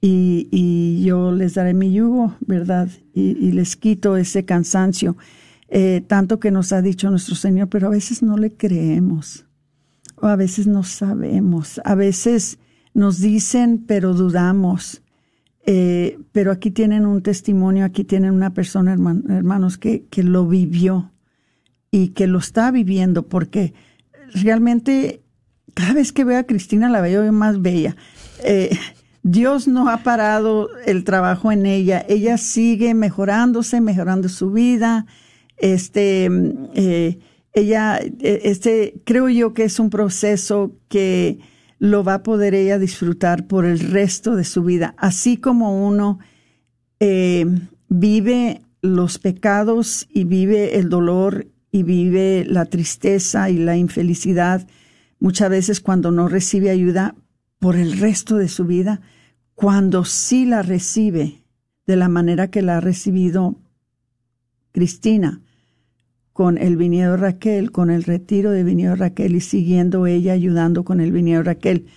y, 0.02 1.04
yo 1.04 1.32
les 1.32 1.56
daré 1.56 1.74
mi 1.74 1.91
yugo, 1.91 2.36
¿verdad? 2.39 2.89
Y, 3.14 3.52
les 3.52 3.76
quito 3.76 4.16
ese 4.18 4.45
cansancio, 4.45 5.18
eh, 5.68 6.02
tanto 6.08 6.39
que 6.39 6.52
nos 6.52 6.72
ha 6.72 6.82
dicho 6.82 7.10
nuestro 7.10 7.36
Señor, 7.36 7.68
pero 7.70 7.88
a 7.88 7.91
veces 7.91 8.24
no 8.24 8.38
le 8.38 8.52
creemos, 8.52 9.45
a 10.22 10.36
veces 10.36 10.67
no 10.67 10.84
sabemos, 10.84 11.82
a 11.84 11.95
veces 11.95 12.59
nos 12.93 13.20
dicen, 13.20 13.84
pero 13.88 14.13
dudamos. 14.13 15.01
Eh, 15.65 16.17
pero 16.32 16.51
aquí 16.51 16.72
tienen 16.72 17.05
un 17.05 17.22
testimonio, 17.22 17.86
aquí 17.86 18.03
tienen 18.03 18.34
una 18.34 18.53
persona, 18.53 18.93
hermanos, 18.93 19.78
que, 19.78 20.05
que 20.09 20.24
lo 20.24 20.47
vivió 20.47 21.11
y 21.91 22.09
que 22.09 22.28
lo 22.28 22.39
está 22.39 22.72
viviendo, 22.72 23.28
porque 23.28 23.74
realmente 24.34 25.22
cada 25.74 25.93
vez 25.93 26.11
que 26.11 26.24
veo 26.24 26.39
a 26.39 26.43
Cristina 26.43 26.89
la 26.89 27.01
veo 27.01 27.32
más 27.32 27.61
bella. 27.61 27.95
Eh, 28.43 28.78
Dios 29.24 29.67
no 29.67 29.89
ha 29.89 29.97
parado 29.97 30.70
el 30.86 31.03
trabajo 31.03 31.51
en 31.51 31.65
ella. 31.65 32.05
Ella 32.07 32.38
sigue 32.38 32.93
mejorándose, 32.93 33.82
mejorando 33.82 34.30
su 34.30 34.51
vida. 34.51 35.05
Este, 35.57 36.30
eh, 36.74 37.20
ella, 37.60 37.99
e, 37.99 38.41
este, 38.43 39.01
creo 39.05 39.30
yo 39.30 39.53
que 39.53 39.64
es 39.64 39.80
un 39.80 39.89
proceso 39.89 40.76
que 40.88 41.39
lo 41.80 42.03
va 42.03 42.16
a 42.16 42.24
poder 42.24 42.53
ella 42.55 42.78
disfrutar 42.78 43.47
por 43.47 43.66
el 43.66 43.80
resto 43.80 44.36
de 44.36 44.43
su 44.43 44.64
vida. 44.64 44.95
Así 44.97 45.38
como 45.38 45.88
uno 45.88 46.20
eh, 46.99 47.45
vive 47.88 48.62
los 48.82 49.18
pecados 49.18 50.07
y 50.14 50.26
vive 50.26 50.78
el 50.78 50.89
dolor 50.89 51.47
y 51.72 51.84
vive 51.84 52.45
la 52.45 52.66
tristeza 52.66 53.49
y 53.49 53.57
la 53.57 53.78
infelicidad, 53.78 54.68
muchas 55.20 55.49
veces 55.49 55.82
cuando 55.82 56.12
no 56.12 56.28
recibe 56.28 56.70
ayuda 56.70 57.16
por 57.60 57.76
el 57.76 57.99
resto 57.99 58.38
de 58.38 58.47
su 58.47 58.66
vida, 58.66 59.01
cuando 59.53 60.05
sí 60.05 60.45
la 60.45 60.62
recibe 60.62 61.43
de 61.86 61.95
la 61.95 62.10
manera 62.10 62.49
que 62.49 62.62
la 62.62 62.78
ha 62.78 62.82
recibido 62.82 63.55
Cristina, 64.72 65.41
con 66.34 66.58
el 66.58 66.78
viñedo 66.78 67.18
Raquel, 67.18 67.72
con 67.72 67.90
el 67.90 68.04
retiro 68.04 68.52
de 68.52 68.64
viñedo 68.64 68.96
Raquel 68.96 69.36
y 69.36 69.42
siguiendo 69.42 70.08
ella 70.08 70.34
ayudando 70.34 70.84
con 70.84 71.02
el 71.02 71.12
viñedo 71.12 71.44
Raquel. 71.44 71.88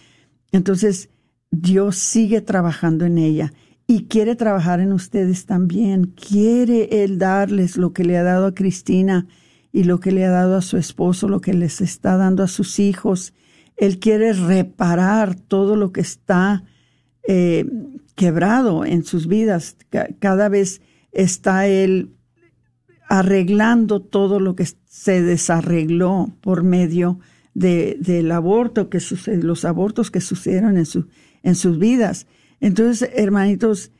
Entonces, 0.50 1.10
Dios 1.50 1.96
sigue 1.96 2.40
trabajando 2.40 3.04
en 3.04 3.18
ella 3.18 3.52
y 3.86 4.06
quiere 4.06 4.36
trabajar 4.36 4.80
en 4.80 4.92
ustedes 4.92 5.46
también. 5.46 6.06
Quiere 6.06 7.04
Él 7.04 7.18
darles 7.18 7.76
lo 7.76 7.92
que 7.92 8.04
le 8.04 8.16
ha 8.16 8.22
dado 8.22 8.46
a 8.46 8.54
Cristina 8.54 9.26
y 9.72 9.84
lo 9.84 10.00
que 10.00 10.12
le 10.12 10.24
ha 10.24 10.30
dado 10.30 10.56
a 10.56 10.62
su 10.62 10.76
esposo, 10.76 11.28
lo 11.28 11.40
que 11.40 11.54
les 11.54 11.80
está 11.80 12.16
dando 12.16 12.42
a 12.42 12.48
sus 12.48 12.78
hijos. 12.78 13.34
Él 13.76 13.98
quiere 13.98 14.32
reparar 14.32 15.34
todo 15.34 15.76
lo 15.76 15.92
que 15.92 16.00
está 16.00 16.64
eh, 17.26 17.66
quebrado 18.14 18.84
en 18.84 19.04
sus 19.04 19.26
vidas. 19.26 19.76
Cada 20.18 20.48
vez 20.48 20.80
está 21.12 21.66
Él 21.66 22.10
arreglando 23.12 24.00
todo 24.00 24.40
lo 24.40 24.56
que 24.56 24.66
se 24.86 25.20
desarregló 25.20 26.34
por 26.40 26.62
medio 26.62 27.20
de, 27.52 27.98
del 28.00 28.32
aborto 28.32 28.88
que 28.88 29.00
los 29.26 29.66
abortos 29.66 30.10
que 30.10 30.22
sucedieron 30.22 30.78
en, 30.78 30.86
su, 30.86 31.08
en 31.42 31.54
sus 31.54 31.78
vidas. 31.78 32.26
Entonces, 32.58 33.10
hermanitos, 33.14 33.92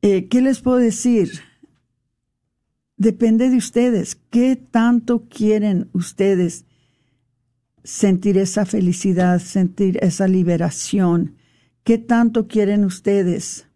eh, 0.00 0.28
¿qué 0.28 0.40
les 0.40 0.62
puedo 0.62 0.78
decir? 0.78 1.42
Depende 2.96 3.50
de 3.50 3.58
ustedes. 3.58 4.16
¿Qué 4.30 4.56
tanto 4.56 5.28
quieren 5.28 5.90
ustedes 5.92 6.64
sentir 7.84 8.38
esa 8.38 8.64
felicidad, 8.64 9.40
sentir 9.40 9.98
esa 10.00 10.26
liberación? 10.26 11.34
¿Qué 11.84 11.98
tanto 11.98 12.48
quieren 12.48 12.86
ustedes 12.86 13.66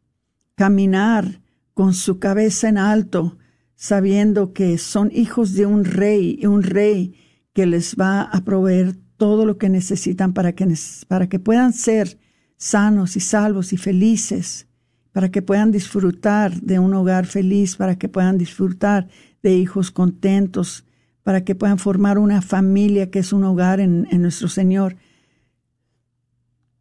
caminar 0.54 1.42
con 1.74 1.92
su 1.92 2.18
cabeza 2.18 2.70
en 2.70 2.78
alto, 2.78 3.36
sabiendo 3.82 4.52
que 4.52 4.78
son 4.78 5.10
hijos 5.12 5.54
de 5.54 5.66
un 5.66 5.84
rey, 5.84 6.38
y 6.40 6.46
un 6.46 6.62
rey 6.62 7.16
que 7.52 7.66
les 7.66 7.96
va 7.96 8.22
a 8.22 8.44
proveer 8.44 8.94
todo 9.16 9.44
lo 9.44 9.58
que 9.58 9.68
necesitan 9.68 10.34
para 10.34 10.52
que, 10.52 10.72
para 11.08 11.28
que 11.28 11.40
puedan 11.40 11.72
ser 11.72 12.16
sanos 12.56 13.16
y 13.16 13.20
salvos 13.20 13.72
y 13.72 13.76
felices? 13.76 14.68
para 15.10 15.30
que 15.30 15.42
puedan 15.42 15.72
disfrutar 15.72 16.58
de 16.62 16.78
un 16.78 16.94
hogar 16.94 17.26
feliz, 17.26 17.76
para 17.76 17.98
que 17.98 18.08
puedan 18.08 18.38
disfrutar 18.38 19.08
de 19.42 19.54
hijos 19.54 19.90
contentos, 19.90 20.86
para 21.22 21.44
que 21.44 21.54
puedan 21.54 21.78
formar 21.78 22.18
una 22.18 22.40
familia 22.40 23.10
que 23.10 23.18
es 23.18 23.34
un 23.34 23.44
hogar 23.44 23.78
en, 23.78 24.06
nuestro 24.22 24.48
Señor. 24.48 24.96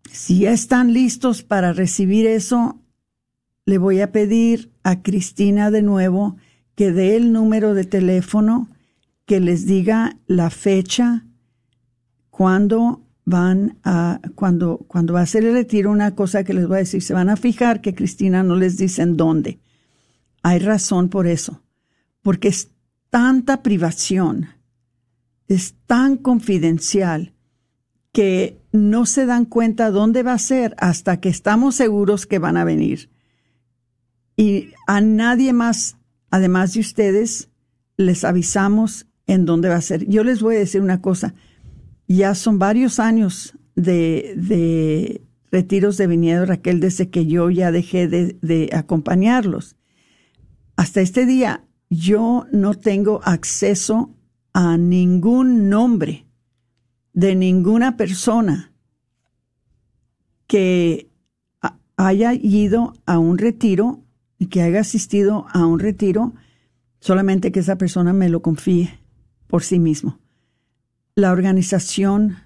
Si 0.09 0.39
ya 0.39 0.53
están 0.53 0.93
listos 0.93 1.43
para 1.43 1.73
recibir 1.73 2.25
eso, 2.25 2.79
le 3.65 3.77
voy 3.77 3.99
a 3.99 4.13
pedir 4.13 4.71
a 4.81 5.01
Cristina 5.01 5.69
de 5.69 5.81
nuevo 5.81 6.37
que 6.82 6.91
dé 6.91 7.15
el 7.15 7.32
número 7.32 7.75
de 7.75 7.84
teléfono, 7.84 8.67
que 9.27 9.39
les 9.39 9.67
diga 9.67 10.17
la 10.25 10.49
fecha, 10.49 11.27
cuando 12.32 13.03
van 13.23 13.77
a, 13.84 14.19
cuando, 14.34 14.79
cuando 14.88 15.13
va 15.13 15.19
a 15.19 15.23
hacer 15.25 15.45
el 15.45 15.53
retiro, 15.53 15.91
una 15.91 16.15
cosa 16.15 16.43
que 16.43 16.55
les 16.55 16.67
voy 16.67 16.77
a 16.77 16.79
decir, 16.79 17.03
se 17.03 17.13
van 17.13 17.29
a 17.29 17.38
fijar 17.38 17.82
que 17.82 17.93
Cristina 17.93 18.41
no 18.41 18.55
les 18.55 18.77
dice 18.77 19.03
en 19.03 19.15
dónde. 19.15 19.59
Hay 20.41 20.57
razón 20.57 21.09
por 21.09 21.27
eso, 21.27 21.61
porque 22.23 22.47
es 22.47 22.71
tanta 23.11 23.61
privación, 23.61 24.47
es 25.47 25.75
tan 25.86 26.17
confidencial 26.17 27.36
que 28.11 28.59
no 28.71 29.05
se 29.05 29.27
dan 29.27 29.45
cuenta 29.45 29.91
dónde 29.91 30.23
va 30.23 30.34
a 30.34 30.39
ser 30.39 30.73
hasta 30.79 31.19
que 31.19 31.29
estamos 31.29 31.75
seguros 31.75 32.25
que 32.25 32.39
van 32.39 32.57
a 32.57 32.63
venir. 32.63 33.11
Y 34.36 34.69
a 34.88 34.99
nadie 34.99 35.53
más, 35.53 35.97
además 36.32 36.73
de 36.73 36.79
ustedes, 36.79 37.49
les 37.97 38.23
avisamos 38.23 39.05
en 39.27 39.45
dónde 39.45 39.69
va 39.69 39.75
a 39.75 39.82
ser. 39.82 40.07
Yo 40.07 40.23
les 40.23 40.41
voy 40.41 40.55
a 40.55 40.59
decir 40.59 40.82
una 40.82 41.01
cosa, 41.01 41.34
ya 42.07 42.36
son 42.36 42.59
varios 42.59 42.99
años 42.99 43.53
de, 43.75 45.21
retiros 45.51 45.97
de 45.97 46.07
viñedo, 46.07 46.45
Raquel, 46.45 46.79
desde 46.79 47.09
que 47.09 47.25
yo 47.25 47.49
ya 47.49 47.71
dejé 47.71 48.07
de, 48.07 48.69
acompañarlos. 48.73 49.75
Hasta 50.75 51.01
este 51.01 51.25
día 51.25 51.63
yo 51.89 52.47
no 52.51 52.73
tengo 52.73 53.21
acceso 53.23 54.15
a 54.53 54.77
ningún 54.77 55.69
nombre 55.69 56.25
de 57.13 57.36
ninguna 57.36 57.97
persona 57.97 58.73
que 60.47 61.09
haya 61.97 62.34
ido 62.34 62.93
a 63.05 63.19
un 63.19 63.38
retiro 63.38 64.03
y 64.41 64.47
que 64.47 64.61
haya 64.61 64.79
asistido 64.81 65.45
a 65.53 65.65
un 65.65 65.79
retiro, 65.79 66.33
solamente 66.99 67.51
que 67.51 67.59
esa 67.59 67.77
persona 67.77 68.11
me 68.11 68.27
lo 68.27 68.41
confíe 68.41 68.99
por 69.47 69.63
sí 69.63 69.79
mismo 69.79 70.21
la 71.15 71.31
organización 71.31 72.37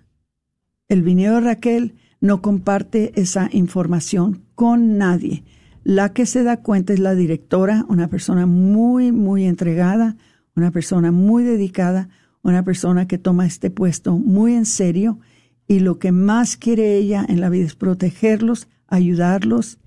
El 0.88 1.02
Vineo 1.04 1.40
Raquel 1.40 1.96
no 2.20 2.42
comparte 2.42 3.20
esa 3.20 3.50
información 3.52 4.44
con 4.56 4.98
nadie. 4.98 5.44
La 5.84 6.14
que 6.14 6.26
se 6.26 6.44
da 6.44 6.62
cuenta 6.62 6.94
es 6.94 7.00
la 7.00 7.14
directora, 7.14 7.86
una 7.90 8.08
persona 8.08 8.46
muy, 8.46 9.12
muy 9.12 9.46
entregada, 9.46 10.18
una 10.56 10.72
persona 10.72 11.12
muy 11.12 11.44
dedicada, 11.44 12.10
una 12.42 12.64
persona 12.64 13.08
que 13.08 13.18
toma 13.18 13.46
este 13.46 13.70
puesto 13.70 14.18
muy 14.18 14.54
en 14.54 14.66
serio 14.66 15.20
y 15.68 15.80
lo 15.80 16.00
que 16.00 16.12
más 16.12 16.58
quiere 16.58 16.96
ella 16.98 17.26
en 17.28 17.42
la 17.42 17.50
vida 17.50 17.66
es 17.66 17.76
protegerlos, 17.76 18.68
ayudarlos 18.88 19.80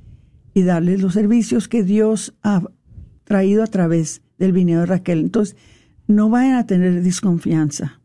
y 0.54 0.62
darles 0.62 1.02
los 1.02 1.14
servicios 1.14 1.68
que 1.68 1.82
Dios 1.82 2.34
ha 2.42 2.62
traído 3.24 3.62
a 3.62 3.66
través 3.66 4.22
del 4.38 4.52
Vineo 4.52 4.86
Raquel. 4.86 5.20
Entonces, 5.20 5.56
no 6.06 6.30
vayan 6.30 6.56
a 6.56 6.66
tener 6.66 7.02
desconfianza 7.02 8.00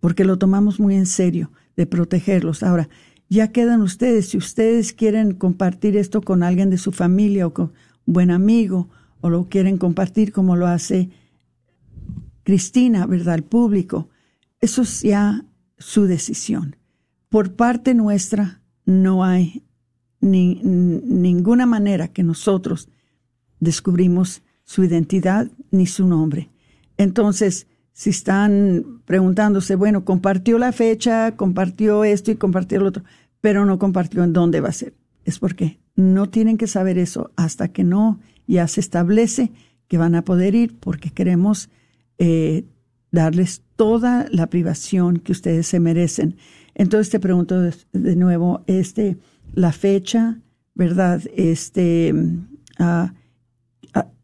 porque 0.00 0.24
lo 0.24 0.38
tomamos 0.38 0.80
muy 0.80 0.94
en 0.94 1.06
serio 1.06 1.50
de 1.76 1.86
protegerlos. 1.86 2.62
Ahora, 2.62 2.88
ya 3.28 3.48
quedan 3.48 3.82
ustedes, 3.82 4.30
si 4.30 4.38
ustedes 4.38 4.92
quieren 4.92 5.34
compartir 5.34 5.96
esto 5.96 6.22
con 6.22 6.42
alguien 6.42 6.70
de 6.70 6.78
su 6.78 6.92
familia 6.92 7.46
o 7.46 7.52
con 7.52 7.72
un 8.06 8.14
buen 8.14 8.30
amigo, 8.30 8.88
o 9.20 9.30
lo 9.30 9.48
quieren 9.48 9.78
compartir 9.78 10.32
como 10.32 10.56
lo 10.56 10.66
hace 10.66 11.10
Cristina, 12.44 13.06
¿verdad? 13.06 13.34
El 13.34 13.42
público, 13.42 14.08
eso 14.60 14.82
es 14.82 15.02
ya 15.02 15.44
su 15.76 16.04
decisión. 16.04 16.76
Por 17.28 17.54
parte 17.54 17.94
nuestra 17.94 18.62
no 18.86 19.24
hay 19.24 19.64
ni, 20.20 20.60
ninguna 20.62 21.66
manera 21.66 22.08
que 22.08 22.22
nosotros 22.22 22.88
descubrimos 23.60 24.42
su 24.64 24.84
identidad 24.84 25.48
ni 25.70 25.86
su 25.86 26.06
nombre. 26.06 26.50
Entonces, 26.96 27.66
si 27.92 28.10
están 28.10 29.02
preguntándose, 29.04 29.74
bueno, 29.74 30.04
compartió 30.04 30.58
la 30.58 30.72
fecha, 30.72 31.36
compartió 31.36 32.04
esto 32.04 32.30
y 32.30 32.36
compartió 32.36 32.80
lo 32.80 32.88
otro, 32.88 33.04
pero 33.40 33.64
no 33.64 33.78
compartió 33.78 34.22
en 34.22 34.32
dónde 34.32 34.60
va 34.60 34.68
a 34.68 34.72
ser. 34.72 34.94
Es 35.24 35.38
porque 35.38 35.78
no 35.96 36.28
tienen 36.28 36.58
que 36.58 36.66
saber 36.66 36.98
eso 36.98 37.32
hasta 37.36 37.68
que 37.68 37.84
no 37.84 38.20
ya 38.46 38.68
se 38.68 38.80
establece 38.80 39.52
que 39.88 39.98
van 39.98 40.14
a 40.14 40.24
poder 40.24 40.54
ir 40.54 40.78
porque 40.78 41.10
queremos 41.10 41.70
eh, 42.18 42.64
darles 43.10 43.62
toda 43.76 44.26
la 44.30 44.48
privación 44.48 45.18
que 45.18 45.32
ustedes 45.32 45.66
se 45.66 45.80
merecen. 45.80 46.36
Entonces 46.74 47.10
te 47.10 47.20
pregunto 47.20 47.60
de, 47.60 48.16
nuevo, 48.16 48.62
este, 48.66 49.18
la 49.54 49.72
fecha, 49.72 50.40
¿verdad? 50.74 51.22
Este, 51.34 52.14
a, 52.78 53.12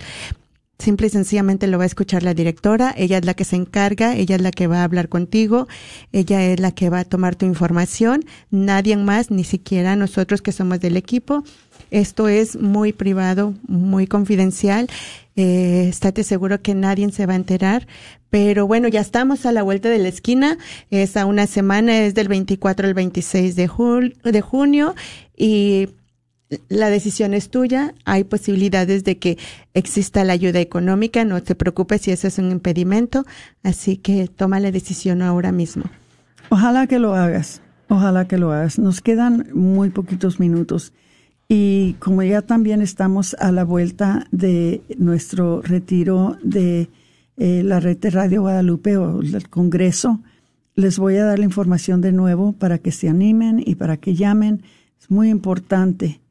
simple 0.81 1.07
y 1.07 1.09
sencillamente 1.11 1.67
lo 1.67 1.77
va 1.77 1.83
a 1.83 1.87
escuchar 1.87 2.23
la 2.23 2.33
directora, 2.33 2.93
ella 2.97 3.19
es 3.19 3.25
la 3.25 3.33
que 3.33 3.45
se 3.45 3.55
encarga, 3.55 4.15
ella 4.15 4.35
es 4.35 4.41
la 4.41 4.51
que 4.51 4.67
va 4.67 4.81
a 4.81 4.83
hablar 4.83 5.09
contigo, 5.09 5.67
ella 6.11 6.43
es 6.43 6.59
la 6.59 6.71
que 6.71 6.89
va 6.89 6.99
a 6.99 7.05
tomar 7.05 7.35
tu 7.35 7.45
información, 7.45 8.25
nadie 8.49 8.97
más, 8.97 9.31
ni 9.31 9.43
siquiera 9.43 9.95
nosotros 9.95 10.41
que 10.41 10.51
somos 10.51 10.79
del 10.79 10.97
equipo. 10.97 11.43
Esto 11.91 12.29
es 12.29 12.59
muy 12.59 12.93
privado, 12.93 13.53
muy 13.67 14.07
confidencial. 14.07 14.87
Eh, 15.35 15.87
estate 15.89 16.23
seguro 16.23 16.61
que 16.61 16.73
nadie 16.73 17.09
se 17.11 17.25
va 17.25 17.33
a 17.33 17.35
enterar, 17.35 17.87
pero 18.29 18.65
bueno, 18.65 18.87
ya 18.87 19.01
estamos 19.01 19.45
a 19.45 19.51
la 19.51 19.61
vuelta 19.61 19.89
de 19.89 19.99
la 19.99 20.07
esquina. 20.07 20.57
Es 20.89 21.17
a 21.17 21.25
una 21.25 21.47
semana, 21.47 21.99
es 21.99 22.15
del 22.15 22.29
24 22.29 22.87
al 22.87 22.93
26 22.93 23.55
de, 23.55 23.69
de 24.23 24.41
junio 24.41 24.95
y 25.37 25.89
la 26.69 26.89
decisión 26.89 27.33
es 27.33 27.49
tuya. 27.49 27.93
Hay 28.05 28.23
posibilidades 28.23 29.03
de 29.03 29.17
que 29.17 29.37
exista 29.73 30.23
la 30.23 30.33
ayuda 30.33 30.59
económica. 30.59 31.25
No 31.25 31.41
te 31.43 31.55
preocupes 31.55 32.01
si 32.01 32.11
eso 32.11 32.27
es 32.27 32.37
un 32.37 32.51
impedimento. 32.51 33.25
Así 33.63 33.97
que 33.97 34.27
toma 34.27 34.59
la 34.59 34.71
decisión 34.71 35.21
ahora 35.21 35.51
mismo. 35.51 35.83
Ojalá 36.49 36.87
que 36.87 36.99
lo 36.99 37.15
hagas. 37.15 37.61
Ojalá 37.89 38.27
que 38.27 38.37
lo 38.37 38.51
hagas. 38.51 38.79
Nos 38.79 39.01
quedan 39.01 39.49
muy 39.53 39.89
poquitos 39.89 40.39
minutos. 40.39 40.93
Y 41.53 41.97
como 41.99 42.23
ya 42.23 42.41
también 42.41 42.81
estamos 42.81 43.33
a 43.37 43.51
la 43.51 43.65
vuelta 43.65 44.25
de 44.31 44.81
nuestro 44.97 45.61
retiro 45.61 46.37
de 46.41 46.87
eh, 47.35 47.61
la 47.61 47.81
red 47.81 47.97
de 47.97 48.09
Radio 48.09 48.43
Guadalupe 48.43 48.95
o 48.95 49.19
el 49.19 49.49
Congreso, 49.49 50.21
les 50.75 50.97
voy 50.97 51.17
a 51.17 51.25
dar 51.25 51.39
la 51.39 51.43
información 51.43 51.99
de 51.99 52.13
nuevo 52.13 52.53
para 52.53 52.77
que 52.77 52.93
se 52.93 53.09
animen 53.09 53.61
y 53.65 53.75
para 53.75 53.97
que 53.97 54.15
llamen. 54.15 54.63
Es 54.97 55.11
muy 55.11 55.29
importante 55.29 56.21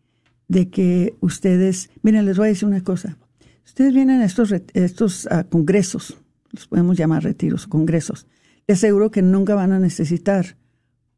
de 0.49 0.71
que 0.71 1.15
ustedes, 1.21 1.91
miren, 2.01 2.25
les 2.25 2.39
voy 2.39 2.47
a 2.47 2.53
decir 2.53 2.67
una 2.67 2.83
cosa. 2.83 3.19
Ustedes 3.67 3.93
vienen 3.93 4.23
a 4.23 4.25
estos, 4.25 4.55
estos 4.73 5.29
congresos, 5.51 6.17
los 6.51 6.67
podemos 6.67 6.97
llamar 6.97 7.25
retiros, 7.25 7.67
congresos. 7.67 8.27
Les 8.67 8.79
aseguro 8.79 9.11
que 9.11 9.21
nunca 9.21 9.55
van 9.55 9.73
a 9.73 9.81
necesitar 9.81 10.57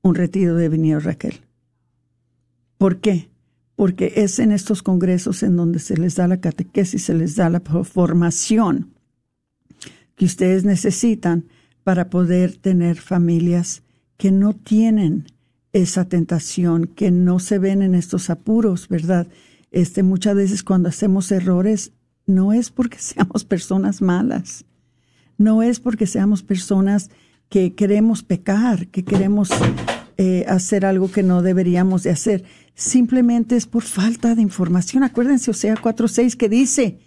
un 0.03 0.17
retiro 0.17 0.57
de 0.57 0.69
Vinilo 0.69 0.99
Raquel. 0.99 1.35
¿Por 2.79 2.97
qué? 2.97 3.31
Porque 3.83 4.13
es 4.15 4.39
en 4.39 4.53
estos 4.53 4.81
congresos 4.81 5.43
en 5.43 5.57
donde 5.57 5.81
se 5.81 5.97
les 5.97 6.15
da 6.15 6.29
la 6.29 6.41
catequesis, 6.41 7.03
se 7.03 7.15
les 7.15 7.35
da 7.35 7.51
la 7.51 7.59
formación 7.59 8.93
que 10.15 10.25
ustedes 10.25 10.65
necesitan 10.65 11.47
para 11.83 12.09
poder 12.09 12.57
tener 12.59 12.97
familias 12.99 13.83
que 14.19 14.31
no 14.31 14.53
tienen 14.53 15.27
esa 15.73 16.05
tentación, 16.05 16.87
que 16.87 17.11
no 17.11 17.41
se 17.41 17.59
ven 17.59 17.83
en 17.83 17.97
estos 17.97 18.31
apuros, 18.31 18.87
¿verdad? 18.87 19.27
Este, 19.73 20.05
muchas 20.05 20.37
veces 20.37 20.63
cuando 20.63 20.89
hacemos 20.89 21.33
errores, 21.33 21.91
no 22.25 22.53
es 22.53 22.71
porque 22.71 22.99
seamos 23.01 23.45
personas 23.45 24.01
malas, 24.01 24.65
no 25.39 25.61
es 25.61 25.81
porque 25.81 26.07
seamos 26.07 26.45
personas 26.45 27.11
que 27.49 27.75
queremos 27.75 28.23
pecar, 28.23 28.87
que 28.87 29.03
queremos 29.05 29.51
eh, 30.19 30.45
hacer 30.47 30.87
algo 30.87 31.11
que 31.11 31.25
no 31.25 31.43
deberíamos 31.43 32.05
de 32.05 32.11
hacer. 32.11 32.45
Simplemente 32.75 33.57
es 33.57 33.67
por 33.67 33.83
falta 33.83 34.35
de 34.35 34.43
información. 34.43 35.05
Acuérdense, 35.05 35.51
o 35.51 35.55
sea, 35.55 35.75
4.6 35.75 36.37
que 36.37 36.49
dice, 36.49 36.99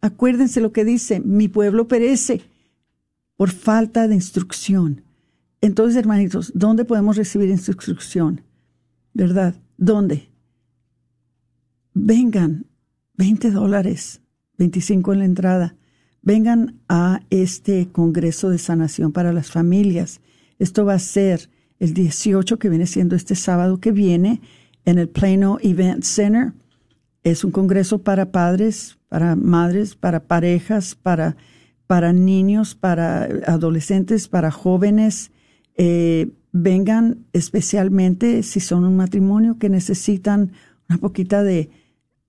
Acuérdense 0.00 0.60
lo 0.60 0.72
que 0.72 0.84
dice, 0.84 1.20
mi 1.20 1.48
pueblo 1.48 1.88
perece 1.88 2.42
por 3.36 3.50
falta 3.50 4.08
de 4.08 4.14
instrucción. 4.14 5.02
Entonces, 5.60 5.96
hermanitos, 5.96 6.52
¿dónde 6.54 6.84
podemos 6.84 7.16
recibir 7.16 7.48
instrucción? 7.48 8.42
¿Verdad? 9.14 9.56
¿Dónde? 9.76 10.28
Vengan, 11.92 12.66
20 13.14 13.50
dólares, 13.50 14.20
25 14.58 15.14
en 15.14 15.18
la 15.18 15.24
entrada. 15.24 15.76
Vengan 16.22 16.78
a 16.88 17.20
este 17.30 17.88
Congreso 17.90 18.50
de 18.50 18.58
Sanación 18.58 19.12
para 19.12 19.32
las 19.32 19.50
Familias. 19.50 20.20
Esto 20.58 20.84
va 20.84 20.94
a 20.94 20.98
ser 20.98 21.50
el 21.78 21.94
18, 21.94 22.58
que 22.58 22.68
viene 22.68 22.86
siendo 22.86 23.16
este 23.16 23.34
sábado 23.34 23.80
que 23.80 23.92
viene, 23.92 24.40
en 24.86 24.98
el 24.98 25.08
Plano 25.08 25.58
Event 25.60 26.04
Center. 26.04 26.52
Es 27.22 27.44
un 27.44 27.50
congreso 27.50 27.98
para 27.98 28.30
padres, 28.30 28.96
para 29.08 29.36
madres, 29.36 29.94
para 29.96 30.20
parejas, 30.20 30.94
para, 30.94 31.36
para 31.86 32.12
niños, 32.14 32.74
para 32.74 33.24
adolescentes, 33.46 34.28
para 34.28 34.50
jóvenes. 34.50 35.32
Eh, 35.76 36.30
vengan 36.52 37.18
especialmente 37.34 38.42
si 38.42 38.60
son 38.60 38.84
un 38.84 38.96
matrimonio 38.96 39.58
que 39.58 39.68
necesitan 39.68 40.52
una 40.88 40.98
poquita 40.98 41.42
de 41.42 41.68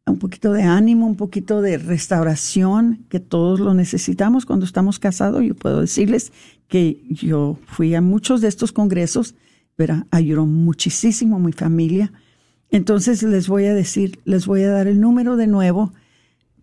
un 0.08 0.20
poquito 0.20 0.54
de 0.54 0.64
ánimo, 0.64 1.06
un 1.06 1.18
poquito 1.18 1.62
de 1.62 1.78
restauración, 1.78 3.06
que 3.10 3.20
todos 3.20 3.60
lo 3.60 3.74
necesitamos 3.74 4.46
cuando 4.46 4.66
estamos 4.66 5.00
casados. 5.00 5.44
Yo 5.44 5.54
puedo 5.54 5.82
decirles 5.82 6.32
que 6.70 7.04
yo 7.10 7.60
fui 7.66 7.94
a 7.94 8.00
muchos 8.00 8.40
de 8.40 8.48
estos 8.48 8.72
congresos, 8.72 9.36
pero 9.76 10.06
ayudó 10.10 10.46
muchísimo 10.46 11.40
mi 11.40 11.52
familia 11.52 12.14
entonces 12.70 13.24
les 13.24 13.48
voy 13.48 13.66
a 13.66 13.74
decir, 13.74 14.20
les 14.26 14.46
voy 14.46 14.62
a 14.64 14.70
dar 14.70 14.88
el 14.88 15.00
número 15.00 15.38
de 15.38 15.48
nuevo. 15.48 15.94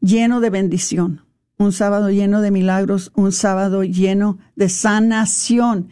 lleno 0.00 0.40
de 0.40 0.50
bendición. 0.50 1.24
Un 1.56 1.72
sábado 1.72 2.10
lleno 2.10 2.40
de 2.40 2.50
milagros. 2.50 3.12
Un 3.14 3.32
sábado 3.32 3.84
lleno 3.84 4.38
de 4.56 4.68
sanación 4.68 5.88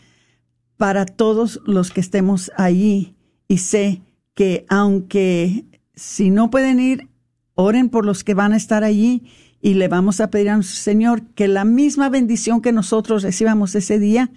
para 0.77 1.07
todos 1.07 1.61
los 1.67 1.91
que 1.91 2.01
estemos 2.01 2.53
allí. 2.57 3.15
Y 3.49 3.59
sé 3.59 4.03
que 4.35 4.65
aunque 4.69 5.65
si 5.95 6.31
no 6.31 6.51
pueden 6.51 6.79
ir, 6.79 7.09
oren 7.55 7.89
por 7.89 8.07
los 8.07 8.23
que 8.23 8.35
van 8.35 8.53
a 8.53 8.57
estar 8.57 8.85
allí 8.85 9.25
y 9.61 9.75
le 9.75 9.89
vamos 9.89 10.21
a 10.21 10.31
pedir 10.31 10.51
a 10.51 10.55
nuestro 10.55 10.77
Señor 10.77 11.23
que 11.35 11.49
la 11.49 11.65
misma 11.65 12.09
bendición 12.09 12.63
que 12.63 12.73
nosotros 12.73 13.25
recibamos 13.25 13.75
ese 13.75 13.99
día 13.99 14.31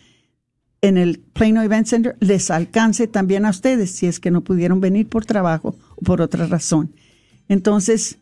en 0.81 0.97
el 0.97 1.19
Plano 1.19 1.61
Event 1.61 1.87
Center 1.87 2.15
les 2.19 2.49
alcance 2.51 3.07
también 3.07 3.45
a 3.45 3.51
ustedes 3.51 3.91
si 3.91 4.07
es 4.07 4.19
que 4.19 4.31
no 4.31 4.41
pudieron 4.41 4.81
venir 4.81 5.07
por 5.07 5.25
trabajo 5.25 5.75
o 5.95 6.01
por 6.01 6.21
otra 6.21 6.47
razón. 6.47 6.93
Entonces, 7.47 8.17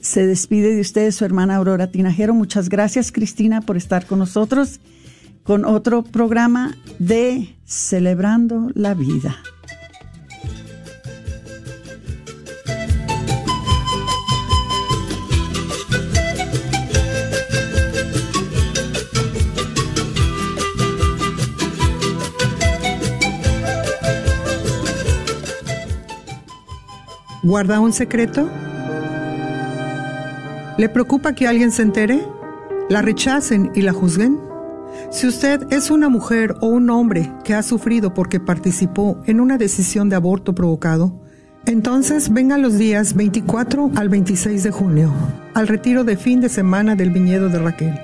se 0.00 0.26
despide 0.26 0.74
de 0.74 0.80
ustedes 0.80 1.14
su 1.14 1.24
hermana 1.24 1.56
Aurora 1.56 1.90
Tinajero. 1.90 2.34
Muchas 2.34 2.68
gracias, 2.68 3.12
Cristina, 3.12 3.60
por 3.60 3.76
estar 3.76 4.06
con 4.06 4.18
nosotros 4.18 4.80
con 5.44 5.66
otro 5.66 6.02
programa 6.02 6.74
de 6.98 7.54
Celebrando 7.64 8.70
la 8.74 8.94
Vida. 8.94 9.36
¿Guarda 27.44 27.78
un 27.78 27.92
secreto? 27.92 28.48
¿Le 30.78 30.88
preocupa 30.88 31.34
que 31.34 31.46
alguien 31.46 31.72
se 31.72 31.82
entere? 31.82 32.26
¿La 32.88 33.02
rechacen 33.02 33.70
y 33.74 33.82
la 33.82 33.92
juzguen? 33.92 34.40
Si 35.10 35.26
usted 35.26 35.66
es 35.70 35.90
una 35.90 36.08
mujer 36.08 36.54
o 36.62 36.68
un 36.68 36.88
hombre 36.88 37.30
que 37.44 37.52
ha 37.52 37.62
sufrido 37.62 38.14
porque 38.14 38.40
participó 38.40 39.20
en 39.26 39.40
una 39.40 39.58
decisión 39.58 40.08
de 40.08 40.16
aborto 40.16 40.54
provocado, 40.54 41.20
entonces 41.66 42.32
venga 42.32 42.56
los 42.56 42.78
días 42.78 43.12
24 43.12 43.90
al 43.94 44.08
26 44.08 44.62
de 44.62 44.70
junio, 44.70 45.12
al 45.52 45.68
retiro 45.68 46.02
de 46.02 46.16
fin 46.16 46.40
de 46.40 46.48
semana 46.48 46.94
del 46.94 47.10
viñedo 47.10 47.50
de 47.50 47.58
Raquel. 47.58 48.00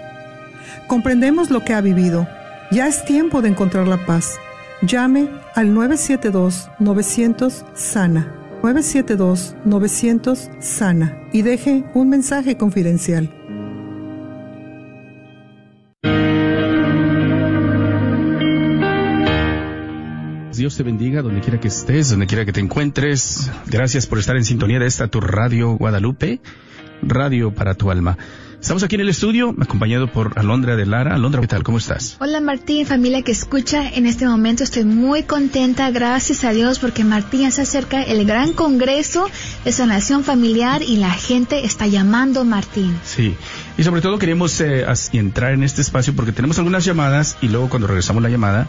Comprendemos 0.87 1.51
lo 1.51 1.65
que 1.65 1.73
ha 1.73 1.81
vivido. 1.81 2.29
Ya 2.73 2.89
es 2.89 3.07
tiempo 3.07 3.41
de 3.41 3.49
encontrar 3.49 3.89
la 3.89 4.05
paz. 4.05 4.35
Llame 4.83 5.31
al 5.55 5.75
972-900-SANA 5.75 6.75
972-900 6.79 7.65
Sana 7.75 8.40
y 11.33 11.43
deje 11.43 11.85
un 11.95 12.11
mensaje 12.11 12.57
confidencial. 12.57 13.35
Dios 20.61 20.77
te 20.77 20.83
bendiga 20.83 21.23
donde 21.23 21.41
quiera 21.41 21.59
que 21.59 21.69
estés, 21.69 22.11
donde 22.11 22.27
quiera 22.27 22.45
que 22.45 22.53
te 22.53 22.61
encuentres. 22.61 23.51
Gracias 23.67 24.07
por 24.07 24.19
estar 24.19 24.37
en 24.37 24.45
sintonía 24.45 24.79
de 24.79 24.87
esta 24.87 25.09
tu 25.09 25.23
radio 25.23 25.71
Guadalupe, 25.71 26.43
radio 27.01 27.55
para 27.55 27.75
tu 27.75 27.91
alma. 27.91 28.19
Estamos 28.61 28.83
aquí 28.83 28.97
en 28.97 29.01
el 29.01 29.09
estudio, 29.09 29.55
acompañado 29.59 30.13
por 30.13 30.39
Alondra 30.39 30.77
de 30.77 30.85
Lara. 30.85 31.15
Alondra, 31.15 31.41
¿qué 31.41 31.47
tal? 31.47 31.63
¿Cómo 31.63 31.79
estás? 31.79 32.19
Hola 32.21 32.41
Martín, 32.41 32.85
familia 32.85 33.23
que 33.23 33.33
escucha. 33.33 33.89
En 33.89 34.05
este 34.05 34.27
momento 34.27 34.65
estoy 34.65 34.85
muy 34.85 35.23
contenta, 35.23 35.91
gracias 35.91 36.45
a 36.45 36.51
Dios, 36.51 36.79
porque 36.79 37.03
Martín 37.03 37.51
se 37.53 37.63
acerca 37.63 38.03
el 38.03 38.27
gran 38.27 38.53
congreso 38.53 39.29
de 39.65 39.73
sanación 39.73 40.25
familiar 40.25 40.83
y 40.83 40.99
la 40.99 41.11
gente 41.11 41.65
está 41.65 41.87
llamando 41.87 42.45
Martín. 42.45 42.95
Sí, 43.03 43.35
y 43.79 43.83
sobre 43.83 44.03
todo 44.03 44.19
queremos 44.19 44.61
eh, 44.61 44.85
entrar 45.15 45.55
en 45.55 45.63
este 45.63 45.81
espacio 45.81 46.15
porque 46.15 46.33
tenemos 46.33 46.59
algunas 46.59 46.85
llamadas 46.85 47.39
y 47.41 47.49
luego 47.49 47.71
cuando 47.71 47.89
regresamos 47.89 48.23
la 48.23 48.29
llamada 48.29 48.69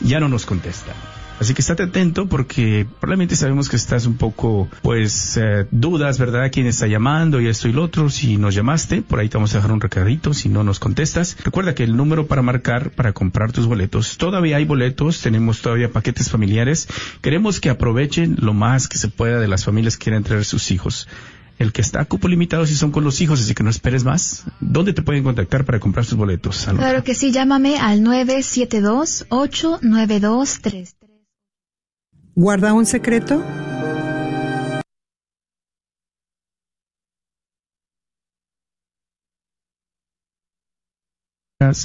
ya 0.00 0.18
no 0.18 0.28
nos 0.28 0.46
contestan. 0.46 0.94
Así 1.38 1.52
que 1.52 1.60
estate 1.60 1.82
atento 1.82 2.26
porque 2.26 2.86
probablemente 3.00 3.36
sabemos 3.36 3.68
que 3.68 3.76
estás 3.76 4.06
un 4.06 4.16
poco, 4.16 4.68
pues, 4.82 5.36
eh, 5.36 5.66
dudas, 5.70 6.18
¿verdad? 6.18 6.50
¿Quién 6.50 6.66
está 6.66 6.86
llamando 6.86 7.40
y 7.40 7.48
esto 7.48 7.68
y 7.68 7.72
lo 7.72 7.82
otro? 7.82 8.08
Si 8.08 8.38
nos 8.38 8.54
llamaste, 8.54 9.02
por 9.02 9.18
ahí 9.18 9.28
te 9.28 9.36
vamos 9.36 9.52
a 9.54 9.58
dejar 9.58 9.72
un 9.72 9.80
recadito 9.80 10.32
si 10.32 10.48
no 10.48 10.64
nos 10.64 10.78
contestas. 10.78 11.36
Recuerda 11.44 11.74
que 11.74 11.84
el 11.84 11.96
número 11.96 12.26
para 12.26 12.42
marcar, 12.42 12.90
para 12.90 13.12
comprar 13.12 13.52
tus 13.52 13.66
boletos, 13.66 14.16
todavía 14.16 14.56
hay 14.56 14.64
boletos, 14.64 15.20
tenemos 15.20 15.60
todavía 15.60 15.90
paquetes 15.90 16.30
familiares. 16.30 16.88
Queremos 17.20 17.60
que 17.60 17.70
aprovechen 17.70 18.36
lo 18.40 18.54
más 18.54 18.88
que 18.88 18.98
se 18.98 19.08
pueda 19.08 19.38
de 19.38 19.48
las 19.48 19.64
familias 19.64 19.98
que 19.98 20.04
quieren 20.04 20.22
traer 20.22 20.44
sus 20.44 20.70
hijos 20.70 21.08
el 21.58 21.72
que 21.72 21.80
está 21.80 22.02
a 22.02 22.04
cupo 22.04 22.28
limitado 22.28 22.66
si 22.66 22.74
son 22.74 22.92
con 22.92 23.04
los 23.04 23.22
hijos, 23.22 23.40
así 23.40 23.54
que 23.54 23.62
no 23.62 23.70
esperes 23.70 24.04
más. 24.04 24.44
¿Dónde 24.60 24.92
te 24.92 25.00
pueden 25.02 25.24
contactar 25.24 25.64
para 25.64 25.80
comprar 25.80 26.04
tus 26.04 26.18
boletos? 26.18 26.68
Claro 26.76 27.02
que 27.02 27.14
sí, 27.14 27.32
llámame 27.32 27.78
al 27.78 28.02
972-892-33. 28.02 30.95
¿Guarda 32.38 32.74
un 32.74 32.84
secreto? 32.84 33.42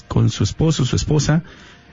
Con 0.09 0.29
su 0.29 0.43
esposo, 0.43 0.83
su 0.83 0.97
esposa, 0.97 1.43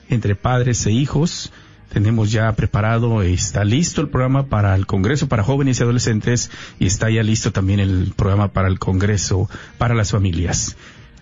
entre 0.09 0.35
padres 0.35 0.85
e 0.87 0.91
hijos. 0.91 1.53
Tenemos 1.93 2.33
ya 2.33 2.53
preparado, 2.55 3.23
está 3.23 3.63
listo 3.63 4.01
el 4.01 4.09
programa 4.09 4.49
para 4.49 4.75
el 4.75 4.87
Congreso 4.87 5.29
para 5.29 5.45
jóvenes 5.45 5.79
y 5.79 5.85
adolescentes 5.85 6.51
y 6.81 6.87
está 6.87 7.09
ya 7.11 7.23
listo 7.23 7.53
también 7.53 7.79
el 7.79 8.13
programa 8.17 8.49
para 8.49 8.67
el 8.67 8.81
Congreso 8.81 9.49
para 9.79 9.95
las 9.95 10.11
familias. 10.11 10.77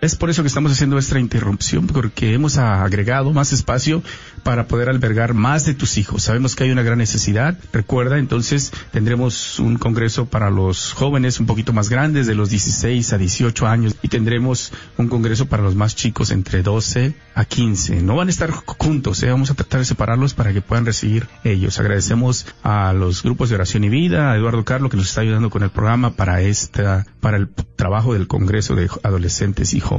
Es 0.00 0.16
por 0.16 0.30
eso 0.30 0.42
que 0.42 0.48
estamos 0.48 0.72
haciendo 0.72 0.96
esta 0.96 1.20
interrupción, 1.20 1.86
porque 1.86 2.32
hemos 2.32 2.56
agregado 2.56 3.34
más 3.34 3.52
espacio 3.52 4.02
para 4.42 4.66
poder 4.66 4.88
albergar 4.88 5.34
más 5.34 5.66
de 5.66 5.74
tus 5.74 5.98
hijos. 5.98 6.22
Sabemos 6.22 6.56
que 6.56 6.64
hay 6.64 6.70
una 6.70 6.82
gran 6.82 6.96
necesidad. 6.96 7.58
Recuerda, 7.70 8.18
entonces 8.18 8.72
tendremos 8.92 9.58
un 9.58 9.76
congreso 9.76 10.24
para 10.24 10.48
los 10.48 10.94
jóvenes 10.94 11.38
un 11.38 11.44
poquito 11.44 11.74
más 11.74 11.90
grandes, 11.90 12.26
de 12.26 12.34
los 12.34 12.48
16 12.48 13.12
a 13.12 13.18
18 13.18 13.66
años, 13.66 13.94
y 14.00 14.08
tendremos 14.08 14.72
un 14.96 15.08
congreso 15.08 15.46
para 15.46 15.62
los 15.62 15.74
más 15.74 15.94
chicos 15.96 16.30
entre 16.30 16.62
12 16.62 17.14
a 17.34 17.44
15. 17.44 18.00
No 18.00 18.16
van 18.16 18.28
a 18.28 18.30
estar 18.30 18.50
juntos, 18.52 19.22
¿eh? 19.22 19.30
vamos 19.30 19.50
a 19.50 19.54
tratar 19.54 19.80
de 19.80 19.84
separarlos 19.84 20.32
para 20.32 20.54
que 20.54 20.62
puedan 20.62 20.86
recibir 20.86 21.28
ellos. 21.44 21.78
Agradecemos 21.78 22.46
a 22.62 22.94
los 22.94 23.22
grupos 23.22 23.50
de 23.50 23.56
oración 23.56 23.84
y 23.84 23.90
vida, 23.90 24.32
a 24.32 24.36
Eduardo 24.36 24.64
Carlos 24.64 24.90
que 24.90 24.96
nos 24.96 25.10
está 25.10 25.20
ayudando 25.20 25.50
con 25.50 25.62
el 25.62 25.70
programa 25.70 26.12
para 26.12 26.40
esta, 26.40 27.06
para 27.20 27.36
el 27.36 27.50
trabajo 27.76 28.14
del 28.14 28.28
congreso 28.28 28.74
de 28.74 28.88
adolescentes 29.02 29.74
y 29.74 29.80
jóvenes. 29.80 29.89